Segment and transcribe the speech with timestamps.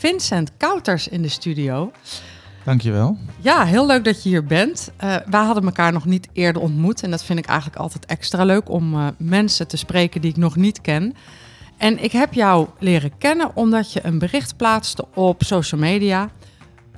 [0.00, 1.92] Vincent Kouters in de studio.
[2.64, 3.16] Dankjewel.
[3.40, 4.90] Ja, heel leuk dat je hier bent.
[5.04, 7.02] Uh, wij hadden elkaar nog niet eerder ontmoet.
[7.02, 10.36] En dat vind ik eigenlijk altijd extra leuk om uh, mensen te spreken die ik
[10.36, 11.14] nog niet ken.
[11.76, 16.30] En ik heb jou leren kennen omdat je een bericht plaatste op social media.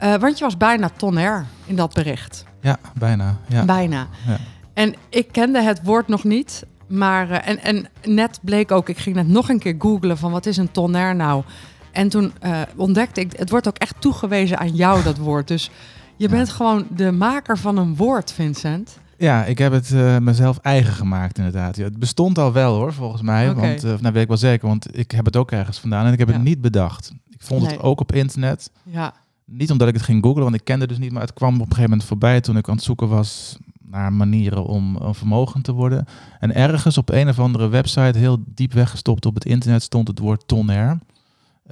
[0.02, 2.44] Uh, want je was bijna tonair in dat bericht.
[2.60, 3.36] Ja, bijna.
[3.48, 3.64] Ja.
[3.64, 4.08] Bijna.
[4.26, 4.38] Ja.
[4.74, 6.64] En ik kende het woord nog niet.
[6.88, 10.46] Maar, en, en net bleek ook, ik ging net nog een keer googlen van wat
[10.46, 11.44] is een tonair nou?
[11.92, 15.48] En toen uh, ontdekte ik, het wordt ook echt toegewezen aan jou, dat woord.
[15.48, 15.70] Dus
[16.16, 19.00] je bent gewoon de maker van een woord, Vincent.
[19.16, 21.76] Ja, ik heb het uh, mezelf eigen gemaakt inderdaad.
[21.76, 23.50] Ja, het bestond al wel hoor, volgens mij.
[23.50, 23.68] Okay.
[23.68, 26.12] Want, uh, nou weet ik wel zeker, want ik heb het ook ergens vandaan en
[26.12, 26.34] ik heb ja.
[26.34, 27.12] het niet bedacht.
[27.28, 27.70] Ik vond nee.
[27.70, 28.70] het ook op internet.
[28.82, 29.14] Ja.
[29.44, 31.60] Niet omdat ik het ging googlen, want ik kende dus niet, maar het kwam op
[31.60, 35.62] een gegeven moment voorbij toen ik aan het zoeken was naar manieren om, om vermogen
[35.62, 36.04] te worden.
[36.38, 40.18] En ergens op een of andere website, heel diep weggestopt op het internet, stond het
[40.18, 40.98] woord tonair.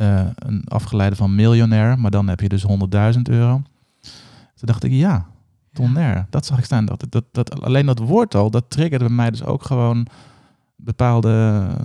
[0.00, 3.62] Uh, een afgeleide van miljonair, maar dan heb je dus 100.000 euro.
[4.54, 5.26] Toen dacht ik, ja,
[5.72, 6.26] tonair, ja.
[6.30, 6.84] dat zag ik staan.
[6.84, 10.06] Dat, dat, dat, alleen dat woord al, dat triggerde bij mij dus ook gewoon
[10.76, 11.28] bepaalde...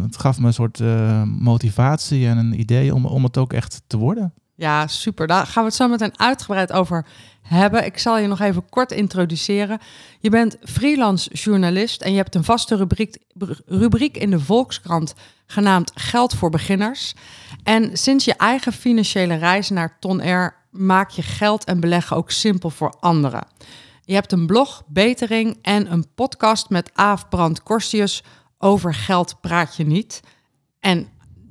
[0.02, 3.82] Het gaf me een soort uh, motivatie en een idee om, om het ook echt
[3.88, 4.34] te worden.
[4.56, 5.28] Ja, super.
[5.28, 7.06] Daar gaan we het zo meteen uitgebreid over
[7.42, 7.86] hebben.
[7.86, 9.80] Ik zal je nog even kort introduceren.
[10.20, 13.18] Je bent freelance journalist en je hebt een vaste rubriek,
[13.66, 15.14] rubriek in de Volkskrant
[15.48, 17.14] genaamd Geld voor Beginners.
[17.64, 22.32] En sinds je eigen financiële reis naar Ton Air maak je geld en beleggen ook
[22.32, 23.48] simpel voor anderen.
[24.02, 28.24] Je hebt een blog, Betering en een podcast met Aaf Brand Korstius
[28.58, 30.22] over geld praat je niet.
[30.80, 31.08] En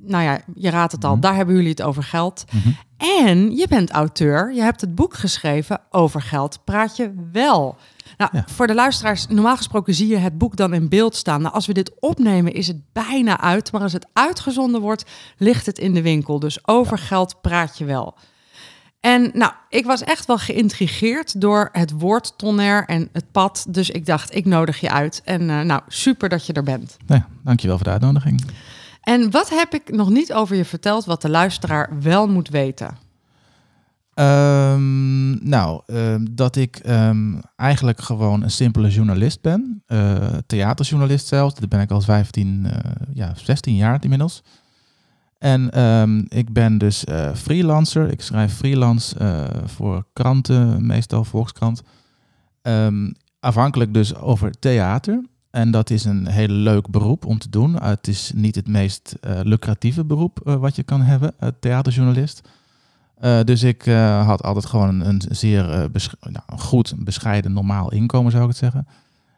[0.07, 1.23] nou ja, je raadt het al, mm -hmm.
[1.23, 2.45] daar hebben jullie het over geld.
[2.51, 2.77] Mm -hmm.
[2.97, 7.77] En je bent auteur, je hebt het boek geschreven over geld, praat je wel.
[8.17, 8.43] Nou, ja.
[8.47, 11.41] voor de luisteraars, normaal gesproken zie je het boek dan in beeld staan.
[11.41, 13.71] Nou, als we dit opnemen, is het bijna uit.
[13.71, 15.05] Maar als het uitgezonden wordt,
[15.37, 16.39] ligt het in de winkel.
[16.39, 17.03] Dus over ja.
[17.03, 18.17] geld praat je wel.
[18.99, 23.65] En nou, ik was echt wel geïntrigeerd door het woord tonair en het pad.
[23.69, 25.21] Dus ik dacht, ik nodig je uit.
[25.25, 26.97] En uh, nou, super dat je er bent.
[27.05, 28.45] Ja, dankjewel voor de uitnodiging.
[29.05, 32.97] En wat heb ik nog niet over je verteld wat de luisteraar wel moet weten?
[34.19, 39.83] Um, nou, um, dat ik um, eigenlijk gewoon een simpele journalist ben.
[39.87, 40.15] Uh,
[40.45, 41.55] theaterjournalist zelfs.
[41.55, 42.71] Dat ben ik al 15, uh,
[43.13, 44.43] ja, 16 jaar inmiddels.
[45.37, 45.69] En
[46.27, 48.11] ik ben dus uh, freelancer.
[48.11, 49.15] Ik schrijf freelance
[49.65, 51.81] voor kranten, meestal Volkskrant.
[53.39, 55.23] afhankelijk dus over theater.
[55.55, 57.83] En dat is een heel leuk beroep om te doen.
[57.83, 62.47] het is niet het meest lucratieve beroep wat je kan hebben, theaterjournalist.
[63.43, 63.85] Dus ik
[64.25, 65.89] had altijd gewoon een, een zeer
[66.19, 68.87] nou, goed, bescheiden, normaal inkomen, zou ik het zeggen.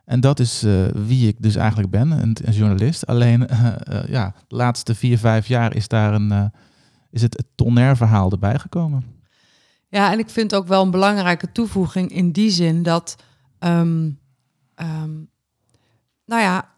[0.05, 0.61] En dat is
[0.93, 3.05] wie ik dus eigenlijk ben, een, journalist.
[3.05, 3.39] Alleen,
[4.07, 6.51] ja, de laatste vier, vijf jaar is daar een,
[7.11, 9.03] is het, het tonair verhaal erbij gekomen.
[9.89, 13.15] Ja, en ik vind ook wel een belangrijke toevoeging in die zin dat,
[13.59, 14.19] um,
[14.75, 15.29] um,
[16.27, 16.69] nou ja,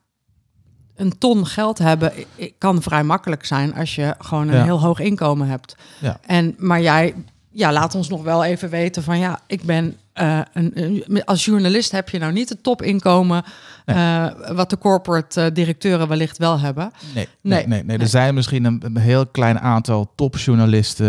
[0.96, 2.12] een ton geld hebben
[2.58, 4.64] kan vrij makkelijk zijn als je gewoon een ja.
[4.64, 5.76] heel hoog inkomen hebt.
[6.00, 6.20] Ja.
[6.26, 7.16] En, maar jij,
[7.50, 11.46] ja, laat ons nog wel even weten van ja, ik ben uh, een, een, als
[11.46, 13.44] journalist heb je nou niet het topinkomen
[13.86, 13.98] nee.
[13.98, 16.92] uh, wat de corporate uh, directeuren wellicht wel hebben.
[17.14, 17.98] Nee, nee, nee, nee.
[17.98, 21.08] er zijn misschien een, een, heel klein aantal topjournalisten.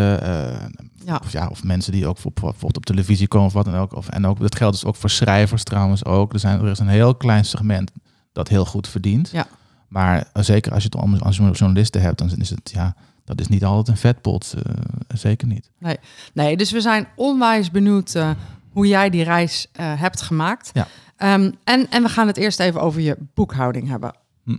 [1.05, 1.21] Ja.
[1.25, 3.95] Of, ja, of mensen die ook voor, bijvoorbeeld op televisie komen of wat dan ook.
[3.95, 6.33] Of, en ook dat geldt dus ook voor schrijvers trouwens ook.
[6.33, 7.91] Er, zijn, er is een heel klein segment
[8.33, 9.31] dat heel goed verdient.
[9.31, 9.47] Ja.
[9.89, 12.95] Maar zeker als je het om als journalisten hebt, dan is het ja,
[13.25, 14.55] dat is niet altijd een vetpot.
[14.57, 14.75] Uh,
[15.15, 15.71] zeker niet.
[15.79, 15.97] Nee.
[16.33, 18.31] nee, dus we zijn onwijs benieuwd uh,
[18.71, 20.71] hoe jij die reis uh, hebt gemaakt.
[20.73, 20.87] Ja.
[21.35, 24.15] Um, en, en we gaan het eerst even over je boekhouding hebben.
[24.45, 24.57] Hm.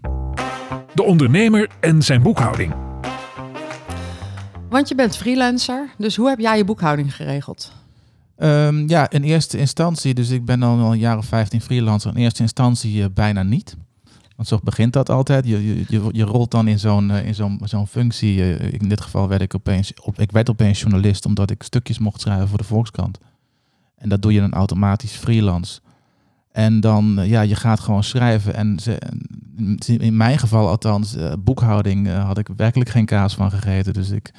[0.94, 2.74] De ondernemer en zijn boekhouding.
[4.70, 7.72] Want je bent freelancer, dus hoe heb jij je boekhouding geregeld?
[8.44, 12.16] Um, ja, in eerste instantie, dus ik ben al een jaar of 15 freelancer.
[12.16, 13.76] In eerste instantie bijna niet.
[14.36, 15.46] Want zo begint dat altijd.
[15.46, 18.58] Je, je, je rolt dan in zo'n in zo'n zo'n functie.
[18.58, 22.22] In dit geval werd ik opeens, op, ik werd opeens journalist omdat ik stukjes mocht
[22.22, 23.20] schrijven voor de Volkskrant.
[23.96, 25.80] En dat doe je dan automatisch freelance.
[26.52, 28.54] En dan, ja, je gaat gewoon schrijven.
[28.54, 28.78] En
[29.86, 33.94] in mijn geval althans, boekhouding had ik werkelijk geen kaas van gegeten.
[33.94, 34.32] Dus ik,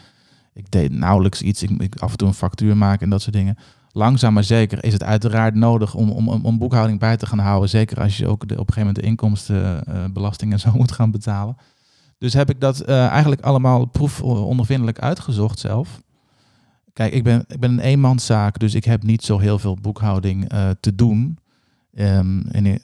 [0.53, 1.63] ik deed nauwelijks iets.
[1.63, 3.57] Ik, ik af en toe een factuur maken en dat soort dingen.
[3.93, 7.69] Langzaam maar zeker is het uiteraard nodig om, om, om boekhouding bij te gaan houden.
[7.69, 11.57] Zeker als je ook op een gegeven moment de inkomstenbelasting en zo moet gaan betalen.
[12.19, 16.03] Dus heb ik dat eh, eigenlijk allemaal proefondervindelijk uitgezocht zelf.
[16.93, 20.49] Kijk, ik ben, ik ben een eenmanszaak, dus ik heb niet zo heel veel boekhouding
[20.49, 21.39] eh, te doen.
[21.95, 22.81] Um, en,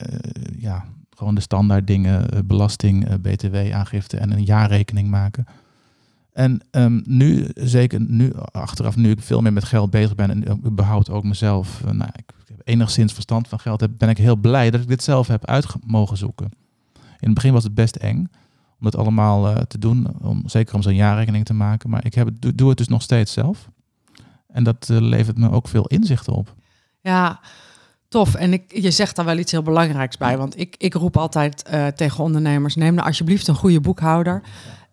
[0.59, 0.85] ja,
[1.17, 5.47] gewoon de standaard dingen, belasting, btw-aangifte en een jaarrekening maken.
[6.39, 10.67] En um, nu, zeker nu, achteraf, nu ik veel meer met geld bezig ben en
[10.67, 14.71] überhaupt ook mezelf, nou, ik heb enigszins verstand van geld heb, ben ik heel blij
[14.71, 16.51] dat ik dit zelf heb uit mogen zoeken.
[16.95, 18.19] In het begin was het best eng
[18.79, 21.91] om dat allemaal uh, te doen, om, zeker om zo'n jaarrekening te maken.
[21.91, 23.69] Maar ik heb, doe, doe het dus nog steeds zelf.
[24.49, 26.55] En dat uh, levert me ook veel inzichten op.
[27.01, 27.41] Ja,
[28.09, 28.35] tof.
[28.35, 30.39] En ik, je zegt daar wel iets heel belangrijks bij.
[30.39, 34.43] Want ik, ik roep altijd uh, tegen ondernemers, neem nou alsjeblieft een goede boekhouder.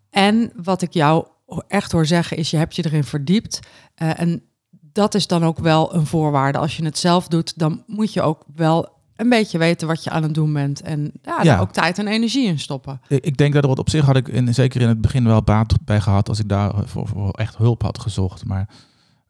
[0.10, 1.26] En wat ik jou
[1.68, 3.60] echt hoor zeggen is, je hebt je erin verdiept.
[3.96, 4.44] en
[4.92, 6.58] dat is dan ook wel een voorwaarde.
[6.58, 10.10] Als je het zelf doet, dan moet je ook wel een beetje weten wat je
[10.10, 10.82] aan het doen bent.
[10.82, 13.02] En ja, daar ook tijd en energie in stoppen.
[13.08, 15.44] Ik denk dat er wat op zich had ik in, zeker in het begin wel
[15.44, 18.46] baat bij gehad als ik daar voor, voor echt hulp had gezocht.
[18.46, 18.70] Maar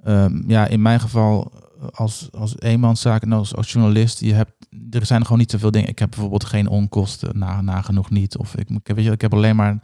[0.07, 1.51] um, ja, in mijn geval
[1.91, 4.53] als, als eenmanszaak en als, als journalist, je hebt,
[4.89, 5.89] er zijn gewoon niet zoveel dingen.
[5.89, 8.37] Ik heb bijvoorbeeld geen onkosten, na, nagenoeg niet.
[8.37, 9.79] Of ik, ik, weet je, ik heb alleen maar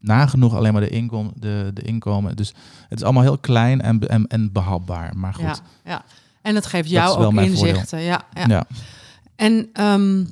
[0.00, 2.36] nagenoeg alleen maar de, inkom, de, de inkomen.
[2.36, 2.54] Dus
[2.88, 5.16] het is allemaal heel klein en, en, en behapbaar.
[5.16, 5.44] Maar goed.
[5.44, 6.04] Ja, ja.
[6.42, 8.00] En het geeft jou ook inzichten.
[8.00, 8.44] Ja, ja.
[8.46, 8.66] ja.
[9.36, 10.28] En um,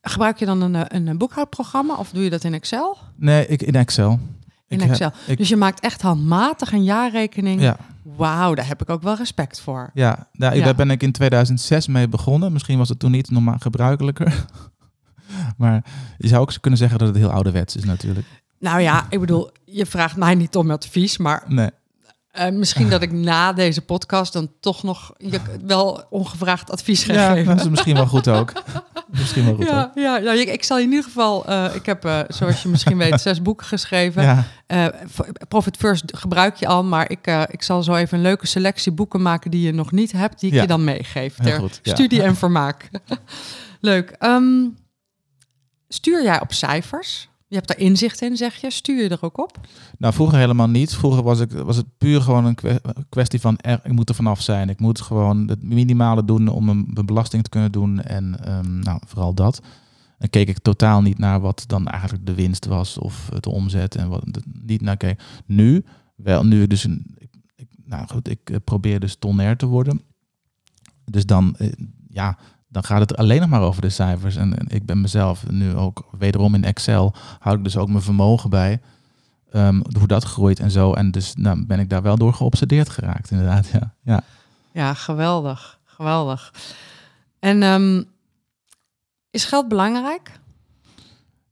[0.00, 2.98] gebruik je dan een, een boekhoudprogramma of doe je dat in Excel?
[3.16, 4.20] Nee, ik in Excel.
[4.68, 5.12] In ik Excel.
[5.36, 7.60] dus je maakt echt handmatig een jaarrekening.
[7.60, 7.76] Ja.
[8.02, 9.90] Wauw, daar heb ik ook wel respect voor.
[9.94, 12.52] Ja, nou, ja, daar ben ik in 2006 mee begonnen.
[12.52, 14.44] Misschien was het toen niet normaal gebruikelijker.
[15.56, 15.84] maar
[16.18, 18.26] je zou ook kunnen zeggen dat het heel ouderwets is natuurlijk.
[18.58, 21.70] Nou ja, ik bedoel, je vraagt mij niet om advies, maar nee.
[22.38, 27.12] Uh, misschien dat ik na deze podcast dan toch nog je wel ongevraagd advies ga
[27.12, 27.56] ja, geven.
[27.56, 28.52] dat is misschien wel goed ook.
[29.08, 29.90] misschien wel goed ja, ook.
[29.94, 31.50] Ja, ja ik, ik, zal in ieder geval...
[31.50, 34.22] Uh, ik heb, uh, zoals je misschien weet, zes boeken geschreven.
[34.22, 34.94] Ja.
[35.48, 39.22] Profit First gebruik je al, maar ik, ik zal zo even een leuke selectie boeken
[39.22, 42.36] maken die je nog niet hebt, die ik je dan meegeef ter goed, studie en
[42.36, 42.88] vermaak.
[43.80, 44.16] Leuk.
[44.20, 44.76] Um,
[45.88, 47.27] stuur jij op cijfers?
[47.48, 48.70] Je hebt daar inzicht in, zeg je.
[48.70, 49.60] Stuur je er ook op?
[49.98, 50.94] Nou, vroeger helemaal niet.
[50.94, 54.68] Vroeger was, ik, was het puur gewoon een kwestie van ik moet er vanaf zijn.
[54.68, 58.02] Ik moet gewoon het minimale doen om een belasting te kunnen doen.
[58.02, 59.62] En um, nou, vooral dat.
[60.18, 63.94] En keek ik totaal niet naar wat dan eigenlijk de winst was of de omzet
[63.94, 64.24] en wat
[64.62, 65.22] niet naar keek.
[65.46, 65.84] Nu,
[66.16, 66.86] wel, nu dus
[67.88, 70.00] nou goed, ik eh, probeer dus tonair te worden.
[71.04, 71.72] Dus dan, eh,
[72.08, 72.38] ja,
[72.68, 74.36] dan gaat het alleen nog maar over de cijfers.
[74.36, 78.50] En, ik ben mezelf nu ook wederom in Excel, houd ik dus ook mijn vermogen
[78.50, 78.80] bij.
[79.52, 80.92] Um, hoe dat groeit en zo.
[80.92, 83.68] En dus nou, ben ik daar wel door geobsedeerd geraakt, inderdaad.
[83.68, 84.22] Ja, ja.
[84.72, 85.78] ja geweldig.
[85.84, 86.54] Geweldig.
[87.38, 88.04] En um,
[89.30, 90.40] is geld belangrijk?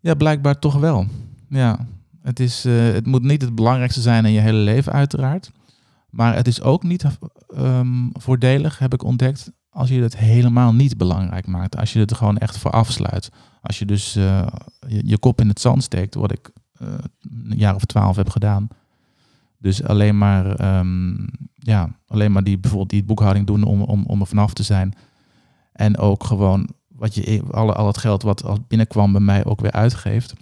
[0.00, 1.06] Ja, blijkbaar toch wel.
[1.48, 1.86] Ja,
[2.22, 5.50] het, is, uh, het moet niet het belangrijkste zijn in je hele leven, uiteraard.
[6.10, 7.04] Maar het is ook niet
[7.56, 11.76] um, voordelig, heb ik ontdekt, als je het helemaal niet belangrijk maakt.
[11.76, 13.30] Als je het er gewoon echt voor afsluit.
[13.62, 14.46] Als je dus uh,
[14.86, 16.50] je, kop in het zand steekt, wat ik
[16.82, 16.88] uh,
[17.20, 18.68] een jaar of twaalf heb gedaan.
[19.58, 24.20] Dus alleen maar, um, ja, alleen maar die, bijvoorbeeld die boekhouding doen om, om, om
[24.20, 24.94] er vanaf te zijn.
[25.72, 29.72] En ook gewoon wat je, alle, al het geld wat binnenkwam bij mij ook weer
[29.72, 30.34] uitgeeft.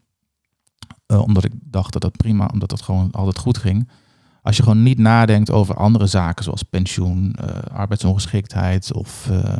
[1.06, 3.88] Uh, omdat ik dacht dat dat prima, omdat dat gewoon altijd goed ging.
[4.44, 9.56] Als je gewoon niet nadenkt over andere zaken zoals pensioen, uh, arbeidsongeschiktheid of uh,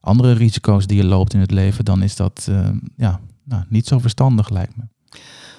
[0.00, 3.86] andere risico's die je loopt in het leven, dan is dat uh, ja, nou, niet
[3.86, 4.82] zo verstandig, lijkt me.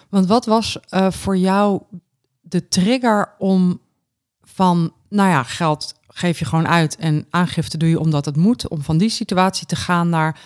[0.10, 0.78] Want wat was
[1.10, 1.82] voor jou
[2.42, 3.80] de trigger om
[4.42, 8.68] van, nou ja, geld geef je gewoon uit en aangifte doe je omdat het moet,
[8.68, 10.40] om van die situatie te gaan naar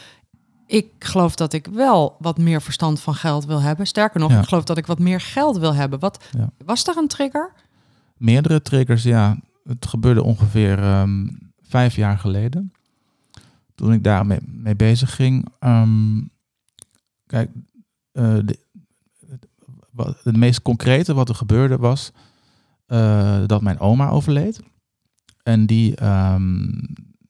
[0.65, 3.87] ik geloof dat ik wel wat meer verstand van geld wil hebben.
[3.87, 4.39] Sterker nog, ja.
[4.39, 5.99] ik geloof dat ik wat meer geld wil hebben.
[5.99, 6.49] Wat ja.
[6.65, 7.51] was er een trigger?
[8.23, 9.37] Meerdere triggers, ja.
[9.63, 12.73] Het gebeurde ongeveer um, vijf jaar geleden.
[13.75, 15.47] Toen ik daarmee mee bezig ging.
[15.59, 16.29] Um,
[17.25, 17.51] kijk,
[19.91, 22.11] wat, het meest concrete wat er gebeurde was
[22.87, 24.59] uh, dat mijn oma overleed.
[25.43, 26.81] En die, um,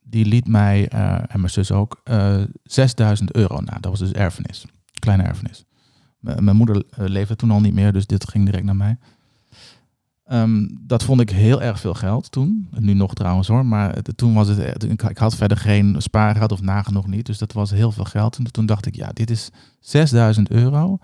[0.02, 2.04] die liet mij uh, en mijn zus ook
[2.64, 3.78] 6000 euro na.
[3.80, 4.66] Dat was dus erfenis.
[5.00, 5.66] Kleine erfenis.
[6.20, 8.98] Mijn moeder leefde toen al niet meer, dus dit ging direct naar mij.
[10.32, 12.68] Um, dat vond ik heel erg veel geld toen.
[12.80, 13.66] Nu nog trouwens hoor.
[13.66, 14.84] Maar toen was het.
[14.84, 17.26] Ik had verder geen spaargeld of nagenoeg niet.
[17.26, 18.38] Dus dat was heel veel geld.
[18.38, 19.50] En toen dacht ik, ja, dit is
[19.80, 20.98] 6000 euro.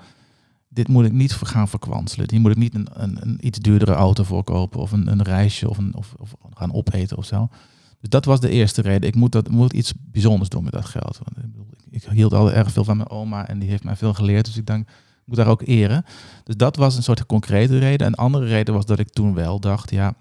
[0.69, 2.29] dit moet ik niet gaan verkwanselen.
[2.31, 5.23] Hier moet ik niet een, een, een iets duurdere auto voor kopen of een, een
[5.23, 7.47] reisje of, een, of, of gaan opeten of zo.
[7.99, 9.09] Dus dat was de eerste reden.
[9.09, 11.19] Ik moet, dat, moet iets bijzonders doen met dat geld.
[11.23, 11.45] Want
[11.89, 14.45] ik, ik, hield al erg veel van mijn oma en die heeft mij veel geleerd.
[14.45, 14.87] Dus ik denk,
[15.29, 16.05] moet daar ook eren.
[16.43, 18.07] Dus dat was een soort concrete reden.
[18.07, 20.13] Een andere reden was dat ik toen wel dacht, ja,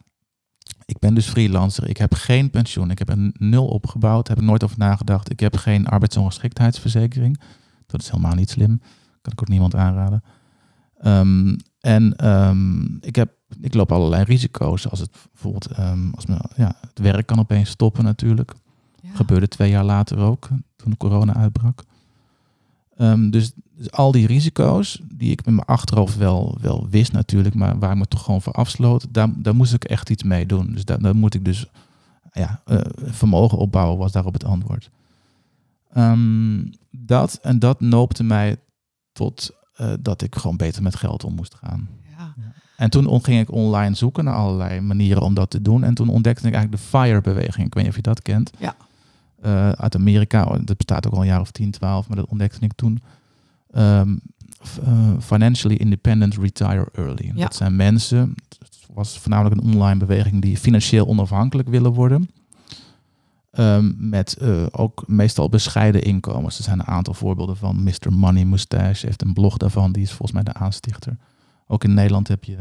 [0.84, 1.88] ik ben dus freelancer.
[1.88, 2.90] Ik heb geen pensioen.
[2.90, 4.28] Ik heb een nul opgebouwd.
[4.28, 5.30] Heb ik nooit over nagedacht.
[5.30, 7.40] Ik heb geen arbeidsongeschiktheidsverzekering.
[7.86, 8.80] Dat is helemaal niet slim.
[9.22, 10.22] Kan ik ook niemand aanraden.
[10.98, 14.90] Ehm, en ehm, ik, heb, ik loop allerlei risico's.
[14.90, 18.54] Als het bijvoorbeeld, ehm, als me, ja, het werk kan opeens stoppen natuurlijk.
[19.00, 19.10] Ja.
[19.14, 21.82] Gebeurde twee jaar later ook, toen de corona uitbrak.
[22.98, 27.54] Ehm, dus, dus al die risico's, die ik met mijn achterhoofd wel, wel wist natuurlijk,
[27.54, 30.46] maar waar ik me toch gewoon voor afsloot, daar, daar moest ik echt iets mee
[30.46, 30.72] doen.
[30.72, 31.66] Dus daar, daar moet ik dus
[32.32, 34.90] ja, eh, vermogen opbouwen, was daarop het antwoord.
[35.92, 38.56] Ehm, dat en dat noopte mij
[39.12, 41.88] tot eh, dat ik gewoon beter met geld om moest gaan.
[42.18, 42.34] Ja.
[42.76, 45.84] En toen ging ik online zoeken naar allerlei manieren om dat te doen.
[45.84, 47.66] En toen ontdekte ik eigenlijk de FIRE-beweging.
[47.66, 48.50] Ik weet niet of je dat kent.
[48.58, 48.76] Ja.
[49.42, 50.44] Eh, uit Amerika.
[50.44, 52.08] Oh, Dat bestaat ook al een jaar of 10, 12.
[52.08, 53.02] Maar dat ontdekte ik toen.
[53.70, 54.16] Ehm,
[54.84, 57.32] eh, financially Independent Retire Early.
[57.34, 57.42] Ja.
[57.42, 62.30] Dat zijn mensen, het was voornamelijk een online beweging, die financieel onafhankelijk willen worden.
[63.50, 66.58] Ehm, met eh, ook meestal bescheiden inkomens.
[66.58, 67.82] Er zijn een aantal voorbeelden van.
[67.82, 68.12] Mr.
[68.12, 69.92] Money Mustache heeft een blog daarvan.
[69.92, 71.16] Die is volgens mij de aanstichter.
[71.66, 72.56] Ook in Nederland heb je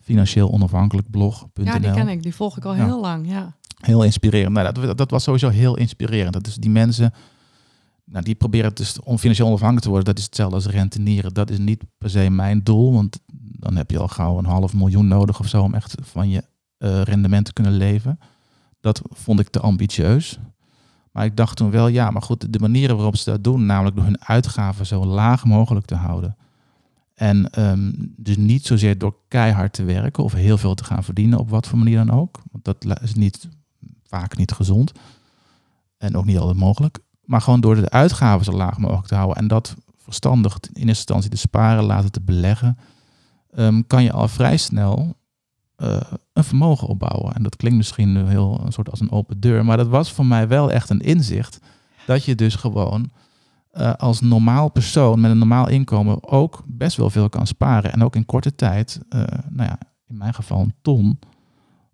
[0.00, 1.64] financieel onafhankelijk blog.nl.
[1.64, 2.22] ja, die ken ik.
[2.22, 2.84] Die volg ik al Ja.
[2.84, 3.28] heel lang.
[3.28, 3.54] Ja.
[3.80, 4.52] Heel inspirerend.
[4.52, 6.32] Nou, dat, dat was sowieso heel inspirerend.
[6.32, 7.12] Dat is die mensen,
[8.04, 10.08] nou, die proberen dus om financieel onafhankelijk te worden.
[10.08, 11.34] Dat is hetzelfde als rentenieren.
[11.34, 14.74] Dat is niet per se mijn doel, want dan heb je al gauw een half
[14.74, 16.44] miljoen nodig of zo om echt van je
[16.78, 18.18] eh, rendement te kunnen leven.
[18.80, 20.38] Dat vond ik te ambitieus.
[21.12, 23.96] Maar ik dacht toen wel, ja, maar goed, de manieren waarop ze dat doen, namelijk
[23.96, 26.36] door hun uitgaven zo laag mogelijk te houden.
[27.14, 31.38] En ehm, dus niet zozeer door keihard te werken of heel veel te gaan verdienen,
[31.38, 32.40] op wat voor manier dan ook.
[32.50, 33.48] Want dat is niet,
[34.10, 34.92] vaak niet gezond.
[35.98, 36.98] En ook niet altijd mogelijk.
[37.24, 39.36] Maar gewoon door de uitgaven zo laag mogelijk te houden.
[39.36, 42.78] En dat verstandig in eerste instantie te sparen, laten te beleggen.
[43.54, 45.16] ehm, kan je al vrij snel
[45.76, 46.00] eh,
[46.32, 47.34] een vermogen opbouwen.
[47.34, 49.64] En dat klinkt misschien heel een soort als een open deur.
[49.64, 51.60] Maar dat was voor mij wel echt een inzicht.
[52.06, 53.10] Dat je dus gewoon
[53.70, 57.92] eh, als normaal persoon met een normaal inkomen ook best wel veel kan sparen.
[57.92, 61.18] En ook in korte tijd, eh, nou ja, in mijn geval een ton,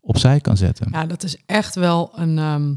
[0.07, 0.89] opzij kan zetten.
[0.91, 2.75] ja, dat is echt wel een ehm,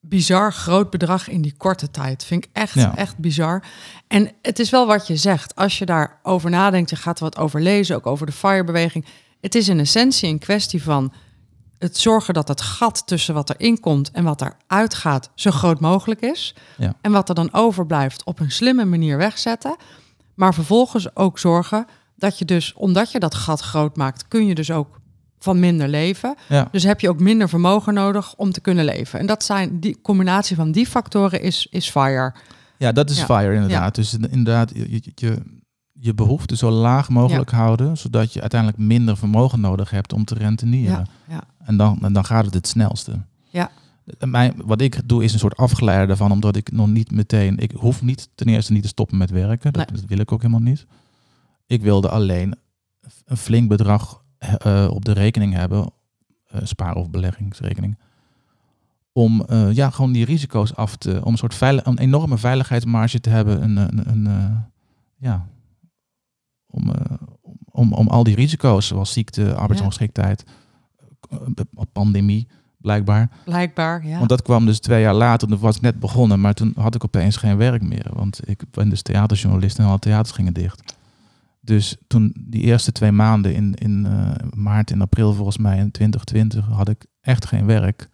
[0.00, 2.24] bizar groot bedrag in die korte tijd.
[2.24, 2.96] Vind ik echt, Ja.
[2.96, 3.62] echt bizar.
[4.08, 5.54] En het is wel wat je zegt.
[5.54, 9.04] Als je daarover nadenkt, je gaat er wat over lezen, ook over de FIRE-beweging.
[9.40, 11.12] Het is in essentie een kwestie van
[11.78, 15.80] het zorgen dat het gat tussen wat erin komt en wat eruit gaat zo groot
[15.80, 16.54] mogelijk is.
[16.78, 16.94] Ja.
[17.00, 19.76] En wat er dan overblijft op een slimme manier wegzetten.
[20.34, 21.86] Maar vervolgens ook zorgen
[22.16, 25.00] dat je dus, omdat je dat gat groot maakt, kun je dus ook
[25.44, 26.34] van minder leven.
[26.48, 26.68] Ja.
[26.70, 29.18] Dus heb je ook minder vermogen nodig om te kunnen leven.
[29.18, 32.34] En dat zijn die combinatie van die factoren is, is fire.
[32.78, 33.24] Ja, dat is Ja.
[33.24, 33.94] fire inderdaad.
[33.94, 35.38] Dus inderdaad, je,
[35.92, 40.34] je, behoefte zo laag mogelijk houden, zodat je uiteindelijk minder vermogen nodig hebt om te
[40.34, 41.06] rentenieren.
[41.28, 41.44] Ja, ja.
[41.64, 43.12] En, dan, en dan gaat het het snelste.
[43.50, 43.70] Ja.
[44.18, 47.70] Mijn, wat ik doe is een soort afgeleide daarvan, omdat ik nog niet meteen, ik
[47.70, 49.72] hoef niet ten eerste niet te stoppen met werken.
[49.72, 50.00] Dat, Nee.
[50.00, 50.86] dat wil ik ook helemaal niet.
[51.66, 52.54] Ik wilde alleen
[53.24, 54.22] een flink bedrag
[54.58, 55.90] eh, op de rekening hebben,
[56.46, 57.98] eh, spaar- of beleggingsrekening,
[59.12, 63.20] om eh, ja, gewoon die risico's af te, om een soort veilig, een enorme veiligheidsmarge
[63.20, 64.64] te hebben, een, een, een,
[65.16, 65.46] ja,
[66.66, 66.92] om,
[67.70, 70.44] om, om, al die risico's zoals ziekte, arbeidsongeschiktheid,
[71.92, 72.48] pandemie,
[72.84, 73.28] blijkbaar.
[73.44, 74.16] Blijkbaar, ja.
[74.16, 76.94] Want dat kwam dus twee jaar later, toen was ik net begonnen, maar toen had
[76.94, 78.10] ik opeens geen werk meer.
[78.12, 80.96] Want ik ben dus theaterjournalist en alle theaters gingen dicht.
[81.64, 85.90] Dus toen die eerste twee maanden in, in eh, maart en april volgens mij in
[85.90, 88.08] 2020 had ik echt geen werk.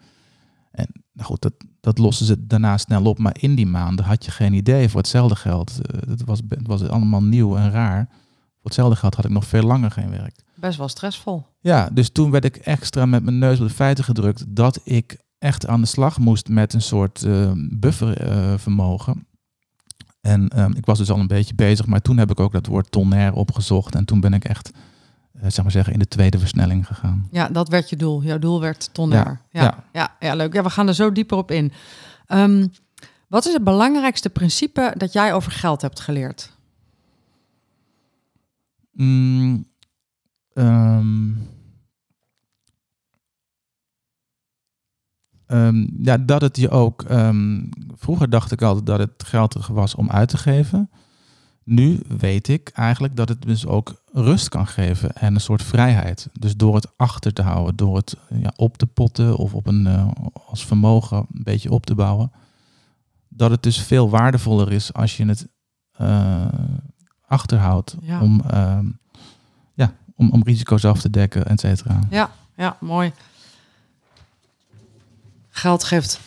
[0.70, 3.18] En nou goed, dat, dat losten ze daarna snel op.
[3.18, 5.80] Maar in die maanden had je geen idee voor hetzelfde geld.
[5.80, 8.06] Eh, het, was, het was allemaal nieuw en raar.
[8.08, 10.42] Voor hetzelfde geld had ik nog veel langer geen werk.
[10.54, 11.46] Best wel stressvol.
[11.60, 15.18] Ja, dus toen werd ik extra met mijn neus op de feiten gedrukt dat ik
[15.38, 19.26] echt aan de slag moest met een soort eh, buffervermogen.
[20.20, 22.66] En ehm, ik was dus al een beetje bezig, maar toen heb ik ook dat
[22.66, 23.94] woord tonair opgezocht.
[23.94, 24.70] En toen ben ik echt,
[25.32, 27.28] eh, zeg maar zeggen, in de tweede versnelling gegaan.
[27.30, 28.22] Ja, dat werd je doel.
[28.22, 29.40] Jouw doel werd tonair.
[29.50, 29.84] Ja, ja.
[29.92, 30.16] ja.
[30.20, 30.52] Ja, leuk.
[30.52, 31.72] Ja, we gaan er zo dieper op in.
[32.26, 32.66] Ehm,
[33.28, 36.52] wat is het belangrijkste principe dat jij over geld hebt geleerd?
[38.92, 39.66] Mm,
[40.52, 41.28] ehm,
[45.50, 47.02] ehm, ja, dat het je ook.
[47.02, 47.62] ehm,
[47.94, 50.90] vroeger dacht ik altijd dat het geld er was om uit te geven.
[51.64, 56.28] Nu weet ik eigenlijk dat het dus ook rust kan geven en een soort vrijheid.
[56.32, 59.86] Dus door het achter te houden, door het ja, op te potten of op een,
[59.86, 60.08] uh,
[60.46, 62.32] als vermogen een beetje op te bouwen.
[63.28, 65.48] Dat het dus veel waardevoller is als je het
[66.00, 66.44] uh,
[67.26, 68.20] achterhoudt Ja.
[68.20, 68.86] om, ehm,
[69.74, 71.98] ja, om, om risico's af te dekken, et cetera.
[72.10, 73.12] Ja, ja, mooi.
[75.50, 76.20] Geld geeft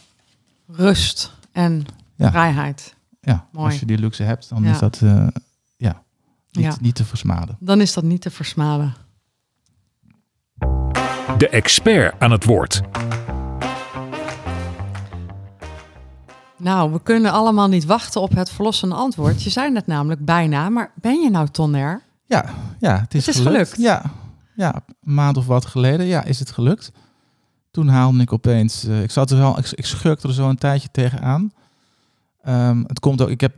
[0.67, 2.29] rust en Ja.
[2.31, 2.95] vrijheid.
[3.21, 3.65] Ja, Mooi.
[3.71, 4.71] als je die luxe hebt, dan Ja.
[4.71, 5.27] is dat eh,
[5.77, 6.01] ja,
[6.51, 6.75] niet, Ja.
[6.81, 7.57] niet te versmaden.
[7.59, 8.93] Dan is dat niet te versmaden.
[11.37, 12.81] De expert aan het woord.
[16.57, 19.43] Nou, we kunnen allemaal niet wachten op het verlossende antwoord.
[19.43, 22.01] Je zei net namelijk bijna, maar ben je nou tonair?
[22.25, 22.45] Ja,
[22.79, 23.69] ja het is, Het is gelukt.
[23.73, 23.81] gelukt.
[23.81, 24.03] Ja,
[24.55, 26.91] ja, een maand of wat geleden ja, is het gelukt.
[27.73, 30.55] Toen haalde ik opeens, eh, ik, zat er wel, ik, ik schurkte er zo een
[30.57, 31.51] tijdje tegenaan.
[32.41, 33.55] Ehm het komt ook, ik, heb,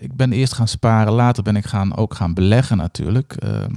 [0.00, 3.32] ik- ben eerst gaan sparen, later ben ik gaan, ook gaan beleggen natuurlijk.
[3.32, 3.74] Ehm,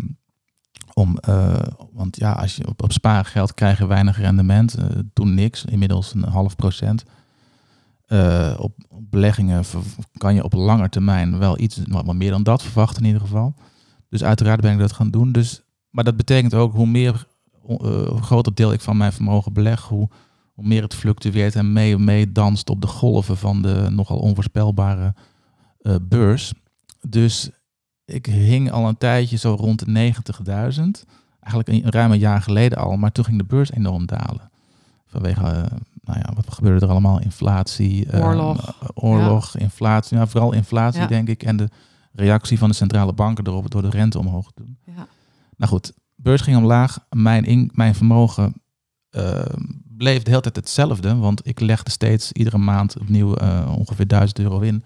[0.94, 1.54] om, eh,
[1.94, 4.74] want ja, als je op, op spaargeld krijg je weinig rendement.
[4.74, 7.04] eh, toen niks, inmiddels een half procent.
[8.58, 9.64] Op, beleggingen
[10.18, 13.54] kan je op lange termijn wel iets, wat meer dan dat verwachten in ieder geval.
[14.10, 15.32] Dus uiteraard ben ik dat gaan doen.
[15.32, 17.26] Dus, maar dat betekent ook hoe meer,
[17.62, 20.10] hoe groter deel ik van mijn vermogen beleg, hoe,
[20.54, 25.14] hoe meer het fluctueert en mee, mee danst op de golven van de nogal onvoorspelbare
[25.80, 26.54] eh, beurs.
[27.10, 27.50] Dus
[28.06, 31.10] ik hing al een tijdje zo rond de 90.000.
[31.40, 34.50] Eigenlijk een, ruim een jaar geleden al, maar toen ging de beurs enorm dalen.
[35.06, 35.64] Vanwege, eh,
[36.04, 37.20] nou ja, wat gebeurde er allemaal?
[37.22, 38.68] Inflatie, eh, Oorlog.
[38.82, 40.18] eh, oorlog, inflatie.
[40.18, 41.08] Nou, vooral inflatie Ja.
[41.08, 41.44] denk ik.
[41.44, 41.70] En de
[42.14, 44.78] reactie van de centrale banken erop door de rente omhoog te doen.
[44.86, 45.08] Ja.
[45.58, 47.06] Nou goed, beurs ging omlaag.
[47.10, 48.54] Mijn, in, mijn vermogen
[49.10, 49.46] eh,
[49.98, 51.16] bleef de hele tijd hetzelfde.
[51.16, 54.84] Want ik legde steeds iedere maand opnieuw eh, ongeveer 1000 euro in.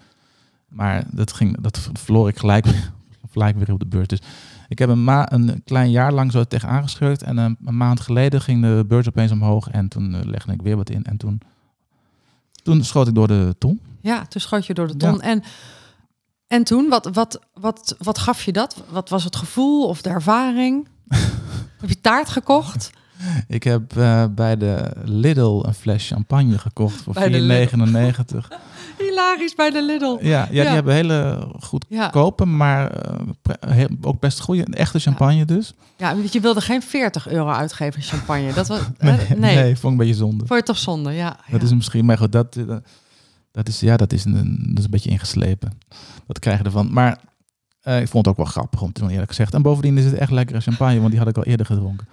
[0.68, 2.66] Maar dat, ging, dat verloor ik gelijk,
[3.32, 4.06] gelijk weer op de beurs.
[4.06, 4.20] Dus
[4.68, 7.22] ik heb een, ma een klein jaar lang zo tegen aangeschurkt.
[7.22, 9.68] En een, een maand geleden ging de beurs opeens omhoog.
[9.68, 11.04] En toen eh, legde ik weer wat in.
[11.04, 11.40] En toen,
[12.62, 13.80] toen schoot ik door de ton.
[14.00, 15.20] Ja, toen schoot je door de ton.
[15.20, 15.42] En,
[16.46, 18.82] en toen, wat, wat, wat, wat gaf je dat?
[18.88, 20.88] Wat was het gevoel of de ervaring?
[21.80, 22.90] Heb je taart gekocht?
[23.48, 28.56] Ik heb eh, bij de Lidl een fles champagne gekocht voor Bij de 4,99.
[29.06, 30.18] Hilarisch bij de Lidl.
[30.20, 30.62] Ja, ja, Ja.
[30.62, 32.90] die hebben hele goedkope, Ja, maar
[33.60, 35.74] eh, ook best goede, echte champagne dus.
[35.96, 38.52] ja, want je wilde geen 40 euro uitgeven in champagne.
[38.52, 39.54] Dat was, Nee, eh, nee.
[39.54, 39.76] nee.
[39.76, 40.46] vond ik een beetje zonde.
[40.46, 41.12] Vond je toch zonde?
[41.12, 41.36] Ja.
[41.50, 41.66] Dat ja.
[41.66, 42.58] is misschien, maar goed, dat,
[43.52, 45.78] dat is, ja, dat is, een, dat is een beetje ingeslepen.
[46.26, 46.92] Dat krijg je ervan.
[46.92, 47.18] Maar
[47.86, 49.54] eh, ik vond het ook wel grappig om te doen, eerlijk gezegd.
[49.54, 52.06] En bovendien is het echt lekkere champagne, want die had ik al eerder gedronken.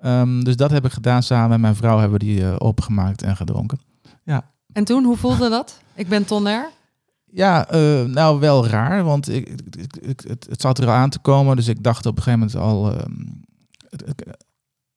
[0.00, 3.22] Ehm, dus dat heb ik gedaan samen met mijn vrouw, hebben we die eh, opengemaakt
[3.22, 3.78] en gedronken.
[4.72, 5.80] En toen, hoe voelde dat?
[5.94, 6.70] Ik ben tonair.
[7.30, 10.92] Ja, eh, nou wel raar, want ik, ik, ik- ik- het, het zat er al
[10.92, 11.56] aan te komen.
[11.56, 12.92] Dus ik dacht op een gegeven moment al...
[12.92, 13.12] ehm,
[13.90, 14.04] het,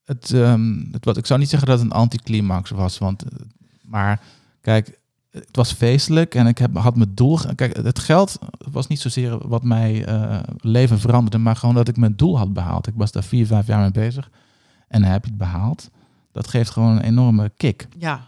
[0.03, 3.23] het, ehm, het was, ik zou niet zeggen dat het een anticlimax was, want...
[3.81, 4.19] Maar
[4.61, 4.96] kijk,
[5.45, 7.39] het was feestelijk en ik heb, had mijn doel...
[7.55, 8.39] Kijk, het geld
[8.71, 12.53] was niet zozeer wat mij eh, leven veranderde, maar gewoon dat ik mijn doel had
[12.53, 12.87] behaald.
[12.87, 14.29] Ik was daar vier, vijf jaar mee bezig
[14.87, 15.89] en heb je het behaald.
[16.31, 17.87] Dat geeft gewoon een enorme kick.
[17.97, 18.27] Ja.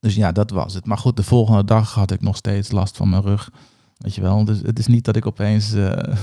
[0.00, 0.86] Dus ja, dat was het.
[0.86, 3.50] Maar goed, de volgende dag had ik nog steeds last van mijn rug.
[3.96, 5.72] Weet je wel, dus het is niet dat ik opeens...
[5.72, 6.14] eh,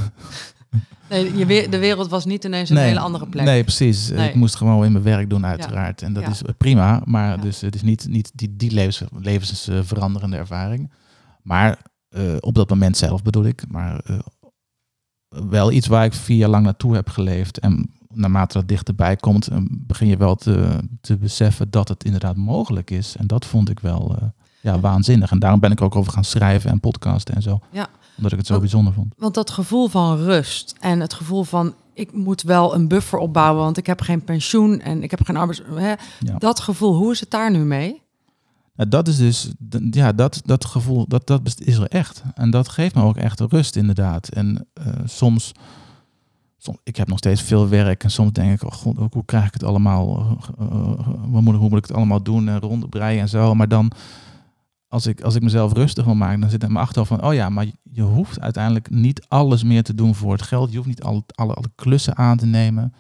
[1.10, 3.46] Nee, je, de wereld was niet ineens een hele andere plek.
[3.46, 4.10] Nee, precies.
[4.10, 4.30] Nee.
[4.30, 6.02] Ik moest gewoon in mijn werk doen, uiteraard.
[6.02, 6.30] En dat Ja.
[6.30, 7.38] is prima, maar Ja.
[7.38, 10.92] dus het is niet, niet die, die levens, levensveranderende ervaring.
[11.42, 11.78] Maar
[12.10, 13.64] eh, op dat moment zelf bedoel ik.
[13.68, 14.20] Maar eh,
[15.50, 17.60] wel iets waar ik vier jaar lang naartoe heb geleefd.
[17.60, 22.36] En naarmate dat dichterbij komt, eh, begin je wel te, te beseffen dat het inderdaad
[22.36, 23.16] mogelijk is.
[23.16, 24.18] En dat vond ik wel
[24.62, 25.32] ja, waanzinnig.
[25.32, 27.60] En daarom ben ik ook over gaan schrijven en podcasten en zo.
[27.72, 27.88] Ja.
[28.18, 29.14] Omdat ik het zo Want- bijzonder vond.
[29.18, 33.64] Want dat gevoel van rust en het gevoel van ik moet wel een buffer opbouwen,
[33.64, 35.62] want ik heb geen pensioen en ik heb geen arbeids.
[35.76, 35.88] Hè?
[36.20, 36.38] Ja.
[36.38, 38.02] Dat gevoel, hoe is het daar nu mee?
[38.76, 39.52] Nou, dat is dus,
[39.92, 42.24] ja, dat, dat gevoel, dat, dat is er echt.
[42.36, 44.28] En dat geeft me ook echt rust, inderdaad.
[44.28, 45.52] En eh, soms,
[46.58, 49.46] soms, ik heb nog steeds veel werk en soms denk ik, oh god, hoe krijg
[49.48, 50.18] ik het allemaal,
[50.60, 53.56] eh, eh, hoe, moet, ik- hoe moet ik het allemaal doen en rondbreien en zo.
[53.56, 53.92] Maar dan,
[54.94, 57.34] als ik, als ik mezelf rustig wil maken, dan zit in mijn achterhoofd van, oh
[57.34, 60.70] ja, maar je hoeft uiteindelijk niet alles meer te doen voor het geld.
[60.70, 62.94] Je hoeft niet alle, alle, klussen aan te nemen.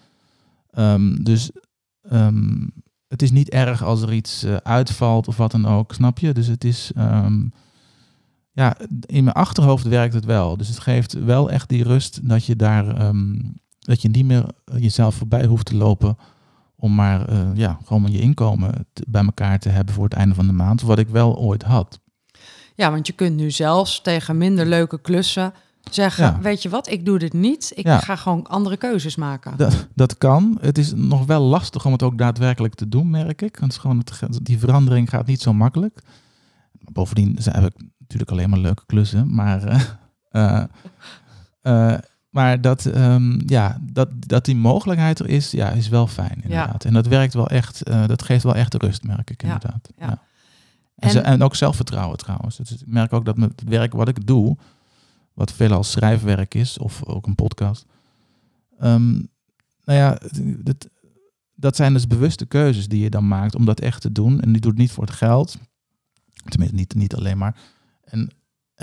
[0.70, 1.52] Ehm, dus
[2.02, 2.68] ehm,
[3.08, 6.34] het is niet erg als er iets eh, uitvalt of wat dan ook, snap je?
[6.34, 7.48] Dus het is, ehm,
[8.52, 10.58] ja, in mijn achterhoofd werkt het wel.
[10.58, 13.14] Dus het geeft wel echt die rust dat je daar,
[13.80, 14.46] dat je niet meer
[14.78, 16.18] jezelf voorbij hoeft te lopen
[16.84, 20.36] om maar, eh, ja, gewoon je inkomen te- bij elkaar te hebben voor het einde
[20.36, 22.00] van de maand, wat ik wel ooit had.
[22.76, 25.54] Ja, want je kunt nu zelfs tegen minder leuke klussen
[25.92, 26.40] zeggen, Ja.
[26.40, 27.72] weet je wat, ik doe dit niet.
[27.76, 27.98] Ik Ja.
[28.00, 29.58] ga gewoon andere keuzes maken.
[29.58, 30.58] Dat, dat kan.
[30.62, 33.58] Het is nog wel lastig om het ook daadwerkelijk te doen, merk ik.
[33.60, 36.00] Want het is gewoon het, die verandering gaat niet zo makkelijk.
[36.72, 39.34] Bovendien zijn- heb ik natuurlijk alleen maar leuke klussen.
[39.36, 39.88] Maar,
[40.32, 40.64] eh,
[42.34, 46.86] maar dat, ehm, ja, dat, dat die mogelijkheid er is, ja, is wel fijn inderdaad.
[46.86, 49.90] En dat werkt wel echt, eh, dat geeft wel echt rust, merk ik inderdaad.
[49.98, 50.06] ja.
[50.08, 50.22] Ja.
[50.96, 52.58] En, ze- En- en ook zelfvertrouwen trouwens.
[52.58, 54.58] Dus ik merk ook dat met het werk wat ik doe,
[55.34, 57.86] wat veelal schrijfwerk is, of ook een podcast.
[58.80, 59.12] ehm,
[59.86, 60.18] nou ja,
[60.64, 60.90] het-
[61.56, 64.42] dat zijn dus bewuste keuzes die je dan maakt om dat echt te doen.
[64.42, 65.58] En die doet niet voor het geld.
[66.44, 67.56] Tenminste, niet, niet alleen maar.
[68.04, 68.30] En,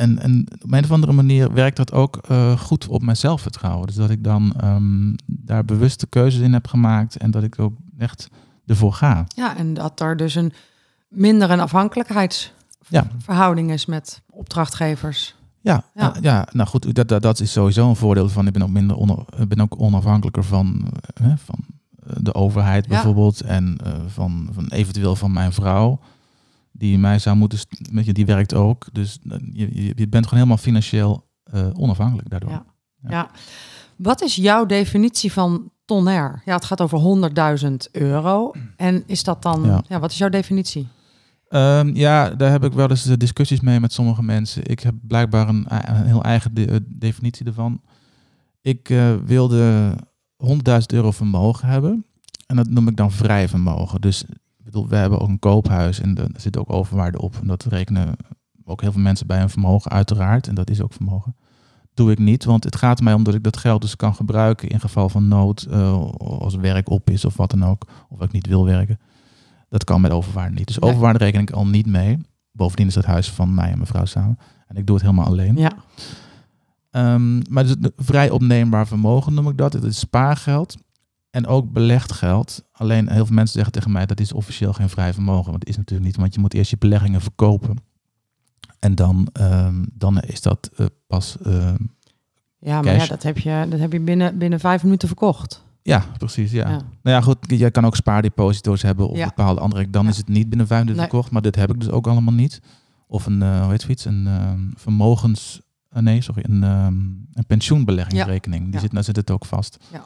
[0.00, 3.86] en, en op een of andere manier werkt dat ook eh, goed op mijn zelfvertrouwen.
[3.86, 7.72] Dus dat ik dan ehm, daar bewuste keuzes in heb gemaakt en dat ik ook
[7.98, 8.28] echt
[8.66, 9.24] ervoor ga.
[9.34, 10.52] Ja, en dat er dus een
[11.08, 11.62] minder een Ja.
[11.62, 15.34] afhankelijkheidsverhouding is met opdrachtgevers.
[15.60, 16.12] Ja, Ja.
[16.14, 16.20] ja.
[16.20, 18.46] ja nou goed, dat, dat, dat is sowieso een voordeel van.
[18.46, 21.58] Ik ben ook minder onder, ik ben ook onafhankelijker van, eh, hè, van
[22.06, 22.90] eh, de overheid Ja.
[22.90, 26.00] bijvoorbeeld en eh, van, van eventueel van mijn vrouw.
[26.80, 27.58] Die mij zou moeten,
[27.92, 28.86] weet je, die werkt ook.
[28.92, 29.38] Dus eh,
[29.96, 32.50] je, bent gewoon helemaal financieel eh, onafhankelijk daardoor.
[32.50, 32.64] Ja.
[33.02, 33.10] Ja.
[33.10, 33.30] Ja.
[33.96, 36.42] Wat is jouw definitie van tonair?
[36.44, 37.30] Ja, het gaat over
[37.64, 38.52] 100.000 euro.
[38.76, 39.82] En is dat dan, ja.
[39.88, 39.98] Ja.
[40.00, 40.88] wat is jouw definitie?
[41.48, 44.66] Ehm, ja, daar heb ik wel eens eh, discussies mee met sommige mensen.
[44.66, 47.80] Ik heb blijkbaar een, een heel eigen de- definitie ervan.
[48.62, 48.88] Ik
[49.24, 49.92] wilde
[50.36, 52.04] 100.000 euro vermogen hebben.
[52.46, 54.00] En dat noem ik dan vrij vermogen.
[54.00, 54.24] Dus
[54.70, 57.34] bedoel, we hebben ook een koophuis en er zit ook overwaarde op.
[57.40, 58.14] En dat rekenen
[58.64, 60.48] ook heel veel mensen bij een vermogen, uiteraard.
[60.48, 61.36] En dat is ook vermogen.
[61.94, 64.68] Doe ik niet, want het gaat mij om dat ik dat geld dus kan gebruiken
[64.68, 65.62] in geval van nood.
[65.62, 67.86] eh, als werk op is of wat dan ook.
[68.08, 68.98] Of ik niet wil werken.
[69.68, 70.66] Dat kan met overwaarde niet.
[70.66, 72.18] Dus overwaarde reken ik al niet mee.
[72.52, 74.38] Bovendien is het huis van mij en mijn vrouw samen.
[74.66, 75.56] En ik doe het helemaal alleen.
[75.56, 75.72] Ja,
[76.90, 79.72] Ehm, maar dus het vrij opneembaar vermogen noem ik dat.
[79.72, 80.76] Het is spaargeld
[81.30, 82.64] en ook belegd geld.
[82.72, 85.50] Alleen heel veel mensen zeggen tegen mij dat is officieel geen vrij vermogen.
[85.50, 87.76] Want dat is natuurlijk niet, want je moet eerst je beleggingen verkopen.
[88.78, 91.36] En dan, ehm, dan is dat eh, pas...
[91.42, 91.76] ehm,
[92.58, 95.64] ja maar ja, dat heb je, dat heb je binnen, binnen vijf minuten verkocht.
[95.82, 96.50] ja, precies.
[96.50, 96.68] Ja.
[96.68, 96.76] Ja.
[96.76, 97.36] Nou ja, goed.
[97.40, 99.26] Jij kan ook spaardeposito's hebben of Ja.
[99.26, 99.90] bepaalde andere.
[99.90, 100.10] Dan Ja.
[100.10, 101.10] is het niet binnen vijf minuten Nee.
[101.10, 101.32] verkocht.
[101.32, 102.60] Maar dit heb ik dus ook allemaal niet.
[103.06, 104.04] Of een, eh hoe heet zoiets?
[104.04, 105.60] Een ehm, vermogens...
[105.88, 106.44] eh, nee, sorry.
[106.48, 106.94] Een, ehm,
[107.32, 108.64] een pensioenbeleggingsrekening.
[108.64, 108.80] Die Ja.
[108.80, 109.78] zit, daar zit het ook vast.
[109.92, 110.04] Ja.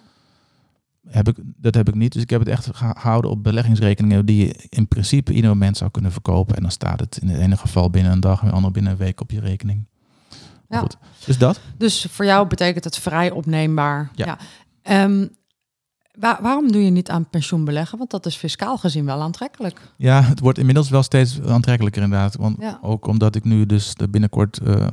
[1.09, 2.13] Heb ik, dat heb ik niet.
[2.13, 5.91] Dus ik heb het echt gehouden op beleggingsrekeningen die je in principe ieder moment zou
[5.91, 6.57] kunnen verkopen.
[6.57, 8.73] En dan staat het in het ene geval binnen een dag en in het andere
[8.73, 9.87] binnen een week op je rekening.
[10.69, 10.79] Ja.
[10.79, 10.97] Goed.
[11.27, 11.61] Dus dat.
[11.79, 14.11] Dus voor jou betekent het vrij opneembaar.
[14.15, 14.39] Ja.
[14.83, 15.27] Ehm,
[16.19, 17.99] waar- waarom doe je niet aan pensioen beleggen?
[17.99, 19.81] Want dat is fiscaal gezien wel aantrekkelijk.
[19.97, 22.37] Ja, het wordt inmiddels wel steeds aantrekkelijker inderdaad.
[22.37, 22.79] Want Ja.
[22.83, 24.87] ook omdat ik nu dus binnenkort eh,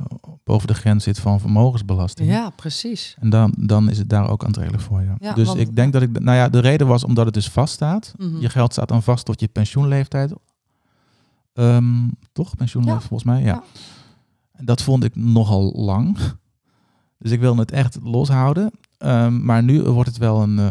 [0.44, 2.28] boven de grens zit van vermogensbelasting.
[2.30, 3.16] Ja, precies.
[3.20, 5.14] En dan, dan is het daar ook aantrekkelijk voor, ja.
[5.18, 6.20] Ja, dus want- ik denk dat ik...
[6.20, 8.14] Nou ja, de reden was omdat het dus vaststaat.
[8.16, 8.38] Mhm.
[8.40, 10.32] Je geld staat dan vast tot je pensioenleeftijd.
[11.52, 12.56] Ehm, toch?
[12.56, 13.08] Pensioenleeftijd Ja.
[13.08, 13.46] volgens mij, ja.
[13.54, 13.62] Ja.
[14.52, 16.18] En dat vond ik nogal lang.
[17.18, 18.70] Dus ik wil het echt loshouden.
[19.02, 20.70] Ehm, maar nu wordt het wel een, eh,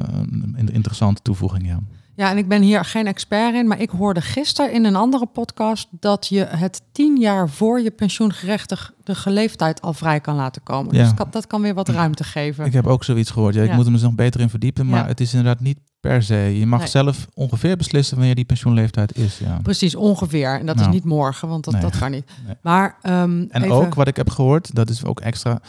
[0.56, 1.80] een, interessante toevoeging, ja.
[2.16, 5.26] Ja, en ik ben hier geen expert in, maar ik hoorde gisteren in een andere
[5.26, 10.96] podcast dat je het tien jaar voor je pensioengerechtigde leeftijd al vrij kan laten komen.
[10.96, 11.04] Ja.
[11.04, 12.66] Dus kan- dat kan weer wat ruimte geven.
[12.66, 13.54] Ik heb ook zoiets gehoord.
[13.56, 13.76] Ja, ik Ja.
[13.76, 14.88] moet er me nog beter in verdiepen.
[14.88, 15.08] Maar Ja.
[15.08, 16.36] het is inderdaad niet per se.
[16.36, 16.88] Je mag Nee.
[16.88, 19.38] zelf ongeveer beslissen wanneer die pensioenleeftijd is.
[19.38, 19.60] Ja.
[19.64, 20.60] Precies, ongeveer.
[20.60, 20.88] En dat Nou.
[20.88, 21.82] is niet morgen, want dat, Nee.
[21.84, 22.26] dat kan niet.
[22.48, 22.56] Nee.
[22.62, 25.60] Maar ehm, En even- ook wat ik heb gehoord, dat is ook extra.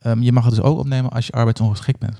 [0.00, 2.16] Ehm, je mag het dus ook opnemen als je arbeidsongeschikt bent.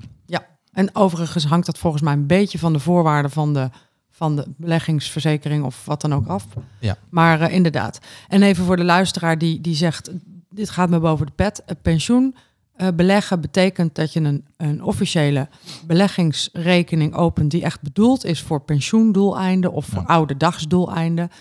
[0.71, 3.69] En overigens hangt dat volgens mij een beetje van de voorwaarden van de,
[4.09, 6.45] van de beleggingsverzekering of wat dan ook af.
[6.79, 6.97] Ja.
[7.09, 7.99] Maar eh, inderdaad.
[8.27, 10.11] En even voor de luisteraar die, die zegt,
[10.49, 11.63] dit gaat me boven de pet.
[11.65, 12.35] Het pensioen
[12.75, 15.47] eh, beleggen betekent dat je een, een officiële
[15.87, 20.13] beleggingsrekening opent die echt bedoeld is voor pensioendoeleinden of voor Ja.
[20.13, 21.31] oude dagsdoeleinden.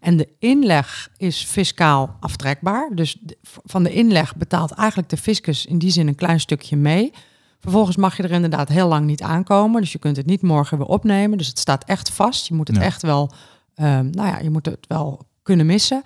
[0.00, 2.90] En de inleg is fiscaal aftrekbaar.
[2.94, 3.16] Dus
[3.64, 7.12] van de inleg betaalt eigenlijk de fiscus in die zin een klein stukje mee.
[7.60, 9.80] Vervolgens mag je er inderdaad heel lang niet aankomen.
[9.80, 11.38] Dus je kunt het niet morgen weer opnemen.
[11.38, 12.46] Dus het staat echt vast.
[12.46, 12.82] Je moet het Ja.
[12.82, 13.30] echt wel,
[13.74, 16.02] ehm, nou ja, je moet het wel kunnen missen.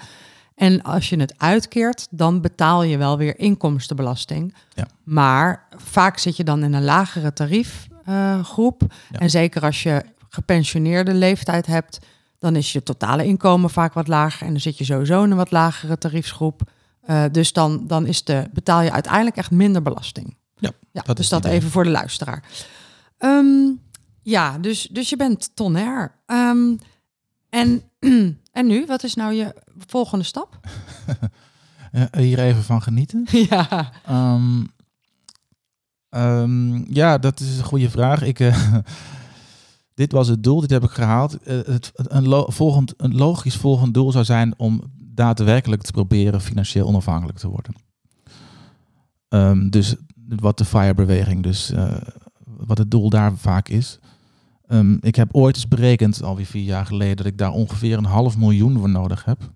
[0.55, 4.55] En als je het uitkeert, dan betaal je wel weer inkomstenbelasting.
[4.75, 4.87] Ja.
[5.05, 8.83] Maar vaak zit je dan in een lagere tariefgroep.
[9.11, 9.19] Ja.
[9.19, 11.99] En zeker als je gepensioneerde leeftijd hebt,
[12.45, 14.47] dan is je totale inkomen vaak wat lager.
[14.47, 16.71] En dan zit je sowieso in een wat lagere tariefsgroep.
[17.01, 20.37] Eh, dus dan, dan is de, betaal je uiteindelijk echt minder belasting.
[20.57, 21.57] Ja, ja dat dus is dat idee.
[21.57, 22.43] even voor de luisteraar.
[23.19, 23.71] Ehm,
[24.23, 26.15] ja, dus, dus je bent tonair.
[26.27, 26.77] Ehm,
[27.51, 27.83] en,
[28.59, 29.55] en nu, wat is nou je
[29.87, 30.61] volgende stap?
[32.17, 33.27] Hier even van genieten.
[33.51, 33.93] ja,
[36.15, 38.23] Ehm, ja, dat is een goede vraag.
[38.23, 38.75] Ik, eh,
[39.95, 41.43] dit was het doel, dit heb ik gehaald.
[41.43, 46.87] Eh, het, een, volgend, een logisch volgend doel zou zijn om daadwerkelijk te proberen financieel
[46.87, 47.75] onafhankelijk te worden.
[49.29, 49.95] Ehm, dus
[50.27, 51.97] wat de FIRE-beweging, dus eh,
[52.45, 53.99] wat het doel daar vaak is.
[54.67, 58.05] Ehm, ik heb ooit eens berekend, alweer vier jaar geleden, dat ik daar ongeveer een
[58.05, 59.53] half miljoen voor nodig heb.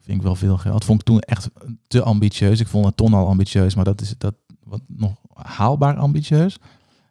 [0.00, 0.84] Vind ik wel veel geld.
[0.84, 1.50] Vond ik toen echt
[1.86, 2.60] te ambitieus.
[2.60, 6.58] Ik vond het ton al ambitieus, maar dat is dat wat nog haalbaar ambitieus.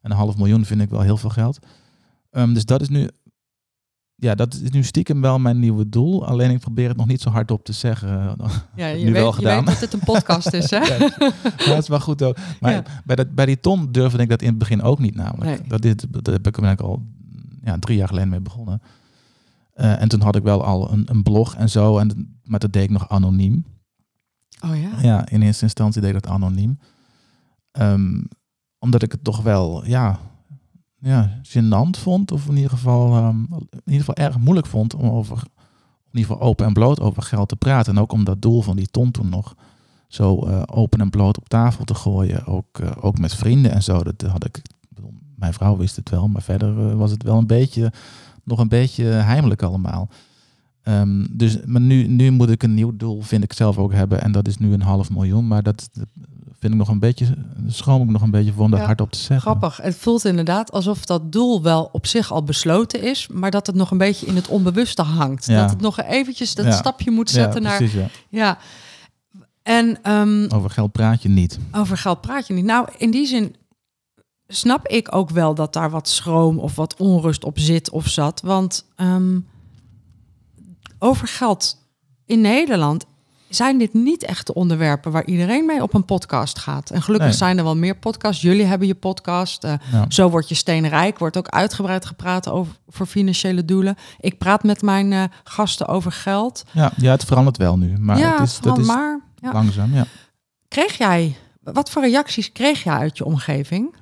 [0.02, 1.60] En een half miljoen vind ik wel heel veel geld.
[2.30, 3.10] Ehm, dus dat is nu,
[4.16, 6.26] ja, dat is nu stiekem wel mijn nieuwe doel.
[6.26, 8.36] Alleen ik probeer het nog niet zo hard op te zeggen.
[8.76, 9.58] Ja, je, Nu weet, wel je gedaan.
[9.66, 10.78] weet dat dit een podcast is, hè?
[10.78, 10.98] Ja,
[11.66, 12.38] dat is wel goed ook.
[12.60, 12.84] Maar Ja.
[13.06, 15.60] bij, dat, bij die ton durfde ik dat in het begin ook niet namelijk.
[15.60, 15.68] Nee.
[15.70, 17.06] Dat, dit, dat heb ik er eigenlijk al
[17.64, 18.82] ja, drie jaar geleden mee begonnen.
[19.74, 21.98] Eh, en toen had ik wel al een, een blog en zo.
[21.98, 23.66] En, maar dat deed ik nog anoniem.
[24.66, 24.90] Oh ja?
[25.02, 26.80] Ja, in eerste instantie deed ik dat anoniem.
[27.72, 28.22] Ehm,
[28.80, 30.20] omdat ik het toch wel, ja,
[31.00, 32.32] ja, gênant vond.
[32.32, 33.38] Of in ieder geval, ehm,
[33.72, 35.38] in ieder geval erg moeilijk vond om over,
[36.12, 37.96] in ieder geval open en bloot over geld te praten.
[37.96, 39.56] En ook om dat doel van die ton toen nog
[40.10, 42.46] zo eh, open en bloot op tafel te gooien.
[42.46, 44.04] Ook, eh, ook met vrienden en zo.
[44.04, 47.38] Dat had ik, bedoel, mijn vrouw wist het wel, maar verder eh, was het wel
[47.38, 47.92] een beetje,
[48.44, 50.10] nog een beetje heimelijk allemaal.
[50.84, 54.22] Ehm, dus, maar nu, nu moet ik een nieuw doel, vind ik zelf ook hebben.
[54.22, 55.48] En dat is nu een half miljoen.
[55.48, 55.90] Maar dat
[56.60, 57.26] vind ik nog een beetje,
[57.68, 59.42] schroom ik nog een beetje voor om dat Ja, hardop te zeggen.
[59.42, 59.78] Grappig.
[59.82, 63.76] Het voelt inderdaad alsof dat doel wel op zich al besloten is, maar dat het
[63.76, 65.46] nog een beetje in het onbewuste hangt.
[65.46, 65.62] Ja.
[65.62, 66.72] Dat het nog eventjes dat Ja.
[66.72, 67.78] stapje moet zetten naar...
[67.78, 68.08] precies, ja.
[68.30, 68.58] Ja.
[69.64, 71.60] En ehm, Over geld praat je niet.
[71.72, 72.66] over geld praat je niet.
[72.66, 73.56] Nou, in die zin
[74.48, 78.42] snap ik ook wel dat daar wat schroom of wat onrust op zit of zat.
[78.42, 79.40] Want ehm,
[81.00, 81.78] over geld
[82.26, 83.06] in Nederland
[83.50, 86.90] zijn dit niet echt de onderwerpen waar iedereen mee op een podcast gaat.
[86.90, 87.38] En gelukkig Nee.
[87.38, 88.42] zijn er wel meer podcasts.
[88.42, 89.64] Jullie hebben je podcast.
[89.64, 90.06] eh, Ja.
[90.10, 91.20] Zo wordt je steenrijk.
[91.20, 93.96] Wordt ook uitgebreid gepraat over voor financiële doelen.
[94.20, 96.64] Ik praat met mijn eh, gasten over geld.
[96.72, 97.98] Ja, ja, het verandert wel nu.
[97.98, 99.22] Maar ja, het is, dat is maar.
[99.36, 99.52] Ja.
[99.54, 100.06] langzaam, ja.
[100.68, 103.96] Kreeg jij, wat voor reacties kreeg jij uit je omgeving?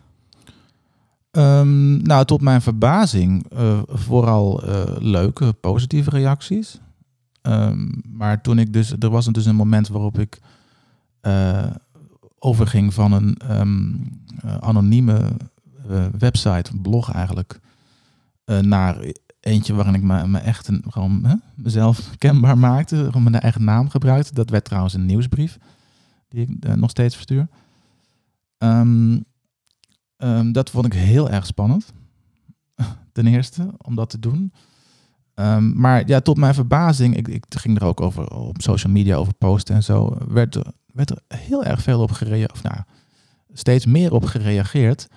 [1.32, 4.64] Ehm, nou, tot mijn verbazing eh, vooral
[5.00, 6.78] leuke, positieve reacties.
[7.48, 10.40] Ehm, maar toen ik dus, er was dus een moment waarop ik
[11.22, 11.72] eh,
[12.40, 13.94] overging van een ehm,
[14.42, 15.30] eh, anonieme
[15.90, 17.60] eh, website, blog eigenlijk,
[18.62, 23.64] naar eentje waarin ik me, echt een, gewoon hè, mezelf kenbaar maakte, gewoon mijn eigen
[23.64, 24.34] naam gebruikte.
[24.34, 25.58] Dat werd trouwens een nieuwsbrief
[26.30, 27.48] die ik nog steeds verstuur.
[28.58, 29.20] Ehm,
[30.52, 31.94] dat vond ik heel erg spannend.
[33.14, 34.52] Ten eerste, om dat te doen.
[35.38, 39.16] Ehm, maar ja, tot mijn verbazing, ik, ik ging er ook over op social media
[39.16, 42.64] over posten en zo, werd er, werd er heel erg veel op gereageerd.
[42.64, 42.76] Nou,
[43.54, 45.08] steeds meer op gereageerd.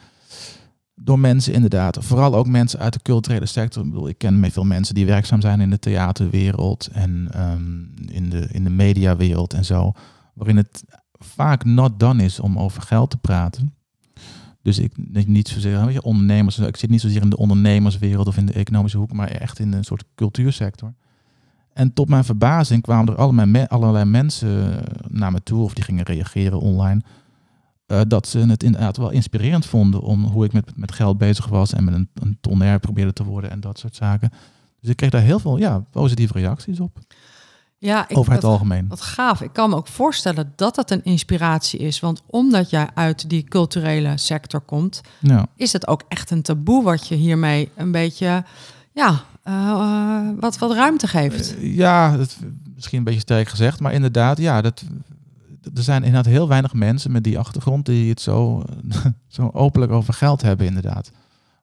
[0.95, 1.99] Door mensen inderdaad.
[2.01, 3.85] Vooral ook mensen uit de culturele sector.
[3.85, 8.31] Ik bedoel, ik ken veel mensen die werkzaam zijn in de theaterwereld en ehm, in,
[8.31, 9.93] de, in de mediawereld en zo.
[10.35, 13.75] Waarin het vaak not done is om over geld te praten.
[14.63, 16.59] Dus ik niet- zozeer weet je, ondernemers.
[16.59, 19.73] Ik zit niet zozeer in de ondernemerswereld of in de economische hoek, maar echt in
[19.73, 20.95] een soort cultuursector.
[21.73, 26.05] En tot mijn verbazing kwamen er allerlei, allerlei mensen naar me toe of die gingen
[26.05, 27.01] reageren online.
[27.87, 31.47] eh, dat ze het inderdaad wel inspirerend vonden om hoe ik met, met geld bezig
[31.47, 34.31] was en met een, een probeerde te worden en dat soort zaken.
[34.81, 36.99] Dus ik kreeg daar heel veel ja, positieve reacties op,
[37.83, 38.89] Ja, ik, over het algemeen.
[38.89, 39.41] Wat gaaf.
[39.41, 42.01] Ik kan me ook voorstellen dat dat een inspiratie is.
[42.01, 45.47] Want omdat jij uit die culturele sector komt, Ja.
[45.57, 48.45] is het ook echt een taboe wat je hiermee een beetje,
[48.93, 51.57] ja, eh, wat, wat ruimte geeft.
[51.57, 52.37] Eh, Ja, dat,
[52.75, 54.83] misschien een beetje sterk gezegd, maar inderdaad, ja, dat,
[55.75, 58.63] er zijn inderdaad heel weinig mensen met die achtergrond die het zo,
[59.29, 61.11] zo openlijk over geld hebben, inderdaad.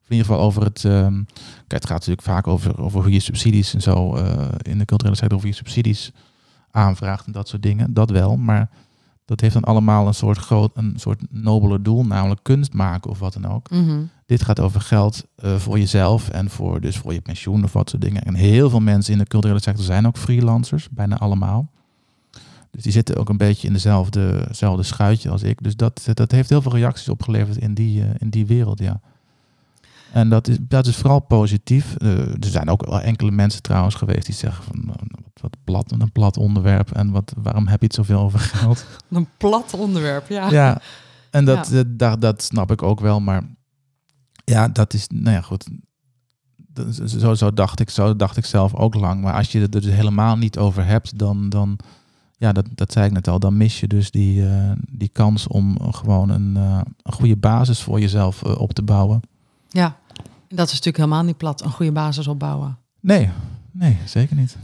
[0.08, 0.84] In ieder geval over het.
[0.84, 1.22] ehm,
[1.66, 4.84] kijk, het gaat natuurlijk vaak over, over hoe je subsidies en zo eh, in de
[4.84, 6.12] culturele sector, over je subsidies
[6.70, 7.94] aanvraagt en dat soort dingen.
[7.94, 8.70] Dat wel, maar
[9.24, 13.18] dat heeft dan allemaal een soort groot, een soort nobeler doel, namelijk kunst maken of
[13.18, 13.70] wat dan ook.
[13.70, 14.00] Mhm.
[14.26, 17.90] Dit gaat over geld eh, voor jezelf en voor, dus voor je pensioen of wat
[17.90, 18.22] soort dingen.
[18.22, 21.70] En heel veel mensen in de culturele sector zijn ook freelancers, bijna allemaal.
[22.70, 25.62] Dus die zitten ook een beetje in dezelfde, dezelfde schuitje als ik.
[25.62, 29.00] Dus dat, dat heeft heel veel reacties opgeleverd in die, eh, in die wereld, ja.
[30.12, 31.94] En dat is, dat is vooral positief.
[31.96, 35.56] Eh, er zijn ook wel enkele mensen trouwens geweest die zeggen van nou, wat, wat
[35.64, 38.86] plat, een plat onderwerp en wat, waarom heb je het zoveel over geld?
[39.10, 40.50] Een plat onderwerp, ja.
[40.50, 40.80] Ja,
[41.30, 41.78] en dat, Ja.
[41.78, 43.20] eh, daar, dat snap ik ook wel.
[43.20, 43.42] Maar
[44.44, 45.68] ja, dat is, nou ja, goed.
[46.56, 49.22] Dat is- Zo, zo, dacht ik, zo dacht ik zelf ook lang.
[49.22, 51.78] Maar als je het er dus helemaal niet over hebt, dan, dan,
[52.36, 55.46] ja, dat, dat zei ik net al, dan mis je dus die, eh, die kans
[55.46, 59.20] om gewoon een, eh, een goede basis voor jezelf eh, op te bouwen.
[59.78, 59.96] Ja,
[60.48, 62.78] dat is natuurlijk helemaal niet plat, een goede basis opbouwen.
[63.00, 63.30] Nee,
[63.72, 64.56] nee, zeker niet.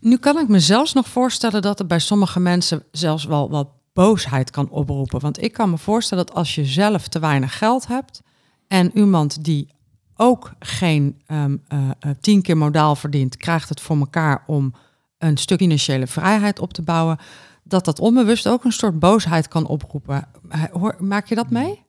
[0.00, 3.68] Nu kan ik me zelfs nog voorstellen dat het bij sommige mensen zelfs wel wat
[3.92, 5.20] boosheid kan oproepen.
[5.20, 8.22] Want ik kan me voorstellen dat als je zelf te weinig geld hebt
[8.68, 9.68] en iemand die
[10.16, 14.74] ook geen ehm, eh, eh, tien keer modaal verdient, krijgt het voor elkaar om
[15.18, 17.18] een stuk financiële vrijheid op te bouwen,
[17.62, 20.28] dat dat onbewust ook een soort boosheid kan oproepen.
[20.98, 21.82] Maak je dat mee?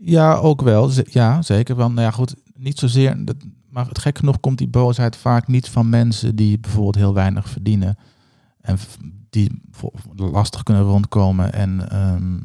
[0.00, 0.90] Ja, ook wel.
[1.04, 1.74] Ja, zeker.
[1.74, 3.24] Want, nou ja, goed, niet zozeer.
[3.70, 7.48] Maar het gek genoeg komt die boosheid vaak niet van mensen die bijvoorbeeld heel weinig
[7.48, 7.98] verdienen.
[8.60, 8.78] En
[9.30, 9.62] die
[10.16, 12.38] lastig kunnen rondkomen en, ehm,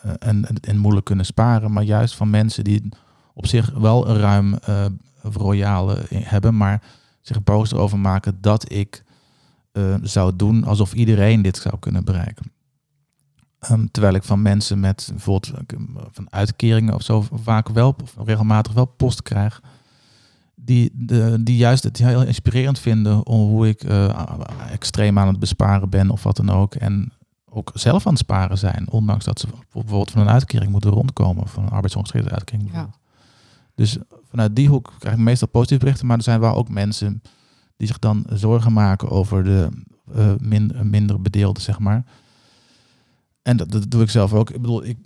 [0.00, 1.72] eh, en, en, en moeilijk kunnen sparen.
[1.72, 2.88] Maar juist van mensen die
[3.34, 4.86] op zich wel een ruim eh
[5.22, 6.82] royale hebben, maar
[7.20, 9.04] zich boos erover maken dat ik
[9.72, 12.52] eh, zou doen alsof iedereen dit zou kunnen bereiken.
[13.60, 15.78] Ehm, terwijl ik van mensen met bijvoorbeeld eh,
[16.10, 19.62] van uitkeringen of zo vaak wel, of regelmatig wel post krijg.
[20.54, 24.20] Die, de, die juist het heel inspirerend vinden om hoe ik eh,
[24.70, 26.74] extreem aan het besparen ben of wat dan ook.
[26.74, 27.12] En
[27.48, 31.48] ook zelf aan het sparen zijn, ondanks dat ze bijvoorbeeld van een uitkering moeten rondkomen,
[31.48, 32.72] van een arbeidsongeschikte uitkering.
[32.72, 32.90] Ja.
[33.74, 37.22] Dus vanuit die hoek krijg ik meestal positieve berichten, maar er zijn wel ook mensen
[37.76, 39.68] die zich dan zorgen maken over de
[40.14, 42.04] eh, min, minder bedeelden, zeg maar.
[43.42, 44.50] En dat, dat doe ik zelf ook.
[44.50, 44.96] Ik bedoel, ik,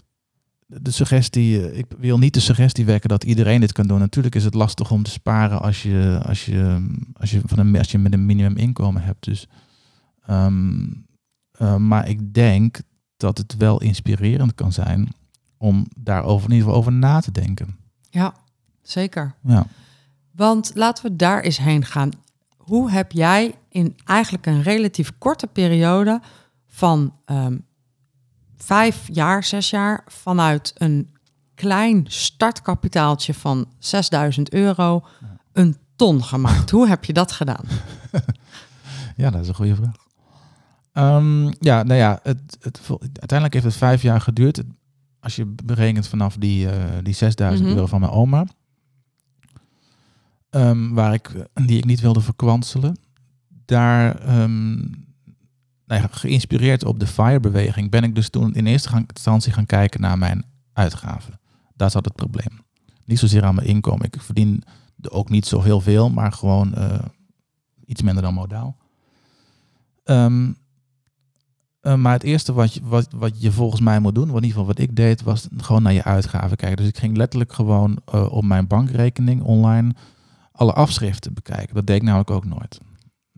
[0.67, 3.99] de suggestie, eh, ik wil niet de suggestie wekken dat iedereen dit kan doen.
[3.99, 7.79] Natuurlijk is het lastig om te sparen als je, als je, als je, van een,
[7.79, 9.25] als je met een minimuminkomen hebt.
[9.25, 9.49] Dus,
[10.27, 10.87] ehm,
[11.51, 12.81] eh, maar ik denk
[13.17, 15.09] dat het wel inspirerend kan zijn
[15.57, 17.77] om daarover in ieder geval over na te denken.
[18.11, 18.35] Ja,
[18.83, 19.35] zeker.
[19.43, 19.67] Ja.
[20.31, 22.11] Want laten we daar eens heen gaan.
[22.57, 26.21] Hoe heb jij in eigenlijk een relatief korte periode
[26.67, 27.57] van ehm,
[28.57, 31.13] vijf jaar, zes jaar, vanuit een
[31.55, 35.07] klein startkapitaaltje van 6000 euro
[35.53, 36.71] een ton gemaakt?
[36.77, 37.65] Hoe heb je dat gedaan?
[39.17, 39.95] Ja, dat is een goede vraag.
[40.93, 44.63] Ehm, ja, nou ja, het, het, uiteindelijk heeft het vijf jaar geduurd.
[45.21, 47.75] Als je berekent vanaf die, eh, die 6000 Mhm.
[47.77, 48.45] euro van mijn oma,
[50.51, 51.31] ehm, waar ik,
[51.67, 52.97] die ik niet wilde verkwanselen,
[53.65, 54.79] daar, ehm,
[55.87, 60.19] nou geïnspireerd op de FIRE-beweging, ben ik dus toen in eerste instantie gaan kijken naar
[60.19, 61.41] mijn uitgaven.
[61.75, 62.63] Daar zat het probleem.
[63.05, 64.07] Niet zozeer aan mijn inkomen.
[64.07, 64.63] Ik verdiende
[65.09, 66.99] ook niet zo heel veel, maar gewoon eh,
[67.85, 68.77] iets minder dan modaal.
[70.05, 70.53] Ehm,
[71.81, 74.49] eh, maar het eerste wat je, wat, wat je volgens mij moet doen, in ieder
[74.49, 76.77] geval wat ik deed, was gewoon naar je uitgaven kijken.
[76.77, 79.95] Dus ik ging letterlijk gewoon eh, op mijn bankrekening online
[80.53, 81.75] alle afschriften bekijken.
[81.75, 82.81] Dat deed ik namelijk ook nooit.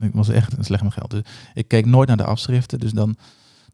[0.00, 1.10] Ik was echt slecht met geld.
[1.10, 1.20] Dus
[1.54, 2.78] ik keek nooit naar de afschriften.
[2.78, 3.16] Dus dan,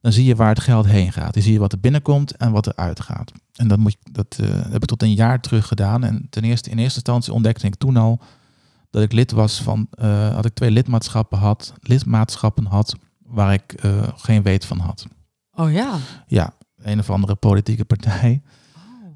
[0.00, 1.34] dan zie je waar het geld heen gaat.
[1.34, 3.32] Dan zie je wat er binnenkomt en wat er uitgaat.
[3.52, 6.04] En dat, moet, je- dat eh, heb ik tot een jaar terug gedaan.
[6.04, 8.20] En ten eerste, in eerste instantie ontdekte ik toen al
[8.90, 13.72] dat ik lid was van, eh, had ik twee lidmaatschappen had, lidmaatschappen had waar ik
[13.72, 15.06] eh, geen weet van had.
[15.54, 15.96] Oh ja.
[16.26, 18.42] Ja, een of andere politieke partij.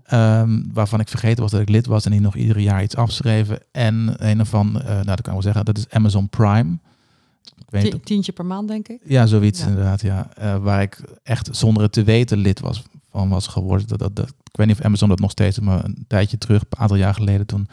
[0.04, 2.96] ehm, waarvan ik vergeten was dat ik lid was en die nog ieder jaar iets
[2.96, 3.58] afschreven.
[3.72, 6.78] En een of andere, eh, nou dat kan ik wel zeggen, dat is Amazon Prime.
[7.58, 9.00] Ik weet Tientje per maand, denk ik.
[9.04, 9.66] ja, zoiets Ja.
[9.66, 10.28] inderdaad, ja.
[10.34, 13.86] Eh, waar ik echt zonder het te weten lid was, van was geworden.
[13.88, 16.62] Dat, dat, dat, ik weet niet of Amazon dat nog steeds, maar een tijdje terug,
[16.62, 17.68] een aantal jaar geleden, toen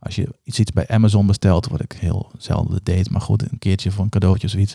[0.00, 3.58] als je iets, iets bij Amazon bestelt, wat ik heel zelden deed, maar goed, een
[3.58, 4.74] keertje voor een cadeautje of zoiets,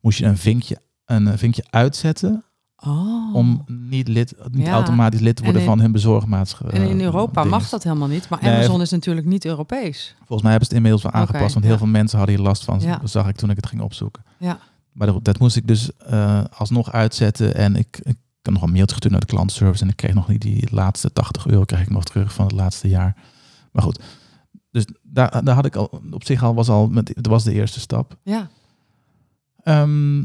[0.00, 2.44] moest je een vinkje, een vinkje uitzetten
[2.86, 3.34] Oh.
[3.34, 4.72] om niet, lid, niet Ja.
[4.72, 6.80] automatisch lid te worden in- van hun bezorgmaatschappij.
[6.80, 10.14] en in Europa mag dat helemaal niet, maar Nee, Amazon is natuurlijk niet Europees.
[10.18, 11.78] Volgens mij hebben ze het inmiddels wel aangepast, want heel ja.
[11.80, 12.80] veel mensen hadden hier last van.
[12.80, 12.96] Ja.
[12.96, 14.22] Dat zag ik toen ik het ging opzoeken.
[14.38, 14.58] Ja.
[14.92, 17.54] Maar dat, dat moest ik dus eh, alsnog uitzetten.
[17.54, 19.82] En ik, ik kan nog een mailtje naar de klantenservice.
[19.82, 22.54] En ik kreeg nog niet die laatste 80 euro kreeg ik nog terug van het
[22.54, 23.16] laatste jaar.
[23.72, 24.00] Maar goed,
[24.70, 27.52] dus daar, daar had ik al op zich al was al met, dat was de
[27.52, 28.16] eerste stap.
[28.22, 28.48] Ja.
[29.62, 30.24] Ehm,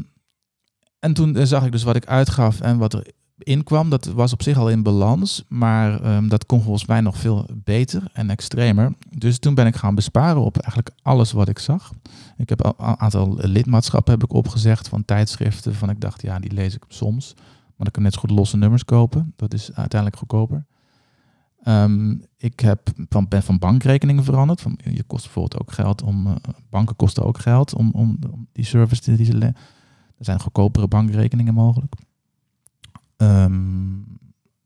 [0.98, 3.06] en toen eh, zag ik dus wat ik uitgaf en wat er
[3.38, 3.90] inkwam.
[3.90, 7.46] Dat was op zich al in balans, maar ehm, dat kon volgens mij nog veel
[7.54, 8.92] beter en extremer.
[9.10, 11.92] Dus toen ben ik gaan besparen op eigenlijk alles wat ik zag.
[12.36, 15.74] Ik heb een aantal lidmaatschappen heb ik opgezegd van tijdschriften.
[15.74, 17.32] Van ik dacht, ja, die lees ik soms.
[17.36, 19.32] Maar dan kan net zo goed losse nummers kopen.
[19.36, 20.66] Dat is uiteindelijk goedkoper.
[21.62, 24.60] Ehm, ik heb van, ben van bankrekeningen veranderd.
[24.60, 26.26] Van, je kost bijvoorbeeld ook geld om.
[26.26, 26.32] eh,
[26.70, 29.52] banken kosten ook geld om, om, om die service die ze
[30.18, 31.94] Er zijn goedkopere bankrekeningen mogelijk.
[33.16, 33.54] Ehm,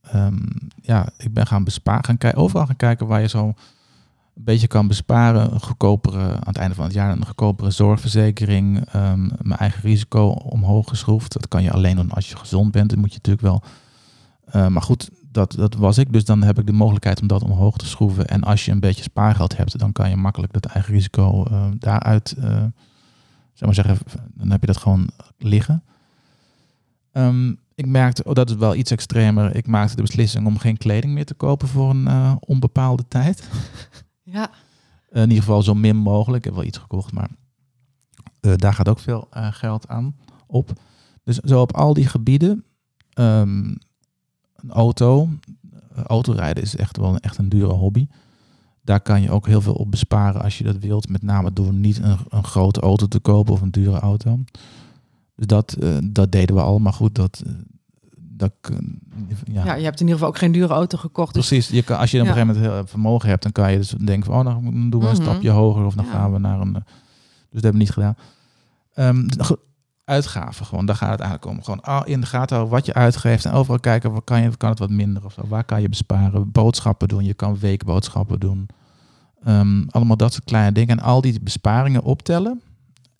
[0.03, 0.47] ehm,
[0.83, 4.87] ja, ik ben gaan besparen, gaan overal gaan kijken waar je zo een beetje kan
[4.87, 5.53] besparen.
[5.53, 8.85] Een goedkopere, aan het einde van het jaar een goedkopere zorgverzekering.
[8.93, 11.33] ehm, mijn eigen risico omhoog geschroefd.
[11.33, 12.91] Dat kan je alleen doen als je gezond bent.
[12.91, 13.63] Dat moet je natuurlijk wel.
[14.69, 16.13] Maar goed, dat, dat was ik.
[16.13, 18.27] Dus dan heb ik de mogelijkheid om dat omhoog te schroeven.
[18.27, 21.47] En als je een beetje spaargeld hebt, dan kan je makkelijk dat eigen risico
[21.79, 22.65] daaruit, eh,
[23.61, 23.99] zeg maar zeggen,
[24.35, 25.83] dan heb je dat gewoon liggen.
[27.13, 29.57] Ehm, ik merkte, oh, dat is wel iets extremer.
[29.57, 33.49] Ik maakte de beslissing om geen kleding meer te kopen voor een eh, onbepaalde tijd.
[34.23, 34.51] Ja.
[35.11, 36.39] in ieder geval zo min mogelijk.
[36.39, 37.29] Ik heb wel iets gekocht, maar
[38.41, 40.73] eh, daar gaat ook veel eh, geld aan op.
[41.25, 42.65] Dus zo op al die gebieden.
[43.13, 43.65] ehm,
[44.55, 45.29] een auto.
[45.95, 48.07] eh, autorijden is echt wel een, echt een dure hobby.
[48.83, 51.09] Daar kan je ook heel veel op besparen als je dat wilt.
[51.09, 54.39] Met name door niet een, een grote auto te kopen of een dure auto.
[55.37, 56.79] Dus dat, eh, dat deden we al.
[56.79, 57.43] Maar goed, dat...
[57.47, 57.53] eh,
[58.17, 58.53] dat
[59.53, 59.65] ja.
[59.65, 61.35] ja, je hebt in ieder geval ook geen dure auto gekocht.
[61.35, 63.53] Dus Precies, je kan, als je dan op een gegeven moment heel vermogen hebt, dan
[63.53, 65.23] kan je dus denken van, oh, dan doen we een Mhm.
[65.23, 66.11] stapje hoger of dan Ja.
[66.11, 66.75] gaan we naar een.
[66.77, 68.15] eh, Dus dat hebben we niet gedaan.
[68.95, 69.27] Ehm,
[70.11, 71.63] uitgaven gewoon, daar gaat het eigenlijk om.
[71.65, 74.57] Gewoon ah, in de gaten houden wat je uitgeeft en overal kijken, waar kan, je,
[74.57, 78.41] kan het wat minder of zo, waar kan je besparen, boodschappen doen, je kan weekboodschappen
[78.41, 78.69] doen.
[79.45, 82.61] Ehm, allemaal dat soort kleine dingen en al die besparingen optellen.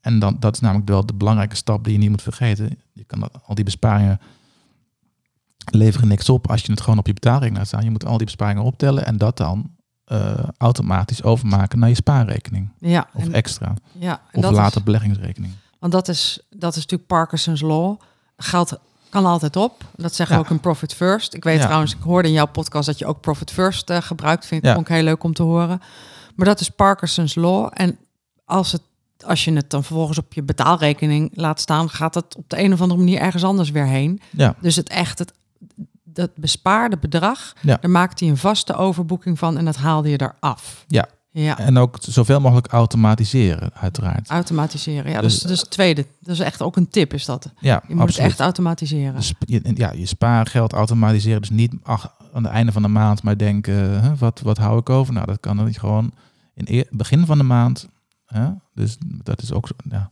[0.01, 2.79] En dan, dat is namelijk wel de belangrijke stap die je niet moet vergeten.
[2.93, 4.21] Je kan dat- al die besparingen
[5.73, 7.85] leveren niks op als je het gewoon op je betaalrekening laat staan.
[7.85, 9.71] Je moet al die besparingen optellen en dat dan
[10.05, 12.69] eh, automatisch overmaken naar je spaarrekening.
[12.79, 13.75] ja, Of en, extra.
[13.93, 15.53] ja, en Of later is, beleggingsrekening.
[15.81, 18.01] Want dat is, dat is natuurlijk Parkinson's Law.
[18.37, 18.79] Geld
[19.09, 19.85] kan altijd op.
[19.97, 21.35] Dat zeggen we ook in Profit First.
[21.35, 21.65] Ik weet Ja.
[21.65, 24.47] trouwens, ik hoorde in jouw podcast dat je ook Profit First eh, gebruikt.
[24.47, 24.75] Vind Ja.
[24.75, 25.81] vond ik heel leuk om te horen.
[26.35, 27.71] Maar dat is Parkinson's Law.
[27.75, 27.99] En
[28.45, 28.83] als, het,
[29.25, 32.73] als je het dan vervolgens op je betaalrekening laat staan, gaat het op de een
[32.73, 34.21] of andere manier ergens anders weer heen.
[34.61, 35.33] Dus het echt, het,
[36.05, 40.85] dat bespaarde bedrag, daar maakte hij een vaste overboeking van en dat haalde je eraf.
[40.87, 41.07] Ja.
[41.33, 44.29] Ja, en ook zoveel mogelijk automatiseren, uiteraard.
[44.29, 45.11] automatiseren.
[45.11, 46.07] Ja, Dus- dus, dus het tweede.
[46.21, 47.53] Dat is echt ook een tip, is dat.
[47.59, 48.17] Ja, Je moet absoluut.
[48.17, 49.15] het echt automatiseren.
[49.15, 51.41] Dus je, ja, je spaargeld automatiseren.
[51.41, 54.79] Dus niet ach, aan het einde van de maand maar denken, hè, wat, wat hou
[54.79, 55.13] ik over?
[55.15, 56.13] Nou, dat kan dan niet gewoon
[56.55, 57.89] in eer- begin van de maand.
[58.27, 58.49] Hè?
[58.75, 60.11] Dus dat is ook zo, ja,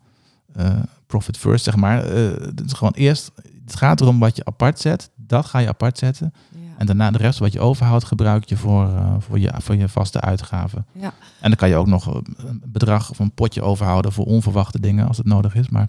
[0.55, 2.05] eh, profit first, zeg maar.
[2.05, 3.31] Het is gewoon eerst,
[3.64, 5.11] het gaat erom wat je apart zet.
[5.16, 6.33] Dat ga je apart zetten.
[6.51, 6.59] Ja.
[6.79, 9.89] En daarna de rest wat je overhoudt, gebruik je voor, eh, voor, je, voor je
[9.89, 10.87] vaste uitgaven.
[10.93, 11.12] Ja.
[11.41, 12.07] En dan kan je ook nog
[12.37, 15.68] een bedrag of een potje overhouden voor onverwachte dingen als het nodig is.
[15.68, 15.89] Maar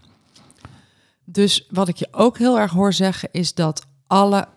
[1.25, 4.47] Dus wat ik je ook heel erg hoor zeggen is dat alle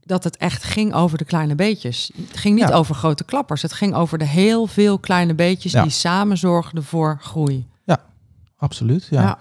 [0.00, 2.10] dat het echt ging over de kleine beetjes.
[2.28, 2.74] Het ging niet Ja.
[2.74, 3.62] over grote klappers.
[3.62, 5.82] Het ging over de heel veel kleine beetjes Ja.
[5.82, 7.66] die samen zorgden voor groei.
[8.60, 9.38] absoluut, ja.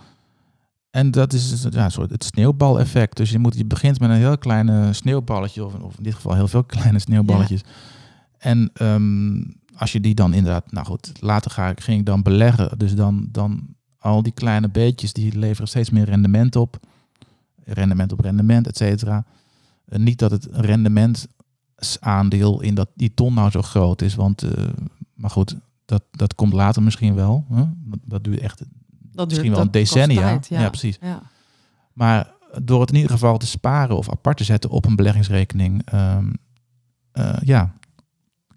[0.90, 3.18] En dat is dus, ja, een soort het sneeuwbaleffect.
[3.18, 6.36] Dus je, moet, je begint met een heel kleine sneeuwballetje, of, of in dit geval
[6.36, 7.62] heel veel kleine sneeuwballetjes.
[8.38, 9.44] En ehm,
[9.76, 12.78] als je die dan inderdaad, nou goed, later ga ik, ging ik dan beleggen.
[12.78, 16.80] Dus dan, dan al die kleine beetjes, die leveren steeds meer rendement op.
[17.64, 19.26] Rendement op rendement, et cetera.
[19.86, 24.16] Niet dat het rendementsaandeel in dat, die ton nou zo groot is.
[24.16, 24.64] Want, eh,
[25.14, 27.46] maar goed, dat, dat komt later misschien wel.
[27.50, 27.64] Hè?
[28.06, 28.62] Dat duurt echt
[29.18, 30.22] Dat misschien wel een decennia.
[30.22, 30.68] tijd, ja.
[30.70, 30.98] precies.
[31.02, 31.22] Ja.
[31.94, 35.82] Maar door het in ieder geval te sparen of apart te zetten op een beleggingsrekening,
[35.86, 36.30] ehm,
[37.12, 37.74] eh, ja,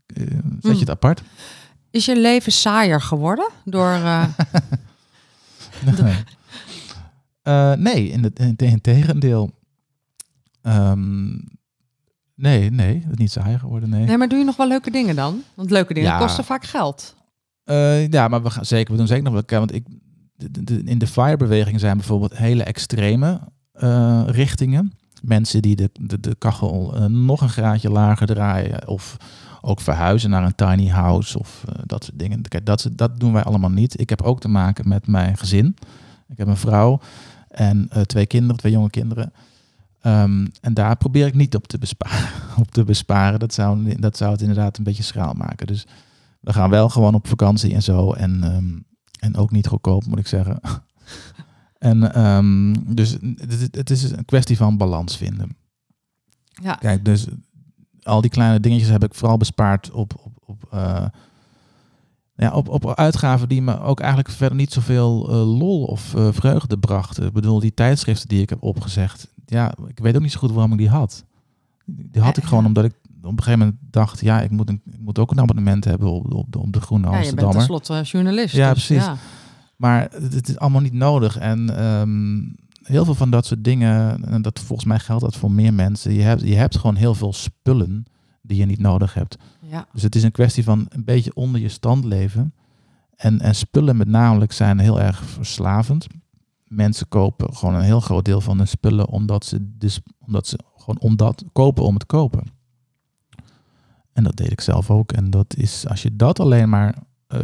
[0.07, 0.73] eh, zet Hmm.
[0.73, 1.23] je het apart.
[1.91, 3.91] Is je leven saaier geworden door...
[3.91, 4.25] eh,
[6.03, 6.17] Nee,
[7.77, 9.51] nee in, het, in, in tegendeel.
[10.63, 11.29] Ehm,
[12.35, 14.05] nee, nee, het is niet saai geworden, nee.
[14.05, 15.43] Nee, maar doe je nog wel leuke dingen dan?
[15.55, 16.19] Want leuke dingen Ja.
[16.19, 17.15] kosten vaak geld.
[18.11, 19.59] Ja, maar we gaan zeker, we doen zeker nog wel.
[19.59, 19.87] Want ik,
[20.84, 23.41] in de FIRE-beweging zijn bijvoorbeeld hele extreme
[23.72, 24.93] eh, richtingen.
[25.22, 28.88] Mensen die de, de, de kachel eh, nog een graadje lager draaien.
[28.88, 29.16] Of
[29.61, 32.43] ook verhuizen naar een tiny house of eh, dat soort dingen.
[32.43, 34.01] Kijk, dat, dat doen wij allemaal niet.
[34.01, 35.76] Ik heb ook te maken met mijn gezin.
[36.28, 37.01] Ik heb een vrouw
[37.49, 39.32] en twee kinderen, twee jonge kinderen.
[40.01, 42.28] Ehm, en daar probeer ik niet op te besparen.
[42.62, 43.38] op te besparen.
[43.38, 45.66] Dat, zou, dat zou het inderdaad een beetje schraal maken.
[45.66, 45.86] Dus
[46.41, 48.12] we gaan wel gewoon op vakantie en zo.
[48.12, 48.89] En, ehm,
[49.21, 50.61] en ook niet goedkoop, moet ik zeggen.
[51.79, 55.57] en ehm, dus het, het is een kwestie van balans vinden.
[56.62, 56.75] Ja.
[56.75, 57.27] Kijk, dus
[58.03, 61.07] al die kleine dingetjes heb ik vooral bespaard op, op, op, eh,
[62.35, 66.29] ja, op, op uitgaven die me ook eigenlijk verder niet zoveel eh, lol of eh,
[66.33, 67.27] vreugde brachten.
[67.27, 69.33] Ik bedoel, die tijdschriften die ik heb opgezegd.
[69.47, 71.25] Ja, ik weet ook niet zo goed waarom ik die had.
[71.85, 74.81] Die had ik gewoon omdat ik op een gegeven moment dacht, ja, ik moet, een,
[74.85, 77.43] ik moet ook een abonnement hebben op, op, de, op de Groene Ja, je bent
[77.43, 77.57] Amsterdammer.
[77.57, 78.55] tenslotte journalist.
[78.55, 79.09] Ja, dus precies.
[79.77, 81.39] Maar het, het is allemaal niet nodig.
[81.39, 82.39] En ehm,
[82.83, 86.12] heel veel van dat soort dingen, en dat volgens mij geldt dat voor meer mensen.
[86.12, 88.05] Je hebt, je hebt gewoon heel veel spullen
[88.43, 89.39] die je niet nodig hebt.
[89.61, 89.87] Ja.
[89.93, 92.55] Dus het is een kwestie van een beetje onder je stand leven.
[93.16, 96.07] En, en spullen met namelijk zijn heel erg verslavend.
[96.64, 100.59] Mensen kopen gewoon een heel groot deel van hun spullen omdat ze, dus, omdat ze
[100.77, 102.45] gewoon omdat kopen om het kopen.
[104.13, 105.13] En dat deed ik zelf ook.
[105.13, 106.95] En dat is, als je dat alleen maar
[107.27, 107.41] eh,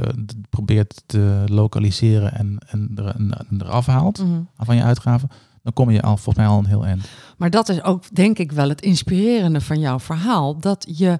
[0.50, 4.40] probeert te lokaliseren en, en, er, en, eraf haalt Mhm.
[4.56, 5.28] van je uitgaven,
[5.62, 7.08] dan kom je al volgens mij al een heel eind.
[7.36, 10.58] Maar dat is ook, denk ik, wel het inspirerende van jouw verhaal.
[10.58, 11.18] Dat je,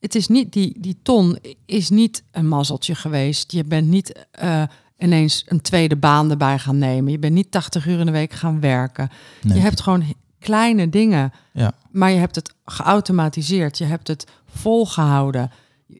[0.00, 3.52] het is niet, die, die ton is niet een mazzeltje geweest.
[3.52, 4.62] Je bent niet eh,
[4.98, 7.12] ineens een tweede baan erbij gaan nemen.
[7.12, 9.08] Je bent niet 80 uur in de week gaan werken.
[9.42, 9.54] Nee.
[9.56, 10.04] Je hebt gewoon
[10.38, 11.72] kleine dingen, Ja.
[11.90, 13.78] maar je hebt het geautomatiseerd.
[13.78, 15.50] Je hebt het volgehouden.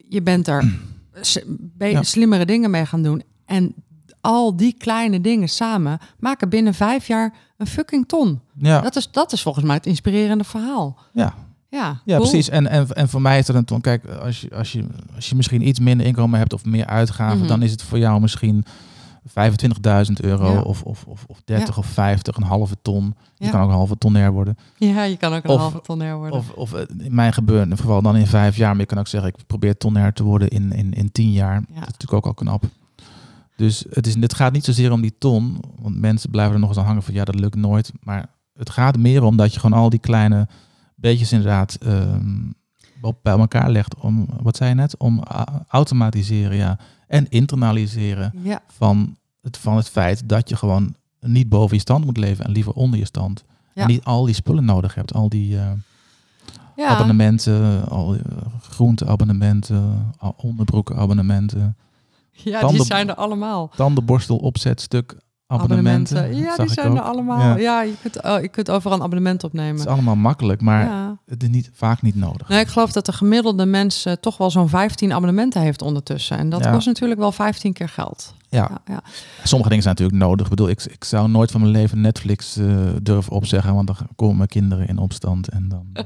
[0.09, 0.71] Je bent er
[1.79, 2.03] Ja.
[2.03, 3.23] slimmere dingen mee gaan doen.
[3.45, 3.73] En
[4.21, 8.39] al die kleine dingen samen maken binnen vijf jaar een fucking ton.
[8.57, 10.97] Ja, Dat is, dat is volgens mij het inspirerende verhaal.
[11.13, 11.33] ja.
[11.69, 12.29] Ja, Ja, cool.
[12.29, 12.49] precies.
[12.49, 13.81] En, en, en voor mij is dat een ton.
[13.81, 14.85] Kijk, als je, als, je,
[15.15, 17.47] als je misschien iets minder inkomen hebt of meer uitgaven, Mhm.
[17.47, 18.65] dan is het voor jou misschien
[19.29, 19.31] 25.000
[20.21, 20.61] euro Ja.
[20.61, 21.81] of, of, of, of 30 Ja.
[21.81, 23.15] of 50, een halve ton.
[23.35, 23.51] Je Ja.
[23.51, 24.57] kan ook een halve tonner worden.
[24.77, 26.37] Ja, je kan ook een Of- halve tonner worden.
[26.39, 28.71] Of, of eh, in mijn gebeurde geval dan in vijf jaar.
[28.71, 31.55] Maar je kan ook zeggen, ik probeer tonner te worden in, in, in tien jaar.
[31.59, 32.63] Dat is natuurlijk ook al knap.
[33.55, 35.57] Dus het, is, het gaat niet zozeer om die ton.
[35.79, 37.91] Want mensen blijven er nog eens aan hangen van ja, dat lukt nooit.
[38.03, 40.47] Maar het gaat meer om dat je gewoon al die kleine
[40.95, 42.41] beetjes inderdaad ehm,
[43.01, 43.95] op bij elkaar legt.
[43.95, 44.97] Om, wat zei je net?
[44.97, 45.23] Om
[45.67, 46.77] automatiseren, ja.
[47.07, 52.05] En internaliseren ja, van het, van het feit dat je gewoon niet boven je stand
[52.05, 53.43] moet leven en liever onder je stand.
[53.73, 53.81] Ja.
[53.81, 55.13] En niet al die spullen nodig hebt.
[55.13, 55.71] Al die eh,
[56.75, 56.87] ja.
[56.87, 58.21] abonnementen, al uh,
[58.61, 61.75] groenteabonnementen, onderbroekenabonnementen,
[62.31, 63.71] ja die zijn er allemaal.
[63.75, 65.17] tandenborstel, opzetstuk,
[65.47, 66.17] abonnementen.
[66.17, 66.49] abonnementen.
[66.57, 66.97] Ja, die zijn ook.
[66.97, 67.39] er allemaal.
[67.39, 67.57] Ja.
[67.57, 69.79] Ja, je, kunt, oh, je kunt overal een abonnement Het opnemen.
[69.79, 71.17] is allemaal makkelijk, maar ja.
[71.25, 72.47] het is niet, vaak niet nodig.
[72.49, 76.37] Nee, ik geloof dat de gemiddelde mens eh, toch wel zo'n 15 abonnementen heeft ondertussen.
[76.37, 76.71] En dat Ja.
[76.71, 78.33] kost natuurlijk wel 15 keer geld.
[78.49, 79.01] Ja, Ja,
[79.43, 80.43] sommige dingen zijn natuurlijk nodig.
[80.45, 82.65] Ik bedoel, ik, ik zou nooit van mijn leven Netflix eh,
[83.01, 85.85] durven opzeggen, want dan komen mijn kinderen in opstand en dan...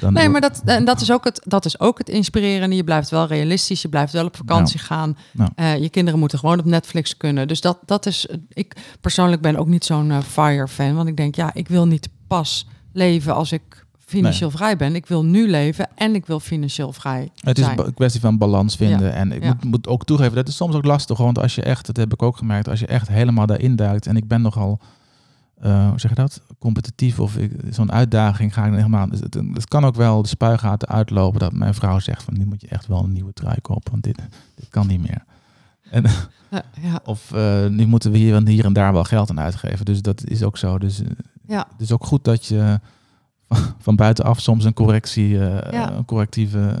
[0.00, 2.76] dan Nee, maar dat, en dat, is ook het, dat is ook het inspirerende.
[2.76, 5.16] Je blijft wel realistisch, je blijft wel op vakantie gaan.
[5.54, 7.48] Eh, je kinderen moeten gewoon op Netflix kunnen.
[7.48, 10.94] Dus dat, dat is, ik persoonlijk ben ook niet zo'n eh, fire-fan.
[10.94, 14.94] Want ik denk, ja, ik wil niet pas leven als ik financieel vrij ben.
[14.94, 17.78] Ik wil nu leven en ik wil financieel vrij Het is zijn.
[17.86, 19.12] een kwestie van balans vinden.
[19.14, 19.48] En ik Ja.
[19.48, 21.18] moet, moet ook toegeven, dat is soms ook lastig.
[21.18, 24.06] Want als je echt, dat heb ik ook gemerkt, als je echt helemaal daarin duikt.
[24.06, 24.80] En ik ben nogal,
[25.60, 26.40] eh, hoe zeg je dat?
[26.58, 27.36] Competitief of
[27.70, 29.08] zo'n uitdaging ga ik helemaal.
[29.08, 32.44] Dus het, het kan ook wel de spuigaten uitlopen dat mijn vrouw zegt van nu
[32.44, 33.90] moet je echt wel een nieuwe trui kopen.
[33.90, 34.18] Want dit,
[34.54, 35.24] dit kan niet meer.
[35.90, 36.04] En,
[36.50, 39.40] Ja, ja, of eh, nu moeten we hier en hier en daar wel geld aan
[39.40, 39.84] uitgeven.
[39.84, 40.78] Dus dat is ook zo.
[40.78, 41.06] Dus eh,
[41.46, 41.66] ja.
[41.72, 42.80] het is ook goed dat je
[43.48, 45.92] van, van buitenaf soms een correctie, eh, Ja.
[45.92, 46.76] een correctieve?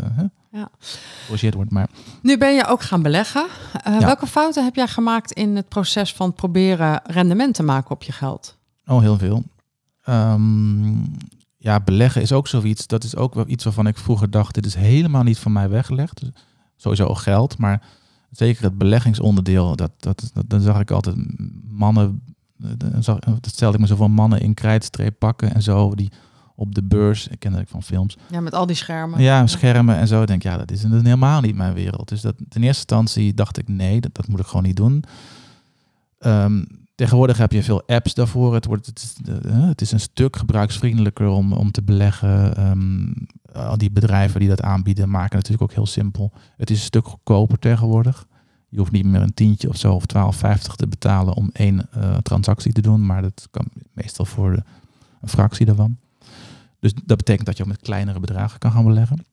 [0.50, 0.70] Ja.
[1.50, 1.70] wordt.
[1.70, 1.88] Maar
[2.22, 3.46] Nu ben je ook gaan beleggen.
[3.82, 4.06] Eh, Ja.
[4.06, 8.12] Welke fouten heb jij gemaakt in het proces van proberen rendement te maken op je
[8.12, 8.57] geld?
[8.88, 9.44] Oh, heel veel.
[10.02, 10.94] Ehm,
[11.56, 12.86] ja, beleggen is ook zoiets.
[12.86, 15.68] Dat is ook wel iets waarvan ik vroeger dacht, dit is helemaal niet van mij
[15.68, 16.20] weggelegd.
[16.20, 16.30] Dus
[16.76, 17.82] sowieso ook geld, maar
[18.30, 21.16] zeker het beleggingsonderdeel, dat, dat, dat, dan zag ik altijd
[21.70, 22.22] mannen,
[22.76, 26.12] dan zag, dat stelde ik me zo van mannen in krijtstreep pakken en zo, die
[26.54, 29.20] op de beurs, ik ken dat van films, Ja, met al die schermen.
[29.20, 30.20] ja, schermen en zo.
[30.20, 32.08] Ik denk, ja, dat is, dat is helemaal niet mijn wereld.
[32.08, 35.04] Dus dat, in eerste instantie dacht ik, nee, dat, dat moet ik gewoon niet doen.
[36.18, 36.64] Ehm,
[36.98, 38.54] tegenwoordig heb je veel apps daarvoor.
[38.54, 42.56] Het, wordt, het, is, een stuk gebruiksvriendelijker om, om te beleggen.
[42.56, 43.12] Ehm,
[43.52, 46.32] al die bedrijven die dat aanbieden maken het natuurlijk ook heel simpel.
[46.56, 48.26] Het is een stuk goedkoper tegenwoordig.
[48.68, 52.16] Je hoeft niet meer een tientje of zo of 12,50 te betalen om één eh,
[52.16, 53.06] transactie te doen.
[53.06, 54.62] Maar dat kan meestal voor
[55.20, 55.96] een fractie daarvan.
[56.80, 59.24] Dus dat betekent dat je ook met kleinere bedragen kan gaan beleggen.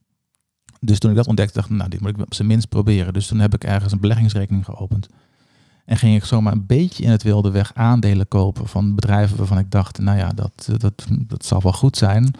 [0.79, 3.13] Dus toen ik dat ontdekte, dacht ik, nou, dit moet ik op zijn minst proberen.
[3.13, 5.07] Dus toen heb ik ergens een beleggingsrekening geopend.
[5.85, 9.57] En ging ik zomaar een beetje in het wilde weg aandelen kopen van bedrijven waarvan
[9.57, 12.33] ik dacht, nou ja, dat, eh, dat, dat zal wel goed zijn.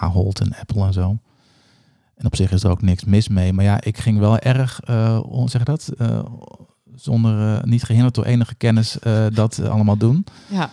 [0.00, 1.18] Ahold en Apple en zo.
[2.14, 3.52] En op zich is er ook niks mis mee.
[3.52, 4.80] Maar ja, ik ging wel erg,
[5.22, 6.24] hoe zeg dat, Eh,
[6.94, 8.98] zonder, niet gehinderd door enige kennis,
[9.32, 10.26] dat allemaal doen.
[10.50, 10.70] Ja.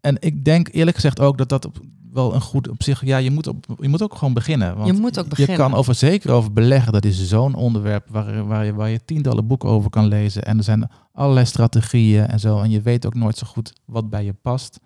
[0.00, 1.80] En ik denk eerlijk gezegd ook dat dat op,
[2.16, 3.04] wel een goed op zich.
[3.04, 4.74] Ja, je moet, op, je moet ook gewoon beginnen.
[4.76, 5.56] Want Je moet ook beginnen.
[5.56, 6.92] Je kan over zeker over beleggen.
[6.92, 10.44] Dat is zo'n onderwerp waar, waar, je, waar je tientallen boeken over kan lezen.
[10.44, 12.60] En er zijn allerlei strategieën en zo.
[12.60, 14.80] En je weet ook nooit zo goed wat bij je past.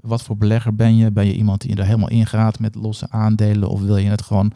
[0.00, 1.10] Wat voor belegger ben je?
[1.10, 3.68] Ben je iemand die er helemaal ingaat met losse aandelen?
[3.68, 4.52] Of wil je het gewoon,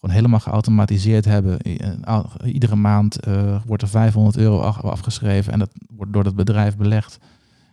[0.00, 1.58] gewoon helemaal geautomatiseerd hebben?
[1.60, 5.52] Eh, Iedere maand eh, wordt er 500 euro af- afgeschreven.
[5.52, 7.18] En dat wordt door dat bedrijf belegd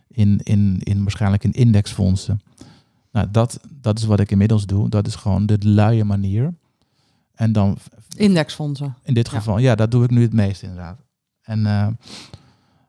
[0.08, 2.40] in, in, in waarschijnlijk in indexfondsen.
[3.16, 4.88] Nou, dat, dat is wat ik inmiddels doe.
[4.88, 6.54] Dat is gewoon de luie manier.
[7.34, 7.78] En dan
[8.16, 8.96] Indexfondsen.
[9.02, 10.98] in dit geval, ja, dat doe ik nu het meest inderdaad.
[11.42, 11.88] En, eh,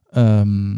[0.10, 0.74] ehm,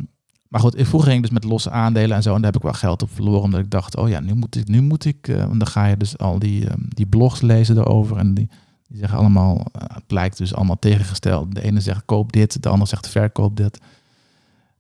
[0.47, 2.29] maar goed, vroeger ging ik dus met losse aandelen en zo.
[2.35, 3.41] En daar heb ik wel geld op verloren.
[3.41, 5.27] Omdat ik dacht, oh ja, nu moet ik, nu moet ik.
[5.27, 8.17] eh, dan ga je dus al die, ehm, die blogs lezen erover.
[8.17, 8.49] En die,
[8.87, 11.55] die zeggen allemaal, eh, het blijkt dus allemaal tegengesteld.
[11.55, 13.79] De ene zegt koop dit, de ander zegt verkoop dit.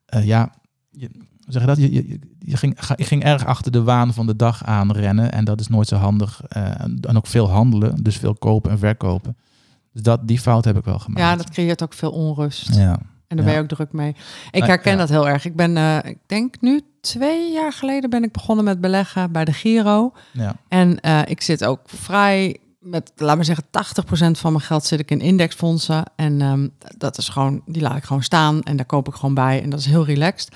[0.05, 0.51] Ja,
[0.91, 1.09] je,
[1.49, 1.77] zeg je dat?
[1.77, 4.91] Je, je, je, ging, ga- je ging erg achter de waan van de dag aan
[4.91, 5.31] rennen.
[5.31, 6.41] En dat is nooit zo handig.
[6.47, 9.37] eh, en, ook veel handelen, dus veel kopen en verkopen.
[9.93, 11.19] Dus dat, die fout heb ik wel gemaakt.
[11.21, 12.75] Ja, dat creëert ook veel onrust.
[12.75, 12.99] Ja.
[13.27, 13.43] En daar Ja.
[13.43, 14.15] ben je ook druk mee.
[14.51, 14.97] Ik herken ja.
[14.97, 15.45] dat heel erg.
[15.45, 19.45] Ik ben, eh, ik denk nu twee jaar geleden ben ik begonnen met beleggen bij
[19.45, 20.11] de Giro.
[20.31, 20.55] Ja.
[20.67, 24.99] En eh, ik zit ook vrij met, laat maar zeggen, 80% van mijn geld zit
[24.99, 26.03] ik in indexfondsen.
[26.15, 29.33] En ehm, dat is gewoon, die laat ik gewoon staan en daar koop ik gewoon
[29.33, 29.61] bij.
[29.63, 30.55] En dat is heel relaxed.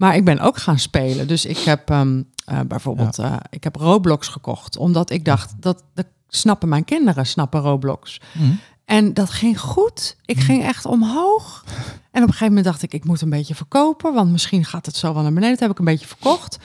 [0.00, 1.28] Maar ik ben ook gaan spelen.
[1.28, 4.76] Dus ik heb ehm, eh, bijvoorbeeld, eh, ik heb Roblox gekocht.
[4.76, 8.20] Omdat ik dacht, dat, dat snappen mijn kinderen, snappen Roblox.
[8.32, 8.42] Hm.
[8.84, 10.16] En dat ging goed.
[10.24, 10.44] Ik Mhm.
[10.44, 11.64] ging echt omhoog.
[12.10, 14.14] En op een gegeven moment dacht ik, ik moet een beetje verkopen.
[14.14, 15.50] Want misschien gaat het zo wel naar beneden.
[15.50, 16.58] Dat heb ik een beetje verkocht.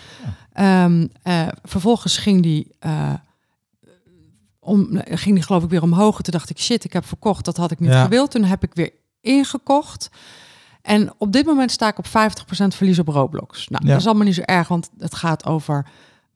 [0.54, 2.68] Ehm, eh, vervolgens ging die,
[4.60, 6.18] om, ging die geloof ik weer omhoog.
[6.18, 7.46] En Toen dacht ik, shit, ik heb verkocht.
[7.46, 8.04] Dat had ik niet Ja.
[8.04, 8.32] gewild.
[8.32, 10.10] Toen heb ik weer ingekocht.
[10.86, 12.12] En op dit moment sta ik op 50%
[12.68, 13.68] verlies op Roblox.
[13.68, 13.92] Nou, Ja.
[13.92, 15.86] dat is allemaal niet zo erg, want het gaat over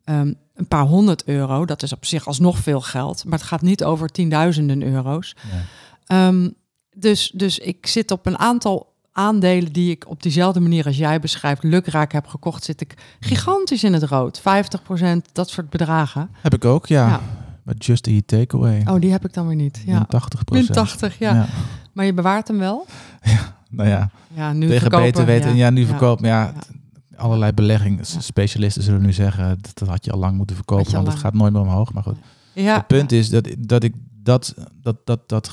[0.04, 1.66] ehm, een paar honderd euro.
[1.66, 3.24] Dat is op zich alsnog veel geld.
[3.26, 5.36] Maar het gaat niet over tienduizenden euro's.
[5.52, 5.62] Nee.
[6.06, 6.50] Ehm,
[6.96, 11.20] dus, dus ik zit op een aantal aandelen die ik op diezelfde manier als jij
[11.20, 14.40] beschrijft, lukraak heb gekocht, zit ik gigantisch in het rood.
[14.42, 16.30] 50%, dat soort bedragen.
[16.42, 17.08] Heb ik ook, ja.
[17.08, 17.22] Ja.
[17.64, 18.84] Maar Just Eat Takeaway.
[18.88, 19.82] Oh, die heb ik dan weer niet.
[19.86, 20.06] Ja.
[20.08, 21.34] 80 Min 80, ja.
[21.34, 21.46] ja.
[21.94, 22.86] Maar je bewaart hem wel?
[23.70, 25.56] Nou ja, Ja, nu tegen verkopen, beter weten.
[25.56, 25.88] Ja, nu Ja.
[25.88, 26.28] verkopen.
[26.28, 26.54] Ja,
[27.16, 31.18] allerlei beleggingsspecialisten zullen nu zeggen, dat, dat had je al lang moeten verkopen, want het
[31.20, 31.94] gaat nooit meer omhoog.
[31.94, 32.18] Maar goed,
[32.54, 33.94] Ja, het punt is dat, dat ik
[34.24, 35.50] dat, dat, dat, dat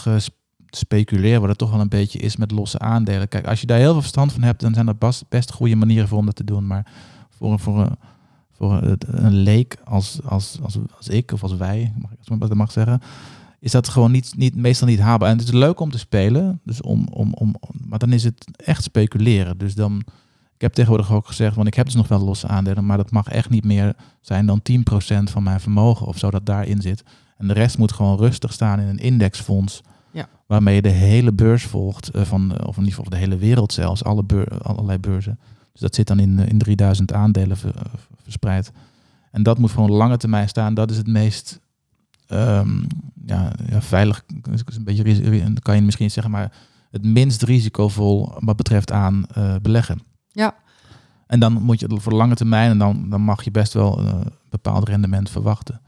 [0.71, 3.29] gespeculeer, wat het toch wel een beetje is met losse aandelen.
[3.29, 5.77] Kijk, als je daar heel veel verstand van hebt, dan zijn er best, best goede
[5.77, 6.67] manieren voor om dat te doen.
[6.67, 6.87] Maar
[7.31, 7.97] voor, een- voor, een,
[8.53, 12.29] voor een, een leek als, als, als, als ik of als wij, mag ik als
[12.29, 13.01] ik dat mag zeggen,
[13.61, 15.31] is dat gewoon niet, niet, meestal niet haalbaar.
[15.31, 17.55] En het is leuk om te spelen, dus om, om, om,
[17.89, 19.59] maar dan is het echt speculeren.
[19.59, 20.03] Dus dan,
[20.55, 23.11] ik heb tegenwoordig ook gezegd, want ik heb dus nog wel losse aandelen, maar dat
[23.11, 24.83] mag echt niet meer zijn dan 10%
[25.23, 27.03] van mijn vermogen of zo dat daarin zit.
[27.37, 29.81] En de rest moet gewoon rustig staan in een indexfonds.
[30.13, 30.29] Ja.
[30.47, 33.37] Waarmee je de hele beurs volgt, eh, van, eh, of in ieder geval de hele
[33.37, 35.39] wereld zelfs, alle beur, allerlei beurzen.
[35.73, 37.91] Dus dat zit dan in, eh, in 3000 aandelen ver-
[38.23, 38.73] verspreid.
[39.31, 40.75] En dat moet gewoon lange termijn staan.
[40.75, 41.61] Dat is het meest
[42.27, 42.83] ehm,
[43.27, 44.25] ja, ja, veilig.
[44.53, 46.53] is een beetje, kan je misschien zeggen, maar
[46.91, 50.01] het minst risicovol wat betreft aan eh, beleggen.
[50.33, 50.55] Ja.
[51.27, 53.73] En dan moet je het voor de lange termijn en dan, dan mag je best
[53.73, 55.81] wel eh, een bepaald rendement verwachten.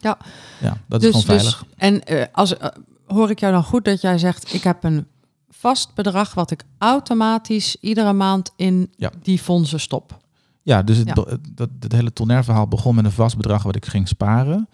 [0.00, 0.18] Ja.
[0.60, 1.58] Ja, dat is gewoon veilig.
[1.58, 2.68] Dus, en eh, als, eh,
[3.06, 5.06] hoor ik jou dan goed dat jij zegt, ik heb een
[5.50, 9.10] vast bedrag wat ik automatisch iedere maand in Ja.
[9.22, 10.20] die fondsen stop.
[10.62, 11.14] Ja, dus het, Ja.
[11.54, 14.68] dat, het hele tonair verhaal begon met een vast bedrag wat ik ging sparen.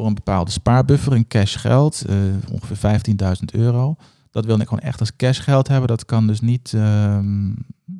[0.00, 2.16] Voor een bepaalde spaarbuffer in cash geld, eh,
[2.52, 3.96] ongeveer 15.000 euro.
[4.30, 5.88] Dat wilde ik gewoon echt als cash geld hebben.
[5.88, 7.48] Dat kan dus niet ehm,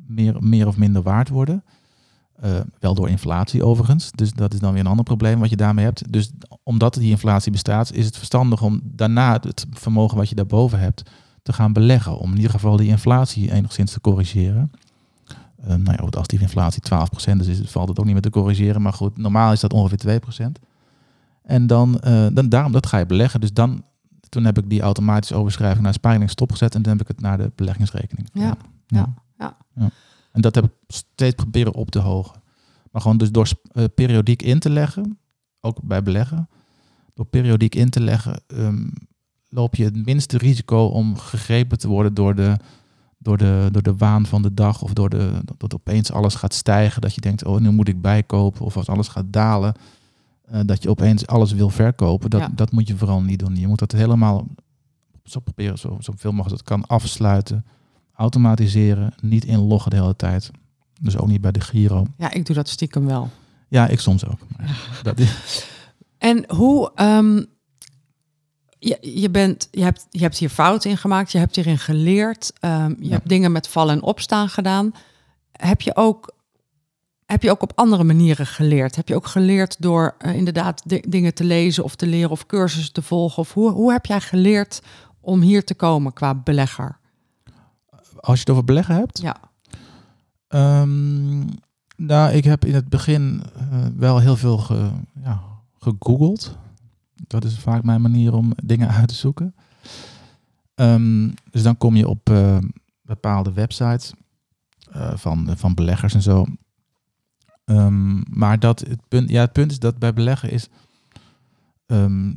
[0.07, 1.63] meer, meer of minder waard worden.
[2.35, 4.11] Eh, wel door inflatie overigens.
[4.11, 6.11] Dus dat is dan weer een ander probleem wat je daarmee hebt.
[6.13, 6.31] Dus
[6.63, 11.09] omdat die inflatie bestaat, is het verstandig om daarna het vermogen wat je daarboven hebt
[11.43, 12.17] te gaan beleggen.
[12.17, 14.71] Om in ieder geval die inflatie enigszins te corrigeren.
[15.63, 18.29] Eh, nou ja, als die inflatie 12% is, is, valt het ook niet meer te
[18.29, 18.81] corrigeren.
[18.81, 20.70] Maar goed, normaal is dat ongeveer 2%.
[21.51, 23.39] En dan, eh, dan daarom, dat ga je beleggen.
[23.39, 23.83] Dus dan,
[24.29, 26.75] toen heb ik die automatische overschrijving naar spaarrekening stopgezet.
[26.75, 28.29] En toen heb ik het naar de beleggingsrekening.
[28.33, 29.57] Ja, ja, ja.
[29.75, 29.89] ja.
[30.31, 32.41] En dat heb ik steeds proberen op te hogen.
[32.91, 35.17] Maar gewoon dus door eh, periodiek in te leggen,
[35.61, 36.49] ook bij beleggen.
[37.13, 38.87] Door periodiek in te leggen, ehm,
[39.49, 42.57] loop je het minste risico om gegrepen te worden door de,
[43.17, 44.81] door de, door de waan van de dag.
[44.81, 47.01] Of door de, dat opeens alles gaat stijgen.
[47.01, 48.65] Dat je denkt, oh, nu moet ik bijkopen.
[48.65, 49.73] Of als alles gaat dalen,
[50.51, 52.29] eh, dat je opeens alles wil verkopen.
[52.29, 52.49] Dat, Ja.
[52.55, 53.55] dat moet je vooral niet doen.
[53.55, 54.47] Je moet dat helemaal
[55.23, 57.65] zo proberen, zo, zoveel mogelijk dat kan afsluiten.
[58.13, 60.51] Automatiseren, niet inloggen de hele tijd.
[61.01, 62.05] Dus ook niet bij de Giro.
[62.17, 63.29] Ja, ik doe dat stiekem wel.
[63.67, 64.39] Ja, ik soms ook.
[65.03, 65.65] Dat is,
[66.17, 67.43] En hoe, ehm,
[68.79, 72.51] je, je, bent, je, hebt, je hebt hier fouten in gemaakt, je hebt hierin geleerd,
[72.59, 73.09] ehm, je Ja.
[73.11, 74.91] hebt dingen met vallen en opstaan gedaan.
[75.51, 76.33] Heb je ook,
[77.31, 78.95] heb je ook op andere manieren geleerd?
[78.95, 82.45] Heb je ook geleerd door eh, inderdaad di- dingen te lezen of te leren of
[82.45, 83.37] cursussen te volgen?
[83.37, 84.81] Of hoe, hoe heb jij geleerd
[85.19, 86.99] om hier te komen qua belegger?
[88.19, 89.21] als je het over beleggen hebt.
[89.21, 89.35] Ja.
[90.47, 91.39] Ehm,
[91.95, 94.89] nou, ik heb in het begin eh, wel heel veel ge,
[95.23, 95.41] ja,
[95.79, 96.57] gegoogeld.
[97.27, 99.55] Dat is vaak mijn manier om dingen uit te zoeken.
[100.75, 102.57] Ehm, dus dan kom je op eh,
[103.01, 104.13] bepaalde websites
[105.15, 106.45] van, van beleggers en zo.
[107.75, 110.67] Ehm, maar dat het punt, ja, het punt is dat bij beleggen is.
[111.85, 112.27] ehm,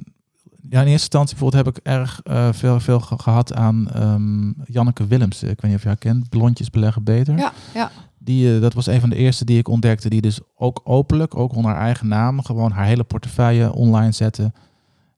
[0.70, 4.52] ja, in eerste instantie bijvoorbeeld heb ik erg eh, veel, veel ge- gehad aan ehm,
[4.64, 5.42] Janneke Willems.
[5.42, 6.28] Ik weet niet of je haar kent.
[6.28, 7.36] Blondjes beleggen beter.
[7.38, 7.90] Ja, ja.
[8.18, 10.08] Die, eh, dat was een van de eerste die ik ontdekte.
[10.08, 14.52] Die dus ook openlijk, ook onder haar eigen naam, gewoon haar hele portefeuille online zette.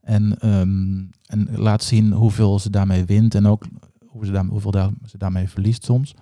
[0.02, 0.38] En,
[1.26, 3.34] en laat zien hoeveel ze daarmee wint.
[3.34, 3.64] En ook
[4.06, 6.14] hoe ze daar, hoeveel daar, ze daarmee verliest soms.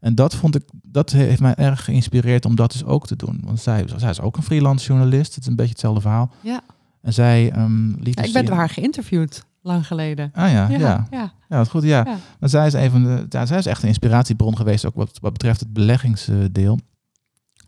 [0.00, 3.40] En dat vond ik, dat heeft mij erg geïnspireerd om dat dus ook te doen.
[3.44, 5.34] Want zij, zij is ook een freelance journalist.
[5.34, 6.30] Het is een beetje hetzelfde verhaal.
[6.40, 6.60] Ja.
[7.02, 10.30] En zij ehm liet Ja, dus ik ben haar geïnterviewd, lang geleden.
[10.34, 11.06] Ah ja, ja.
[11.10, 11.32] ja.
[11.48, 11.64] ja.
[11.64, 11.82] goed.
[11.82, 12.04] Ja.
[12.06, 12.16] Ja.
[12.40, 15.60] Maar zij is, de, ja, zij is echt een inspiratiebron geweest, ook wat, wat betreft
[15.60, 16.78] het beleggingsdeel.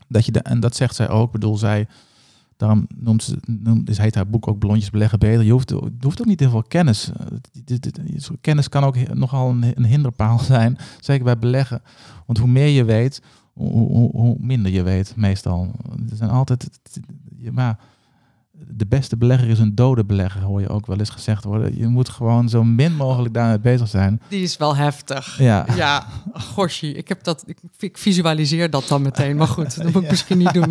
[0.07, 1.25] Dat je de, en dat zegt zij ook.
[1.25, 1.87] Ik bedoel, zij,
[2.59, 5.43] daarom noemt ze, noemt, heet haar boek ook Blondjes beleggen beter.
[5.43, 7.11] Je hoeft, je hoeft ook niet heel veel kennis.
[7.11, 7.77] Eh,
[8.41, 11.81] Kennis kan ook nogal een, een hinderpaal zijn, zeker bij beleggen.
[12.25, 13.21] Want hoe meer je weet,
[13.53, 15.71] hoe, hoe, hoe minder je weet, meestal.
[16.09, 16.69] Er zijn altijd,
[17.51, 17.79] maar
[18.67, 21.77] de beste belegger is een dode belegger, hoor je ook wel eens gezegd worden.
[21.77, 24.21] Je moet gewoon zo min mogelijk daarmee bezig zijn.
[24.27, 25.37] Die is wel heftig.
[25.37, 26.93] Ja, Ja, goshie.
[26.93, 29.35] Ik, heb dat, ik, ik visualiseer dat dan meteen.
[29.35, 30.69] Maar goed, dat moet ik misschien niet doen.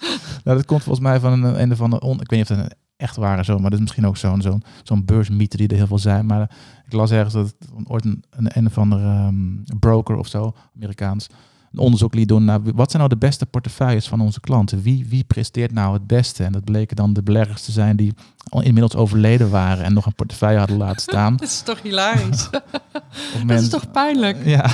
[0.44, 2.02] nou, dat komt volgens mij van een, een of andere...
[2.02, 4.16] On, ik weet niet of het een echt ware zo, maar dat is misschien ook
[4.16, 6.26] zo'n zo'n zo'n beursmythe die er heel veel zijn.
[6.26, 6.50] Maar
[6.86, 11.26] ik las ergens dat ooit een, een, een of andere ehm, broker of zo, Amerikaans,
[11.72, 14.82] een onderzoek liet doen naar wat zijn nou de beste portefeuilles van onze klanten?
[14.82, 16.44] Wie, wie presteert nou het beste?
[16.44, 18.14] En dat bleken dan de beleggers te zijn die
[18.48, 21.36] al inmiddels overleden waren en nog een portefeuille hadden laten staan.
[21.36, 22.48] Dat is toch hilarisch?
[23.46, 24.44] Dat is toch pijnlijk?
[24.44, 24.70] Ja,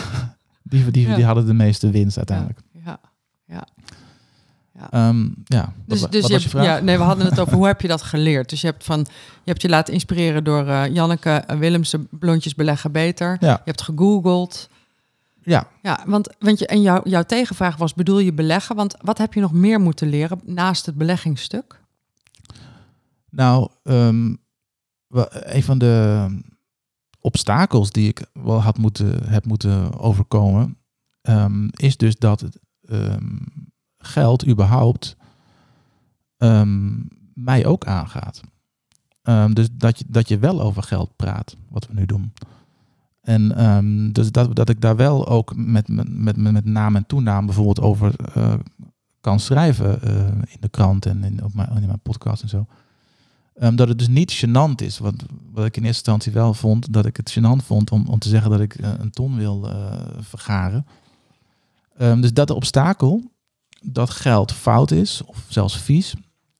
[0.62, 1.14] die, die, Ja.
[1.14, 2.58] die hadden de meeste winst uiteindelijk.
[2.84, 2.98] Ja.
[3.44, 3.66] ja.
[4.90, 7.80] Ehm, ja, Dus, wat, dus wat je ja, nee, we hadden het over hoe heb
[7.80, 8.48] je dat geleerd.
[8.48, 12.92] Dus je hebt, van, je, hebt je laten inspireren door eh, Janneke Willemsen, Blondjes Beleggen
[12.92, 13.36] Beter.
[13.40, 13.50] Ja.
[13.52, 14.68] Je hebt gegoogeld.
[15.46, 18.76] Ja, Ja, want, want je, en jouw jouw tegenvraag was, bedoel je beleggen?
[18.76, 21.80] Want wat heb je nog meer moeten leren naast het beleggingsstuk?
[23.30, 24.34] Nou, ehm,
[25.30, 26.26] een van de
[27.20, 30.78] obstakels die ik wel had moeten, heb moeten overkomen,
[31.22, 32.44] ehm, is dus dat
[32.88, 33.36] ehm,
[33.98, 35.16] geld überhaupt
[37.34, 38.40] mij ook aangaat.
[39.52, 42.32] Dus dat je, dat je wel over geld praat, wat we nu doen.
[43.26, 47.06] En ehm, dus dat, dat ik daar wel ook met, met, met, met naam en
[47.06, 48.54] toenaam bijvoorbeeld over eh,
[49.20, 52.66] kan schrijven eh, in de krant en in, op mijn, mijn podcast en zo.
[53.54, 54.98] Ehm, dat het dus niet gênant is.
[54.98, 55.14] Wat,
[55.52, 58.28] wat ik in eerste instantie wel vond, dat ik het gênant vond om, om te
[58.28, 59.70] zeggen dat ik eh, een ton wil
[60.20, 60.86] vergaren.
[61.96, 63.30] Ehm, dus dat de obstakel,
[63.80, 66.14] dat geld fout is, of zelfs vies.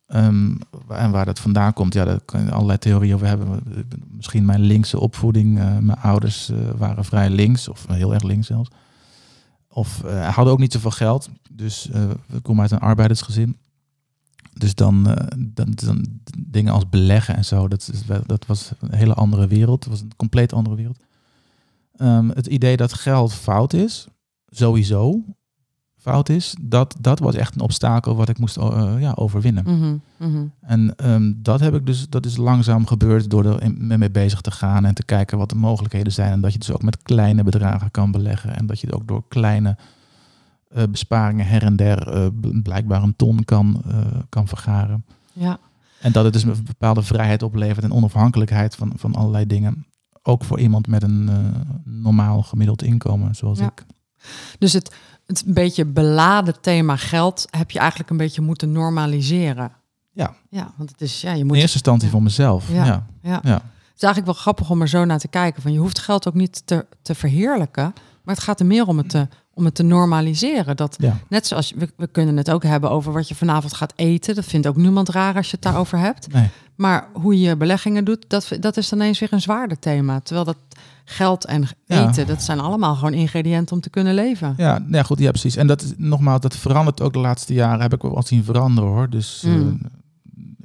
[0.07, 0.55] Ehm,
[0.89, 3.61] en waar dat vandaan komt, ja, daar kan je allerlei theorieën over hebben.
[4.11, 5.59] Misschien mijn linkse opvoeding.
[5.59, 8.71] eh, mijn ouders eh, waren vrij links, of heel erg links zelfs.
[9.69, 11.29] Of eh, hadden ook niet zoveel geld.
[11.53, 11.89] Dus
[12.27, 13.57] we komen uit een arbeidersgezin.
[14.53, 15.03] Dus dan,
[15.39, 16.07] dan, dan
[16.39, 17.91] dingen als beleggen en zo, dat,
[18.27, 19.85] dat was een hele andere wereld.
[19.85, 20.99] Het was een compleet andere wereld.
[21.97, 24.07] Ehm, het idee dat geld fout is,
[24.49, 25.25] sowieso
[26.11, 29.65] fout is, dat, dat was echt een obstakel wat ik moest eh, ja, overwinnen.
[29.67, 29.97] Mhm,
[30.31, 30.45] mhm.
[30.61, 34.41] En ehm, dat heb ik dus, dat is langzaam gebeurd door er in- mee bezig
[34.41, 36.33] te gaan en te kijken wat de mogelijkheden zijn.
[36.33, 38.57] En dat je dus ook met kleine bedragen kan beleggen.
[38.57, 39.77] En dat je ook door kleine
[40.69, 43.83] eh, besparingen her en der eh, bl- blijkbaar een ton kan,
[44.29, 45.05] kan vergaren.
[45.33, 45.59] Ja.
[46.01, 49.87] En dat het dus een bepaalde vrijheid oplevert en onafhankelijkheid van, van allerlei dingen.
[50.23, 51.31] Ook voor iemand met een
[51.85, 53.67] normaal gemiddeld inkomen, zoals Ja.
[53.67, 53.85] ik.
[54.59, 54.95] Dus het,
[55.27, 59.73] het een beetje beladen thema geld heb je eigenlijk een beetje moeten normaliseren.
[60.13, 60.35] Ja.
[60.51, 61.57] Ja, want het is, ja, je In moet...
[61.57, 62.71] eerste instantie voor mezelf.
[62.73, 62.85] Ja.
[62.85, 63.07] Ja.
[63.23, 63.41] Ja.
[63.43, 63.55] Ja.
[63.55, 65.63] Het is eigenlijk wel grappig om er zo naar te kijken.
[65.63, 67.95] Van je hoeft geld ook niet te, te verheerlijken.
[68.23, 70.77] Maar het gaat er meer om het te, om het te normaliseren.
[70.77, 71.17] Dat, Ja.
[71.29, 74.35] Net zoals we, we kunnen het ook hebben over wat je vanavond gaat eten.
[74.35, 76.33] Dat vindt ook niemand raar als je het daarover hebt.
[76.33, 76.49] Nee.
[76.77, 80.21] Maar hoe je beleggingen doet, dat, dat is dan eens weer een zwaarder thema.
[80.21, 80.57] Terwijl dat
[81.09, 82.09] geld en Ja.
[82.09, 84.55] eten, dat zijn allemaal gewoon ingrediënten om te kunnen leven.
[84.57, 85.57] Ja, ja, goed, ja, precies.
[85.57, 87.81] En dat is nogmaals, dat verandert ook de laatste jaren.
[87.81, 89.11] Heb ik wel wat zien veranderen hoor.
[89.11, 89.79] Dus eh, Mm.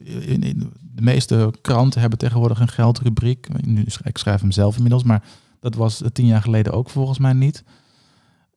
[0.04, 3.66] in, in- de meeste kranten hebben tegenwoordig een geldrubriek.
[3.66, 5.24] Nu, ik schrijf hem zelf inmiddels, maar
[5.60, 7.64] dat was eh, tien jaar geleden ook volgens mij niet.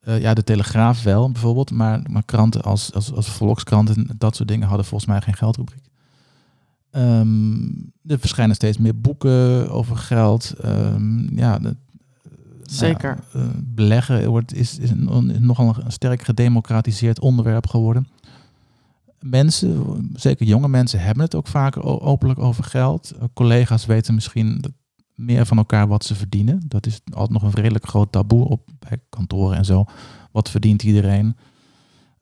[0.01, 4.35] Eh, ja, de Telegraaf wel bijvoorbeeld, maar, maar kranten als, als, als Volkskrant en dat
[4.35, 5.83] soort dingen hadden volgens mij geen geldrubriek.
[6.95, 7.67] Ehm,
[8.05, 10.53] er verschijnen steeds meer boeken over geld.
[10.61, 11.75] Ehm, ja, de,
[12.61, 13.17] Zeker.
[13.33, 18.07] ja, eh, beleggen wordt, is, is, een, is nogal een sterk gedemocratiseerd onderwerp geworden.
[19.19, 23.13] mensen, zeker jonge mensen, hebben het ook vaker openlijk over geld.
[23.15, 24.63] Uh, collega's weten misschien
[25.15, 26.61] meer van elkaar wat ze verdienen.
[26.67, 29.85] Dat is altijd nog een redelijk groot taboe op bij kantoren en zo.
[30.31, 31.35] Wat verdient iedereen?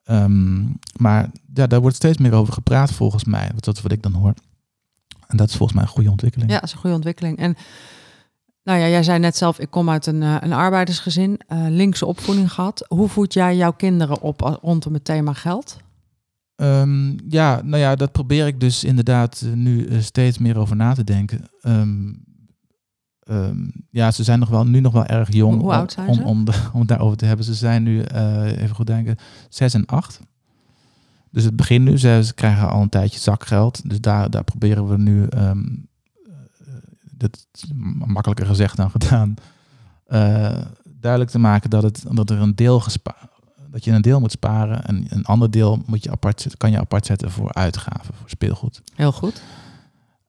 [0.04, 0.62] Ehm,
[0.96, 3.50] maar ja, daar wordt steeds meer over gepraat volgens mij.
[3.54, 4.34] Dat is wat ik dan hoor.
[5.28, 6.50] En dat is volgens mij een goede ontwikkeling.
[6.50, 7.38] Ja, dat is een goede ontwikkeling.
[7.38, 7.56] En
[8.62, 12.06] nou ja, jij zei net zelf, ik kom uit een, eh, een arbeidersgezin, eh, linkse
[12.06, 12.84] opvoeding gehad.
[12.88, 15.76] Hoe voed jij jouw kinderen op a- rondom het thema geld?
[16.56, 20.76] Ehm, ja, nou ja, dat probeer ik dus inderdaad eh, nu eh, steeds meer over
[20.76, 21.48] na te denken.
[21.60, 22.12] Ehm,
[23.20, 26.14] ehm, ja, ze zijn nog wel, nu nog wel erg jong Hoe- oud zijn om,
[26.14, 26.22] ze?
[26.22, 27.44] Om, om het daarover te hebben.
[27.44, 29.16] Ze zijn nu, eh, even goed denken,
[29.48, 30.20] zes en acht.
[31.34, 33.88] Dus het begin nu, ze, ze krijgen al een tijdje zakgeld.
[33.88, 35.64] Dus daar, daar proberen we nu, ehm,
[36.26, 36.74] eh,
[37.10, 37.70] dat is
[38.06, 39.34] makkelijker gezegd dan gedaan,
[40.06, 43.32] eh, duidelijk te maken dat, het, dat er een deel gespaard
[43.70, 46.70] dat je een deel moet sparen en een ander deel moet je apart, zetten- kan
[46.70, 48.82] je apart zetten voor uitgaven, voor speelgoed.
[48.94, 49.42] Heel goed.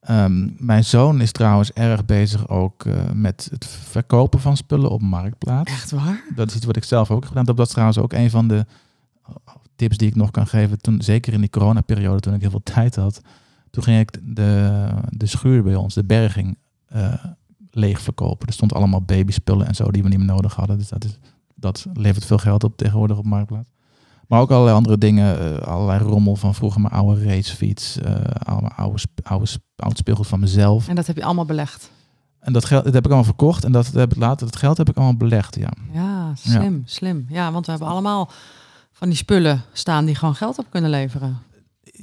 [0.00, 5.02] Ehm, mijn zoon is trouwens erg bezig ook eh, met het verkopen van spullen op
[5.02, 5.72] Marktplaats.
[5.72, 6.24] Echt waar?
[6.34, 7.44] Dat is iets wat ik zelf ook heb gedaan.
[7.44, 8.66] Dat was trouwens ook een van de
[9.76, 10.80] tips die ik nog kan geven.
[10.80, 13.20] Toen, zeker in die coronaperiode, toen ik heel veel tijd had.
[13.70, 17.12] Toen ging ik de, de schuur bij ons, de berging, eh,
[17.70, 18.46] leeg verkopen.
[18.46, 20.78] Er stond allemaal babyspullen en zo die we niet meer nodig hadden.
[20.78, 21.18] Dus dat, is,
[21.54, 23.68] dat levert veel geld op tegenwoordig op Marktplaats.
[24.28, 25.56] Maar ook allerlei andere dingen.
[25.60, 27.98] eh, allerlei rommel van vroeger mijn oude racefiets.
[28.42, 30.88] allemaal oude, oude, sp- oud speelgoed van mezelf.
[30.88, 31.90] En dat heb je allemaal belegd.
[32.40, 33.64] En dat geld dat heb ik allemaal verkocht.
[33.64, 35.70] En dat heb ik later, dat geld heb ik allemaal belegd, ja.
[35.92, 37.26] Ja, slim, slim.
[37.28, 38.30] Ja, want we hebben allemaal
[38.96, 41.38] van die spullen staan die gewoon geld op kunnen leveren.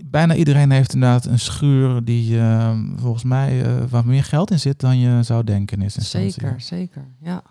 [0.05, 4.59] bijna iedereen heeft inderdaad een schuur die eh, volgens mij eh, waar meer geld in
[4.59, 5.81] zit dan je zou denken.
[5.81, 6.29] Instantie.
[6.31, 7.05] Zeker, zeker.
[7.21, 7.43] Ja.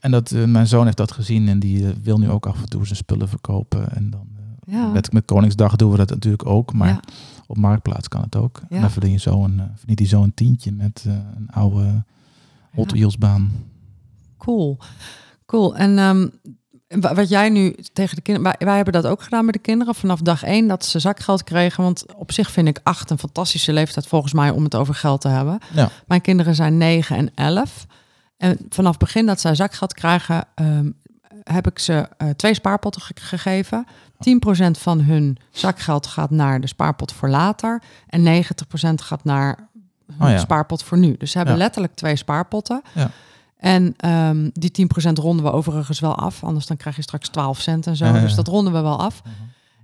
[0.00, 2.60] En dat, eh, mijn zoon heeft dat gezien en die eh, wil nu ook af
[2.62, 3.92] en toe zijn spullen verkopen.
[3.92, 4.26] En dan
[4.66, 4.86] Ja.
[4.88, 7.00] met, met Koningsdag doen we dat natuurlijk ook, maar Ja.
[7.46, 8.60] op Marktplaats kan het ook.
[8.68, 8.76] Ja.
[8.76, 11.04] En dan verdien je zo een, verdient hij zo een tientje met
[11.36, 12.04] een oude
[12.72, 12.96] Hot Ja.
[12.96, 13.50] Wheels baan.
[14.38, 14.78] Cool.
[15.46, 15.76] Cool.
[15.76, 16.28] En ehm,
[17.00, 18.50] wat jij nu tegen de kinderen...
[18.58, 21.44] Wij, wij hebben dat ook gedaan met de kinderen vanaf dag één dat ze zakgeld
[21.44, 21.82] kregen.
[21.82, 25.20] Want op zich vind ik acht een fantastische leeftijd volgens mij om het over geld
[25.20, 25.58] te hebben.
[25.72, 25.88] Ja.
[26.06, 27.86] Mijn kinderen zijn 9 en 11.
[28.36, 30.90] En vanaf het begin dat zij zakgeld krijgen, ehm,
[31.44, 33.86] heb ik ze eh, twee spaarpotten ge- gegeven.
[34.18, 37.82] 10% van hun zakgeld gaat naar de spaarpot voor later.
[38.08, 39.68] En 90% gaat naar
[40.16, 40.38] hun Oh ja.
[40.38, 41.16] spaarpot voor nu.
[41.18, 41.62] Dus ze hebben Ja.
[41.62, 42.82] letterlijk twee spaarpotten.
[42.94, 43.10] Ja.
[43.62, 46.44] En ehm, die 10% ronden we overigens wel af.
[46.44, 48.04] Anders dan krijg je straks 12 cent en zo.
[48.20, 49.22] Dus dat ronden we wel af.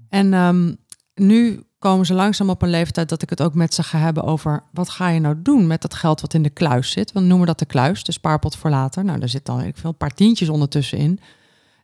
[0.09, 0.75] En ehm,
[1.15, 4.25] nu komen ze langzaam op een leeftijd dat ik het ook met ze ga hebben
[4.25, 7.13] over wat ga je nou doen met dat geld wat in de kluis zit.
[7.13, 9.05] We noemen dat de kluis, de spaarpot voor later.
[9.05, 11.21] Nou, daar zit dan ik veel een paar tientjes ondertussen in.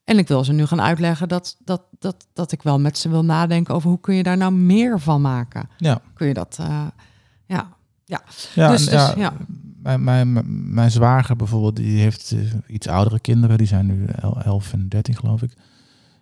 [0.04, 3.08] En ik wil ze nu gaan uitleggen dat, dat, dat, dat ik wel met ze
[3.08, 5.68] wil nadenken over hoe kun je daar nou meer van maken.
[5.76, 6.86] Ja, Kun je dat, eh,
[7.46, 7.68] ja.
[8.04, 9.32] ja, Dus- en dus, ja, ja.
[9.84, 10.42] Mijn, mijn,
[10.74, 14.88] mijn zwager bijvoorbeeld, die heeft eh, iets oudere kinderen, die zijn nu el- 11 en
[14.88, 15.52] 13 geloof ik.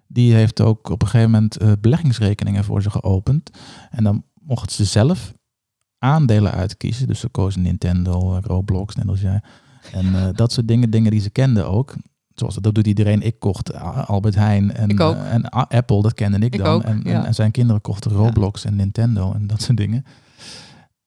[0.07, 3.51] Die heeft ook op een gegeven moment eh, beleggingsrekeningen voor ze geopend.
[3.91, 5.33] En dan mochten ze zelf
[5.99, 7.07] aandelen uitkiezen.
[7.07, 9.41] Dus ze kozen Nintendo, eh, Roblox, net als jij.
[9.93, 11.95] En dat soort dingen, dingen die ze kenden ook.
[12.35, 13.23] Zoals dat doet iedereen.
[13.23, 13.75] Ik kocht
[14.07, 16.75] Albert Heijn en, en Apple, dat kende ik, Ik dan.
[16.75, 17.13] ook, en, ja.
[17.21, 20.05] en, en zijn kinderen kochten Roblox en Nintendo en dat soort dingen.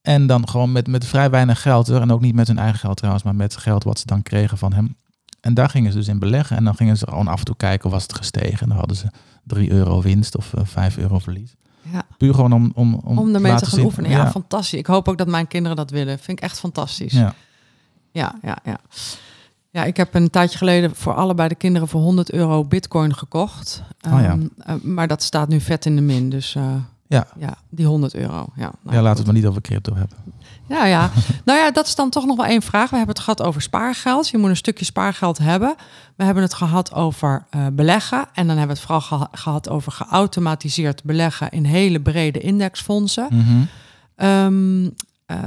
[0.06, 1.88] En dan gewoon met, met vrij weinig geld.
[1.88, 4.58] En ook niet met hun eigen geld trouwens, maar met geld wat ze dan kregen
[4.58, 4.96] van hem.
[5.40, 6.56] En daar gingen ze dus in beleggen.
[6.56, 8.60] En dan gingen ze gewoon af en toe kijken, was het gestegen?
[8.60, 9.06] En dan hadden ze
[9.44, 11.54] 3 euro winst of eh, 5 euro verlies.
[11.92, 12.02] Ja.
[12.16, 14.10] Puur gewoon om, om, om, Om ermee te gaan zien- oefenen.
[14.10, 14.78] Ja, fantastisch.
[14.78, 16.18] Ik hoop ook dat mijn kinderen dat willen.
[16.18, 17.12] Vind ik echt fantastisch.
[17.12, 17.34] ja.
[18.10, 18.78] Ja, ja, ja.
[19.70, 23.82] Ja, ik heb een tijdje geleden voor allebei de kinderen voor 100 euro bitcoin gekocht.
[24.08, 24.30] Oh ja.
[24.30, 26.30] Ehm, eh, maar dat staat nu vet in de min.
[26.30, 26.74] Dus eh,
[27.08, 27.26] Ja.
[27.38, 28.46] ja, die 100 euro.
[28.56, 30.16] Ja, nou, ja, laten we het maar niet over crypto hebben.
[30.68, 31.10] Ja, ja.
[31.44, 32.90] nou ja, dat is dan toch nog wel één vraag.
[32.90, 34.28] We hebben het gehad over spaargeld.
[34.28, 35.74] Je moet een stukje spaargeld hebben.
[36.16, 38.18] We hebben het gehad over eh, beleggen.
[38.32, 43.28] En dan hebben we het vooral geha- gehad over geautomatiseerd beleggen in hele brede indexfondsen.
[43.30, 43.62] Mhm.
[44.16, 44.90] Ehm,
[45.26, 45.38] eh,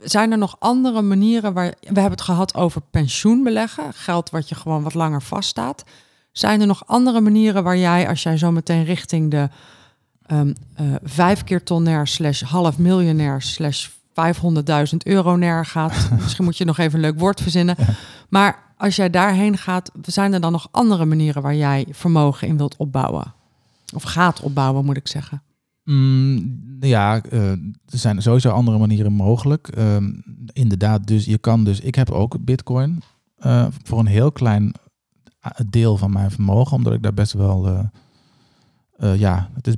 [0.00, 1.66] zijn er nog andere manieren waar.
[1.80, 5.84] We hebben het gehad over pensioenbeleggen, geld wat je gewoon wat langer vaststaat.
[6.32, 9.48] Zijn er nog andere manieren waar jij, als jij zo meteen richting de
[10.26, 16.64] ehm eh, vijf keer tonner slash half miljonair slash 500.000 euronair gaat, misschien moet je
[16.64, 17.76] nog even een leuk woord verzinnen.
[18.28, 22.56] Maar als jij daarheen gaat, zijn er dan nog andere manieren waar jij vermogen in
[22.56, 23.34] wilt opbouwen?
[23.94, 25.42] Of gaat opbouwen, moet ik zeggen.
[25.84, 29.68] Mm, ja, eh, er zijn sowieso andere manieren mogelijk.
[29.68, 30.12] Ehm,
[30.52, 31.80] inderdaad, dus je kan dus.
[31.80, 33.02] Ik heb ook Bitcoin
[33.36, 34.72] eh, voor een heel klein
[35.66, 37.90] deel van mijn vermogen, omdat ik daar best wel.
[38.98, 39.74] ja, het is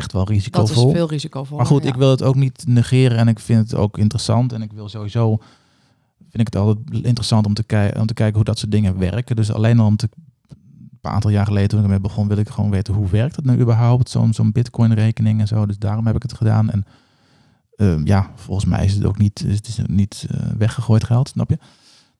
[0.00, 0.86] echt wel Dat risicovol.
[0.88, 1.56] is veel risicovol.
[1.56, 4.52] Maar goed, ik wil het ook niet negeren en ik vind het ook interessant.
[4.52, 5.36] En ik wil sowieso,
[6.18, 8.98] vind ik het altijd interessant om te, kei- om te kijken hoe dat soort dingen
[8.98, 9.36] werken.
[9.36, 10.08] Dus alleen al om te,
[11.02, 13.44] een aantal jaar geleden toen ik ermee begon, wil ik gewoon weten hoe werkt het
[13.44, 15.66] nou überhaupt, zo'n zo'n bitcoin rekening en zo.
[15.66, 16.70] Dus daarom heb ik het gedaan.
[16.70, 16.84] En
[17.76, 21.50] eh, ja, volgens mij is het ook niet, het is niet eh, weggegooid geld, snap
[21.50, 21.58] je?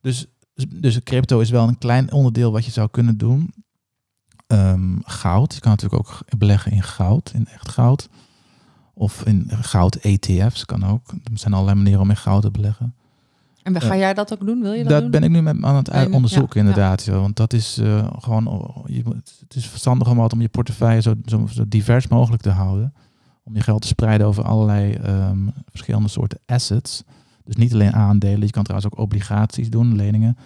[0.00, 0.26] Dus,
[0.68, 3.52] dus crypto is wel een klein onderdeel wat je zou kunnen doen.
[4.50, 8.08] Ehm, goud, je kan natuurlijk ook beleggen in goud, in echt goud.
[8.94, 11.08] Of in goud-ETF's kan ook.
[11.08, 12.94] Er zijn allerlei manieren om in goud te beleggen.
[13.62, 14.60] En ga jij dat ook doen?
[14.60, 15.10] Wil je dat, Dat doen?
[15.10, 17.04] ben ik nu met, aan het onderzoeken ja, inderdaad.
[17.04, 17.12] Ja.
[17.12, 19.02] Want dat is eh, gewoon, oh, je,
[19.40, 22.94] het is verstandig om altijd om je portefeuille zo, zo, zo divers mogelijk te houden.
[23.42, 27.04] Om je geld te spreiden over allerlei ehm, verschillende soorten assets.
[27.44, 30.36] Dus niet alleen aandelen, je kan trouwens ook obligaties doen, leningen.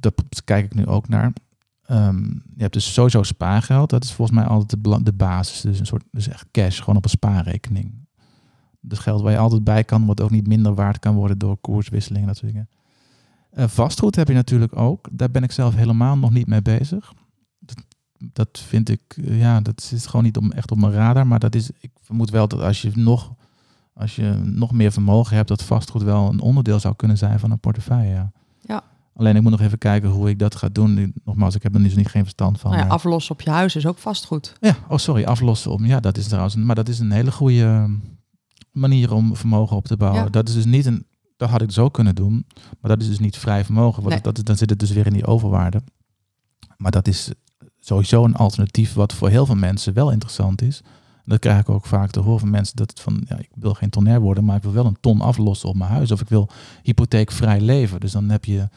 [0.00, 0.12] Daar
[0.44, 1.32] kijk ik nu ook naar.
[1.92, 3.90] Ehm, je hebt dus sowieso spaargeld.
[3.90, 5.60] Dat is volgens mij altijd de, basis.
[5.60, 8.06] Dus een soort, dus echt cash, gewoon op een spaarrekening.
[8.80, 11.56] Dus geld waar je altijd bij kan, wat ook niet minder waard kan worden door
[11.56, 12.68] koerswisselingen en dat soort dingen.
[13.50, 15.08] Eh, vastgoed heb je natuurlijk ook.
[15.12, 17.12] Daar ben ik zelf helemaal nog niet mee bezig.
[17.58, 17.84] Dat,
[18.32, 21.26] dat vind ik, eh, ja, dat zit gewoon niet om, echt op mijn radar.
[21.26, 23.34] Maar dat is, ik vermoed wel dat als je nog,
[23.94, 27.50] als je nog meer vermogen hebt, dat vastgoed wel een onderdeel zou kunnen zijn van
[27.50, 28.14] een portefeuille.
[28.14, 28.32] Ja.
[29.14, 30.94] Alleen ik moet nog even kijken hoe ik dat ga doen.
[30.94, 32.70] Nu, Nogmaals, ik heb er dus niet geen verstand van.
[32.70, 34.52] Nou ja, aflossen op je huis is ook vastgoed.
[34.60, 35.84] ja, oh sorry, aflossen om.
[35.86, 37.84] Ja, dat is trouwens, maar dat is een hele goede eh,
[38.72, 40.22] manier om vermogen op te bouwen.
[40.22, 40.28] Ja.
[40.28, 41.06] Dat is dus niet een,
[41.36, 42.46] dat had ik zo kunnen doen,
[42.80, 44.02] maar dat is dus niet vrij vermogen.
[44.02, 44.32] Want Nee.
[44.32, 45.82] dat, dan zit het dus weer in die overwaarde.
[46.76, 47.30] Maar dat is
[47.80, 50.82] sowieso een alternatief wat voor heel veel mensen wel interessant is.
[51.24, 53.74] Dat krijg ik ook vaak te horen van mensen dat het van, ja, ik wil
[53.74, 56.10] geen tonair worden, maar ik wil wel een ton aflossen op mijn huis.
[56.10, 56.48] Of ik wil
[56.82, 58.00] hypotheekvrij leven.
[58.00, 58.68] Dus dan heb je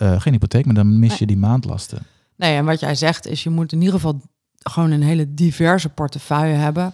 [0.00, 2.02] eh, geen hypotheek, maar dan mis je die maandlasten.
[2.36, 4.20] Nee, en wat jij zegt is, je moet in ieder geval
[4.58, 6.92] gewoon een hele diverse portefeuille hebben.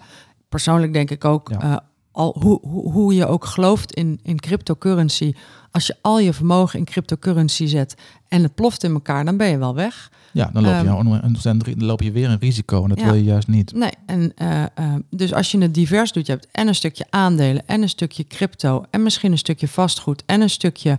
[0.49, 1.59] Persoonlijk denk ik ook, Ja.
[1.61, 1.77] eh,
[2.17, 5.33] al, hoe, hoe, hoe je ook gelooft in, in cryptocurrency.
[5.71, 7.95] Als je al je vermogen in cryptocurrency zet
[8.27, 10.11] en het ploft in elkaar, dan ben je wel weg.
[10.31, 13.05] Ja, dan loop je, Ehm, dan loop je weer een risico en dat Ja.
[13.05, 13.73] wil je juist niet.
[13.73, 17.05] Nee, en eh, eh, dus als je het divers doet, je hebt en een stukje
[17.09, 20.97] aandelen en een stukje crypto en misschien een stukje vastgoed en een stukje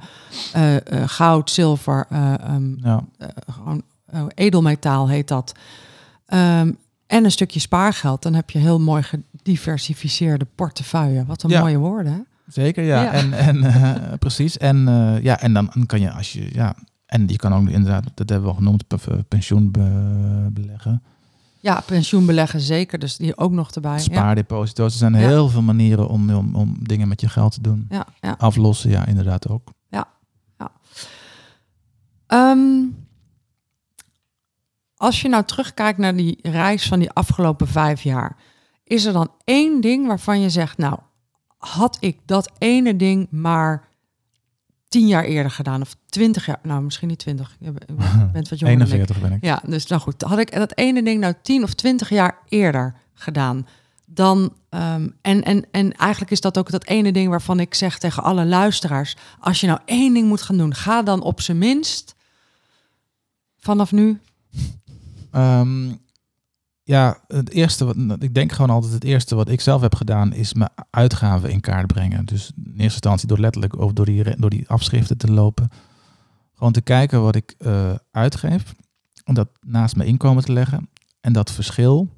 [0.53, 3.05] eh, goud, zilver, eh, ehm, Ja.
[3.53, 3.83] gewoon
[4.35, 5.53] edelmetaal heet dat.
[6.27, 6.73] Ehm,
[7.09, 11.25] en een stukje spaargeld, dan heb je heel mooi gediversifieerde portefeuille.
[11.25, 11.61] Wat een Ja.
[11.61, 12.13] mooie woorden.
[12.13, 12.19] Hè?
[12.47, 13.03] Zeker, ja.
[13.03, 13.13] Ja.
[13.13, 14.57] En, en eh, precies.
[14.59, 16.75] En eh, ja, en dan kan je als je ja.
[17.07, 21.03] En je kan ook inderdaad, dat hebben we al genoemd, pe- pensioen be- beleggen.
[21.61, 23.93] Ja, pensioenbeleggen zeker, dus die ook nog erbij.
[23.93, 24.93] Ja, Spaardeposito's.
[24.93, 25.19] Er zijn Ja.
[25.19, 27.87] heel veel manieren om, om, om dingen met je geld te doen.
[27.89, 28.35] ja, ja.
[28.39, 29.69] Aflossen, ja, inderdaad ook.
[32.27, 32.85] Ehm,
[34.99, 38.37] als je nou terugkijkt naar die reis van die afgelopen vijf jaar,
[38.85, 40.99] is er dan één ding waarvan je zegt, nou,
[41.59, 43.89] had ik dat ene ding maar
[44.89, 47.73] tien jaar eerder gedaan of twintig jaar, nou misschien niet twintig, je
[48.33, 48.93] bent- wat jonger dan ik.
[48.93, 49.45] 41 ben ik.
[49.45, 52.95] Ja, dus nou goed, had ik dat ene ding nou tien of twintig jaar eerder
[53.15, 53.67] gedaan,
[54.07, 57.99] dan ehm, en, en, en eigenlijk is dat ook dat ene ding waarvan ik zeg
[57.99, 61.59] tegen alle luisteraars, als je nou één ding moet gaan doen, ga dan op zijn
[61.59, 62.15] minst
[63.59, 64.21] vanaf nu.
[65.31, 65.93] Ehm,
[66.83, 70.33] ja, het eerste, wat, ik denk gewoon altijd het eerste wat ik zelf heb gedaan,
[70.33, 72.25] is mijn uitgaven in kaart brengen.
[72.25, 75.69] Dus in eerste instantie door letterlijk over door die, door die afschriften te lopen.
[76.55, 78.75] Gewoon te kijken wat ik eh, uitgeef.
[79.25, 80.89] Om dat naast mijn inkomen te leggen.
[81.21, 82.09] En dat verschil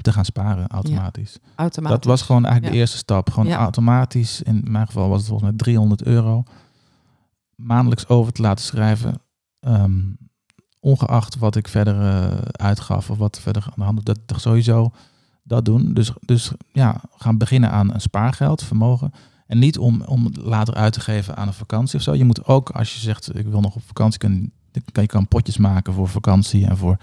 [0.00, 1.38] te gaan sparen automatisch.
[1.54, 1.96] Automatisch.
[1.98, 3.30] Dat was gewoon eigenlijk de eerste stap.
[3.30, 3.56] Gewoon Ja.
[3.58, 6.42] automatisch, in mijn geval was het volgens mij 300 euro,
[7.54, 9.20] maandelijks over te laten schrijven.
[9.60, 10.00] Ehm,
[10.84, 14.90] ongeacht wat ik verder eh, uitgaf of wat verder aan de hand dat toch sowieso
[15.42, 15.94] dat doen.
[15.94, 19.12] Dus, dus ja, gaan beginnen aan een spaargeld, vermogen.
[19.46, 22.14] En niet om, om later uit te geven aan een vakantie of zo.
[22.14, 24.52] Je moet ook, als je zegt, ik wil nog op vakantie, kun,
[24.92, 26.96] kan, je kan potjes maken voor vakantie en voor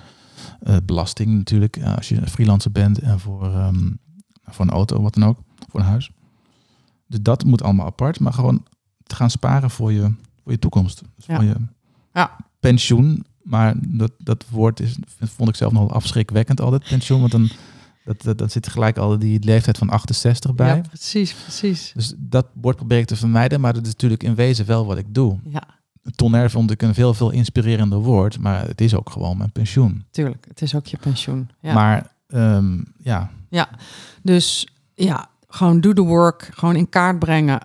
[0.61, 1.75] eh, belasting natuurlijk.
[1.77, 3.89] eh, als je freelancer bent en voor, ehm,
[4.43, 5.37] voor een auto, wat dan ook,
[5.69, 6.11] voor een huis.
[7.07, 8.63] Dus dat moet allemaal apart, maar gewoon
[9.03, 10.13] te gaan sparen voor je,
[10.43, 11.01] voor je toekomst.
[11.15, 11.35] Dus Ja.
[11.35, 11.55] voor je
[12.13, 12.35] Ja.
[12.59, 13.25] pensioen.
[13.43, 17.19] Maar dat, dat woord is, vond ik zelf nog afschrikwekkend altijd, pensioen.
[17.19, 17.49] Want dan
[18.05, 20.75] dat, dat, dat zit gelijk al die leeftijd van 68 bij.
[20.75, 21.91] Ja, precies, precies.
[21.95, 24.97] Dus dat woord probeer ik te vermijden, maar dat is natuurlijk in wezen wel wat
[24.97, 25.37] ik doe.
[25.43, 25.63] Ja,
[26.15, 30.03] Tonair vond ik een veel, veel inspirerender woord, maar het is ook gewoon mijn pensioen.
[30.11, 30.45] tuurlijk.
[30.47, 31.49] Het is ook je pensioen.
[31.59, 31.73] Ja.
[31.73, 33.29] Maar ehm, ja,
[34.21, 36.49] Dus ja, gewoon do the work.
[36.53, 37.59] Gewoon in kaart brengen.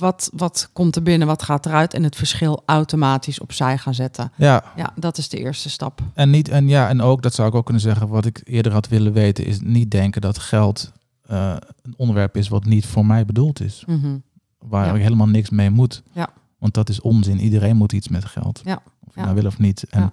[0.00, 4.32] Wat, wat komt er binnen, wat gaat eruit en het verschil automatisch opzij gaan zetten.
[4.36, 6.00] Ja, Ja, dat is de eerste stap.
[6.14, 8.72] en, niet, en, ja, en ook, dat zou ik ook kunnen zeggen, wat ik eerder
[8.72, 10.92] had willen weten, is niet denken dat geld
[11.26, 13.84] eh, een onderwerp is wat niet voor mij bedoeld is.
[13.86, 14.16] Mhm.
[14.58, 14.94] Waar Ja.
[14.94, 16.02] ik helemaal niks mee moet.
[16.12, 16.28] Ja.
[16.58, 17.40] Want dat is onzin.
[17.40, 18.60] Iedereen moet iets met geld.
[18.64, 18.82] Ja.
[19.06, 19.84] Of je nou wil of niet.
[19.90, 20.12] En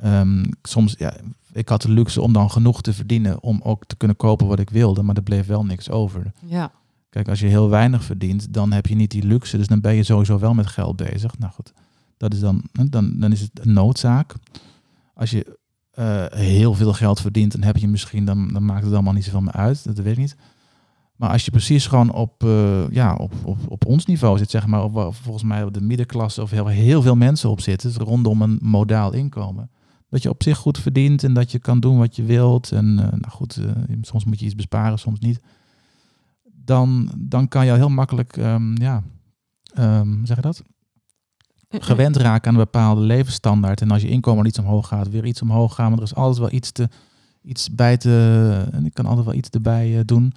[0.00, 1.14] ehm, soms, ja,
[1.52, 4.58] ik had de luxe om dan genoeg te verdienen om ook te kunnen kopen wat
[4.58, 6.32] ik wilde, maar er bleef wel niks over.
[6.46, 6.70] Ja,
[7.12, 9.56] Kijk, als je heel weinig verdient, dan heb je niet die luxe.
[9.56, 11.38] Dus dan ben je sowieso wel met geld bezig.
[11.38, 11.72] Nou goed,
[12.16, 14.34] dat is dan, dan, dan is het een noodzaak.
[15.14, 15.58] Als je
[15.90, 19.24] eh, heel veel geld verdient, dan heb je misschien, dan, dan maakt het allemaal niet
[19.24, 19.84] zoveel meer uit.
[19.84, 20.36] Dat weet ik niet.
[21.16, 24.66] Maar als je precies gewoon op, eh, ja, op, op, op ons niveau zit, zeg
[24.66, 28.06] maar, waar volgens mij op de middenklasse of heel, heel veel mensen op zitten, dus
[28.06, 29.70] rondom een modaal inkomen.
[30.08, 32.72] Dat je op zich goed verdient en dat je kan doen wat je wilt.
[32.72, 33.60] En eh, nou goed,
[34.00, 35.40] soms moet je iets besparen, soms niet
[36.64, 39.02] dan, dan kan je heel makkelijk, ehm, ja,
[39.74, 40.62] hoe zeg je dat?
[41.68, 43.80] Gewend raken aan een bepaalde levensstandaard.
[43.80, 45.88] En als je inkomen iets omhoog gaat, weer iets omhoog gaan.
[45.88, 46.88] Maar er is altijd wel iets, te,
[47.42, 48.68] iets bij te.
[48.72, 50.32] En ik kan altijd wel iets erbij eh, doen.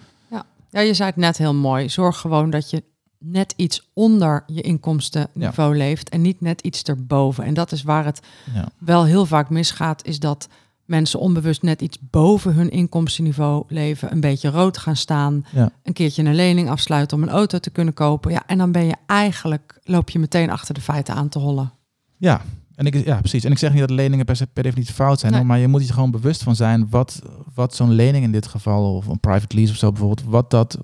[0.69, 1.89] Ja, je zei het net heel mooi.
[1.89, 2.83] Zorg gewoon dat je
[3.19, 7.43] net iets onder je inkomstenniveau leeft en niet net iets erboven.
[7.43, 8.19] En dat is waar het
[8.53, 8.67] Ja.
[8.77, 10.47] wel heel vaak misgaat, is dat
[10.85, 15.69] mensen onbewust net iets boven hun inkomstenniveau leven, een beetje rood gaan staan, Ja.
[15.83, 18.31] een keertje een lening afsluiten om een auto te kunnen kopen.
[18.31, 21.71] Ja, en dan ben je eigenlijk, loop je meteen achter de feiten aan te hollen.
[22.17, 22.41] Ja.
[22.75, 23.43] En ik, ja, precies.
[23.43, 25.41] En ik zeg niet dat leningen per, se, per definitie fout zijn, Nee.
[25.41, 27.21] hoor, maar je moet je gewoon bewust van zijn wat,
[27.53, 30.77] wat zo'n lening in dit geval, of een private lease of zo bijvoorbeeld, wat dat,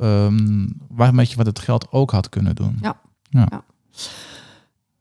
[0.00, 2.78] ehm waarmee je wat het geld ook had kunnen doen.
[2.80, 3.00] Ja.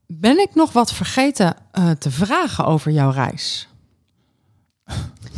[0.07, 3.67] Ben ik nog wat vergeten eh, te vragen over jouw reis?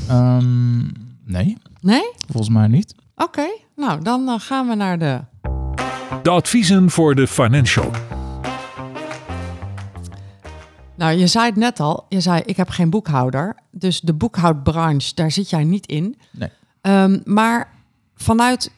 [0.09, 0.77] Ehm,
[1.23, 2.11] nee, Nee?
[2.27, 2.95] volgens mij niet.
[3.15, 5.21] Oké, nou dan eh, gaan we naar de
[6.23, 7.91] De adviezen voor de financial.
[10.95, 12.05] Nou, je zei het net al.
[12.09, 13.55] Je zei, ik heb geen boekhouder.
[13.71, 16.17] Dus de boekhoudbranche, daar zit jij niet in.
[16.31, 16.49] Nee.
[16.81, 17.69] Ehm, maar
[18.15, 18.71] vanuit,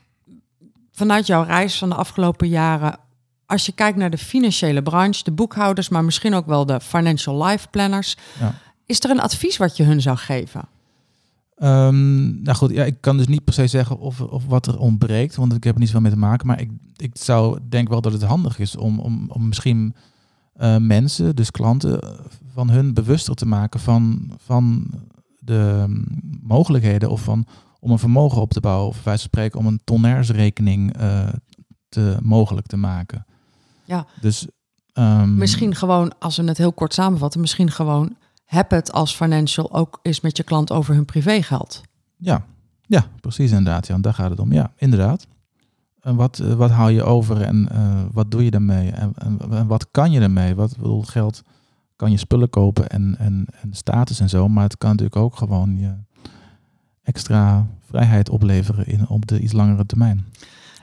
[0.92, 2.98] vanuit jouw reis van de afgelopen jaren...
[3.46, 5.90] als je kijkt naar de financiële branche, de boekhouders...
[5.90, 8.18] maar misschien ook wel de financial life planners...
[8.40, 8.54] Ja.
[8.90, 10.68] Is er een advies wat je hun zou geven?
[11.56, 14.80] Ehm, nou goed, ja, ik kan dus niet per se zeggen of, of wat er
[14.80, 16.48] ontbreekt, want ik heb er niet zoveel mee te maken.
[16.48, 19.96] Maar ik, ik zou denk wel dat het handig is om, om, om misschien
[20.54, 22.00] eh, mensen, dus klanten,
[22.54, 24.88] van hun bewuster te maken van, van
[25.40, 26.06] de mm,
[26.42, 27.46] mogelijkheden of van
[27.80, 28.88] om een vermogen op te bouwen.
[28.88, 31.28] Of wij spreken om een tonairsrekening eh,
[31.90, 33.26] te, mogelijk te maken.
[33.86, 34.06] Ja.
[34.22, 34.48] Dus
[34.94, 37.42] ehm, Misschien gewoon, als we het heel kort samenvatten...
[37.42, 38.16] misschien gewoon,
[38.50, 41.82] heb het als financial ook eens met je klant over hun privégeld.
[42.18, 42.46] Ja,
[42.82, 43.88] ja precies inderdaad.
[43.88, 44.52] Ja, daar gaat het om.
[44.54, 45.28] Ja, inderdaad.
[46.02, 48.92] En wat, eh, wat haal je over en eh, wat doe je daarmee?
[48.92, 50.56] En, en, en wat kan je ermee?
[50.56, 51.44] Wat bedoel, geld
[51.96, 55.36] kan je spullen kopen en, en, en status en zo, maar het kan natuurlijk ook
[55.36, 55.94] gewoon je
[57.04, 60.26] extra vrijheid opleveren in, op de iets langere termijn.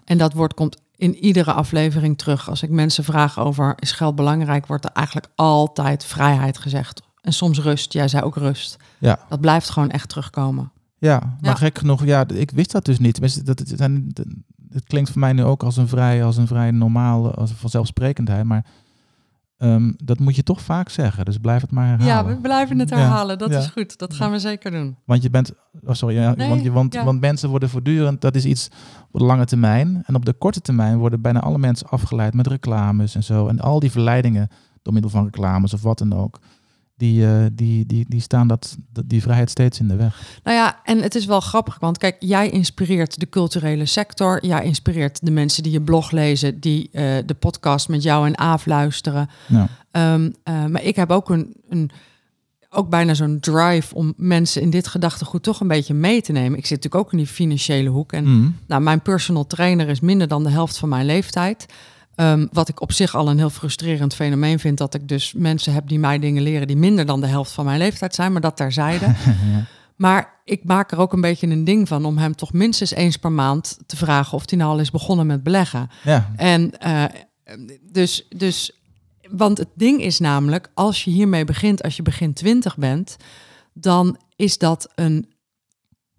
[0.04, 2.48] En dat woord komt in iedere aflevering terug.
[2.48, 7.02] Als ik mensen vraag over is geld belangrijk, wordt er eigenlijk altijd vrijheid gezegd.
[7.26, 7.92] En soms rust.
[7.92, 8.76] Jij zei ook rust.
[8.98, 9.18] Ja.
[9.28, 10.72] Dat blijft gewoon echt terugkomen.
[10.98, 11.54] Ja, maar Ja.
[11.54, 13.46] gek genoeg, ja, ik wist dat dus niet.
[13.46, 17.50] Dat, het, klinkt voor mij nu ook als een vrij, als een vrij normale, als
[17.50, 18.64] een vanzelfsprekendheid, maar
[19.56, 21.24] ehm, dat moet je toch vaak zeggen.
[21.24, 22.14] Dus blijf het maar herhalen.
[22.14, 23.38] Ja, we blijven het Ja, herhalen.
[23.38, 23.58] Dat ja.
[23.58, 23.98] is goed.
[23.98, 24.96] Dat gaan we zeker doen.
[25.04, 25.52] Want je bent,
[25.84, 28.68] oh sorry, Nee, want, je, want, want mensen worden voortdurend, dat is iets
[29.10, 30.02] op de lange termijn.
[30.06, 33.48] En op de korte termijn worden bijna alle mensen afgeleid met reclames en zo.
[33.48, 34.48] En al die verleidingen
[34.82, 36.38] door middel van reclames of wat dan ook,
[36.96, 40.38] die, eh, die, die, die staan dat, die vrijheid steeds in de weg.
[40.42, 44.46] Nou ja, en het is wel grappig, want kijk, jij inspireert de culturele sector.
[44.46, 48.38] Jij inspireert de mensen die je blog lezen, die eh, de podcast met jou en
[48.38, 49.28] Aaf luisteren.
[49.46, 49.68] Ja.
[49.90, 51.90] Ehm, eh, maar ik heb ook een, een
[52.70, 56.58] ook bijna zo'n drive om mensen in dit gedachtegoed toch een beetje mee te nemen.
[56.58, 58.12] Ik zit natuurlijk ook in die financiële hoek.
[58.12, 58.50] En Mhm.
[58.66, 61.66] nou, mijn personal trainer is minder dan de helft van mijn leeftijd.
[62.16, 65.72] Ehm, wat ik op zich al een heel frustrerend fenomeen vind, dat ik dus mensen
[65.72, 68.40] heb die mij dingen leren die minder dan de helft van mijn leeftijd zijn, maar
[68.40, 69.06] dat terzijde.
[69.52, 69.66] ja.
[69.96, 73.16] Maar ik maak er ook een beetje een ding van om hem toch minstens eens
[73.16, 75.90] per maand te vragen of hij nou al is begonnen met beleggen.
[76.04, 77.04] ja, En eh,
[77.92, 78.80] dus, dus,
[79.30, 83.16] want het ding is namelijk, als je hiermee begint, als je begin 20 bent,
[83.72, 85.34] dan is dat een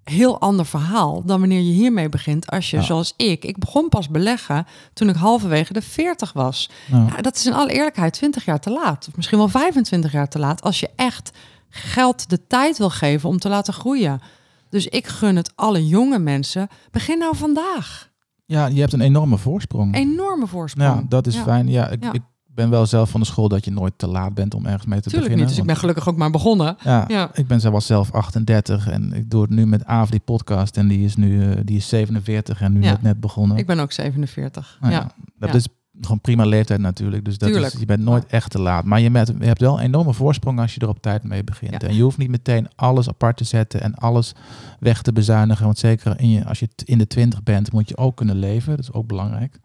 [0.10, 2.84] heel ander verhaal dan wanneer je hiermee begint als je, Ja.
[2.84, 6.70] zoals ik, ik begon pas beleggen toen ik halverwege de 40 was.
[6.92, 10.28] nou, dat is in alle eerlijkheid 20 jaar te laat, of misschien wel 25 jaar
[10.30, 11.32] te laat, als je echt
[11.70, 14.22] geld de tijd wil geven om te laten groeien.
[14.70, 18.10] Dus ik gun het alle jonge mensen, begin nou vandaag.
[18.46, 19.96] Ja, je hebt een enorme voorsprong.
[19.96, 21.00] Enorme voorsprong.
[21.00, 21.44] Ja, dat is Ja.
[21.44, 21.68] fijn.
[21.70, 22.14] Ja ik, Ja.
[22.14, 22.22] ik
[22.58, 25.00] ben wel zelf van de school dat je nooit te laat bent om ergens mee
[25.02, 25.38] te Tuurlijk beginnen.
[25.40, 26.76] niet, dus ik ben gelukkig ook maar begonnen.
[26.84, 27.30] ja, Ja.
[27.34, 30.78] ik ben zelf zelf 38 en ik doe het nu met Aaf, die podcast.
[30.78, 32.92] En die is nu eh, die is 47 en nu Ja.
[32.92, 33.58] net, net begonnen.
[33.58, 34.78] Ik ben ook 47.
[34.82, 35.00] Nou ja.
[35.40, 35.68] ja, dat is
[36.02, 37.26] gewoon prima leeftijd natuurlijk.
[37.26, 37.74] Dus dat Tuurlijk.
[37.74, 38.84] is, je bent nooit echt te laat.
[38.84, 41.44] Maar je, met, je hebt wel een enorme voorsprong als je er op tijd mee
[41.44, 41.84] begint.
[41.84, 44.34] En je hoeft niet meteen alles apart te zetten en alles
[44.80, 45.66] weg te bezuinigen.
[45.66, 48.70] Want zeker in je, als je in de 20 bent, moet je ook kunnen leven.
[48.76, 49.60] Dat is ook belangrijk.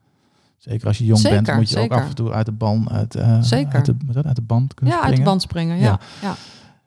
[0.62, 1.96] Zeker als je jong bent, moet je zeker.
[1.96, 3.74] ook af en toe uit de band, uit, eh, Zeker.
[3.74, 4.26] uit, de, dat?
[4.26, 5.30] uit de band kunnen Ja, uit de springen.
[5.30, 5.76] band springen.
[5.78, 5.98] Ja, Ja.
[6.28, 6.34] ja.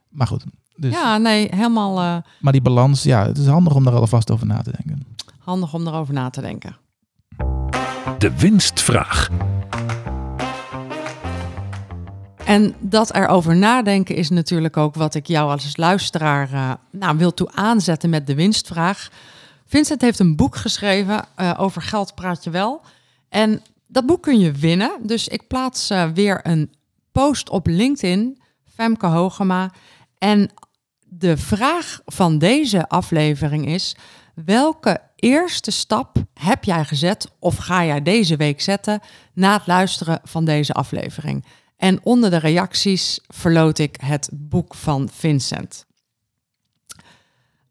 [0.10, 0.43] Maar goed,
[0.76, 4.31] dus, ja nee, helemaal eh, maar die balans, ja, het is handig om daar alvast
[4.31, 5.06] over na te denken.
[5.39, 6.76] handig om erover na te denken.
[8.18, 9.30] De winstvraag.
[12.45, 17.34] En dat erover nadenken is natuurlijk ook wat ik jou als luisteraar eh, nou, wil
[17.34, 19.10] toe aanzetten met de winstvraag.
[19.65, 22.81] Vincent heeft een boek geschreven eh, over geld praat je wel.
[23.36, 24.91] En dat boek kun je winnen.
[25.02, 26.74] Dus ik plaats eh, weer een
[27.12, 28.41] post op LinkedIn,
[28.74, 29.72] Femke Hogema.
[30.18, 30.49] En
[30.99, 33.95] de vraag van deze aflevering is:
[34.36, 38.99] welke eerste stap heb jij gezet of ga jij deze week zetten
[39.34, 41.45] na het luisteren van deze aflevering?
[41.78, 45.86] En onder de reacties verloot ik het boek van Vincent.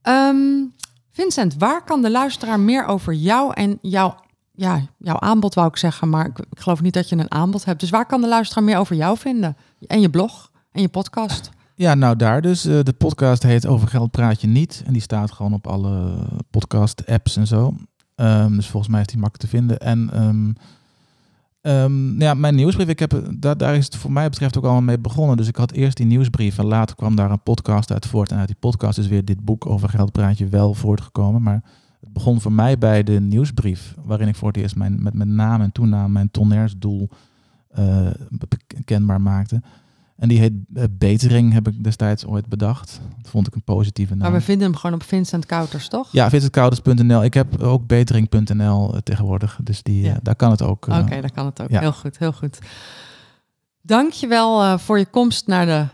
[0.03, 0.65] Ehm,
[1.11, 4.24] Vincent, waar kan de luisteraar meer over jou en jouw,
[4.57, 7.81] ja, jouw aanbod, wou ik zeggen, maar ik, geloof niet dat je een aanbod hebt.
[7.81, 9.57] Dus waar kan de luisteraar meer over jou vinden?
[9.87, 11.51] En je blog en je podcast?
[11.75, 12.65] Ja, nou daar dus.
[12.65, 14.83] Eh, de podcast heet Over Geld Praat Je Niet.
[14.87, 16.15] En die staat gewoon op alle
[16.51, 17.75] podcast-apps en zo.
[18.15, 19.79] Ehm, dus volgens mij is die makkelijk te vinden.
[19.79, 20.53] En ehm,
[21.61, 24.83] ehm, ja, mijn nieuwsbrief, ik heb, daar, daar is het voor mij betreft ook allemaal
[24.83, 25.37] mee begonnen.
[25.37, 28.31] Dus ik had eerst die nieuwsbrief en later kwam daar een podcast uit voort.
[28.31, 31.43] En uit die podcast is weer dit boek Over Geld Praat Je Wel voortgekomen.
[31.43, 31.63] Maar
[32.05, 35.35] het begon voor mij bij de nieuwsbrief, waarin ik voor het eerst mijn, met mijn
[35.35, 37.09] naam en toenaam mijn tonairsdoel
[37.69, 39.63] eh, be- kenbaar maakte.
[40.17, 43.01] En die heet eh, Betering, heb ik destijds ooit bedacht.
[43.23, 44.23] Dat vond ik een positieve naam.
[44.31, 46.13] Maar we vinden hem gewoon op Vincent Kouters, toch?
[46.13, 47.25] Ja, visitcouders.nl.
[47.25, 49.59] Ik heb ook betering.nl eh, tegenwoordig.
[49.63, 50.13] Dus die, Ja.
[50.15, 50.89] eh, daar kan het ook.
[50.89, 51.71] eh, Oké, dan kan het ook.
[51.71, 51.81] ja.
[51.81, 52.59] Heel goed, heel goed.
[53.83, 55.87] Dankjewwel eh voor je komst naar de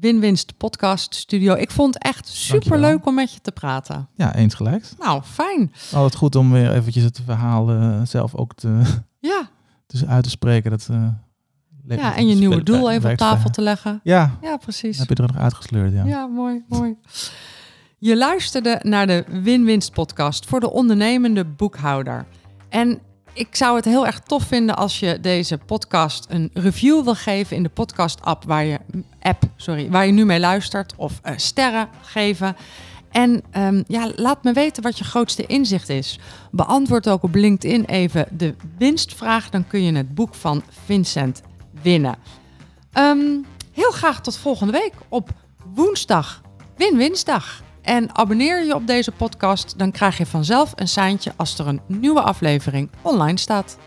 [0.00, 1.54] Winwinst podcast studio.
[1.54, 4.08] Ik vond het echt super leuk om met je te praten.
[4.14, 4.84] Ja, eens gelijk.
[4.98, 5.72] Nou, fijn.
[5.92, 8.82] Altijd goed om weer eventjes het verhaal eh, zelf ook te,
[9.20, 9.48] Ja,
[9.86, 10.70] dus uit te spreken.
[10.70, 11.08] Dat, eh,
[11.98, 14.00] ja en je nieuwe doel even op tafel te leggen.
[14.02, 14.98] Ja, Ja, precies.
[14.98, 16.04] heb je er nog uitgesleurd, ja.
[16.04, 16.96] Ja, mooi, mooi.
[17.98, 22.26] Je luisterde naar de Win-Winst podcast voor de ondernemende boekhouder.
[22.68, 22.98] En
[23.32, 27.56] ik zou het heel erg tof vinden als je deze podcast een review wil geven
[27.56, 28.78] in de podcast app waar je
[29.20, 32.56] app, sorry, waar je nu mee luistert of eh, sterren geven.
[33.10, 36.18] En ehm, ja, laat me weten wat je grootste inzicht is.
[36.50, 41.42] Beantwoord ook op LinkedIn even de winstvraag, dan kun je het boek van Vincent
[41.82, 42.16] winnen.
[42.92, 43.38] Ehm,
[43.72, 45.30] heel graag tot volgende week op
[45.74, 46.42] woensdag,
[46.76, 47.62] Win-Winsdag.
[47.88, 51.80] En abonneer je op deze podcast, dan krijg je vanzelf een seintje als er een
[51.86, 53.78] nieuwe aflevering online staat.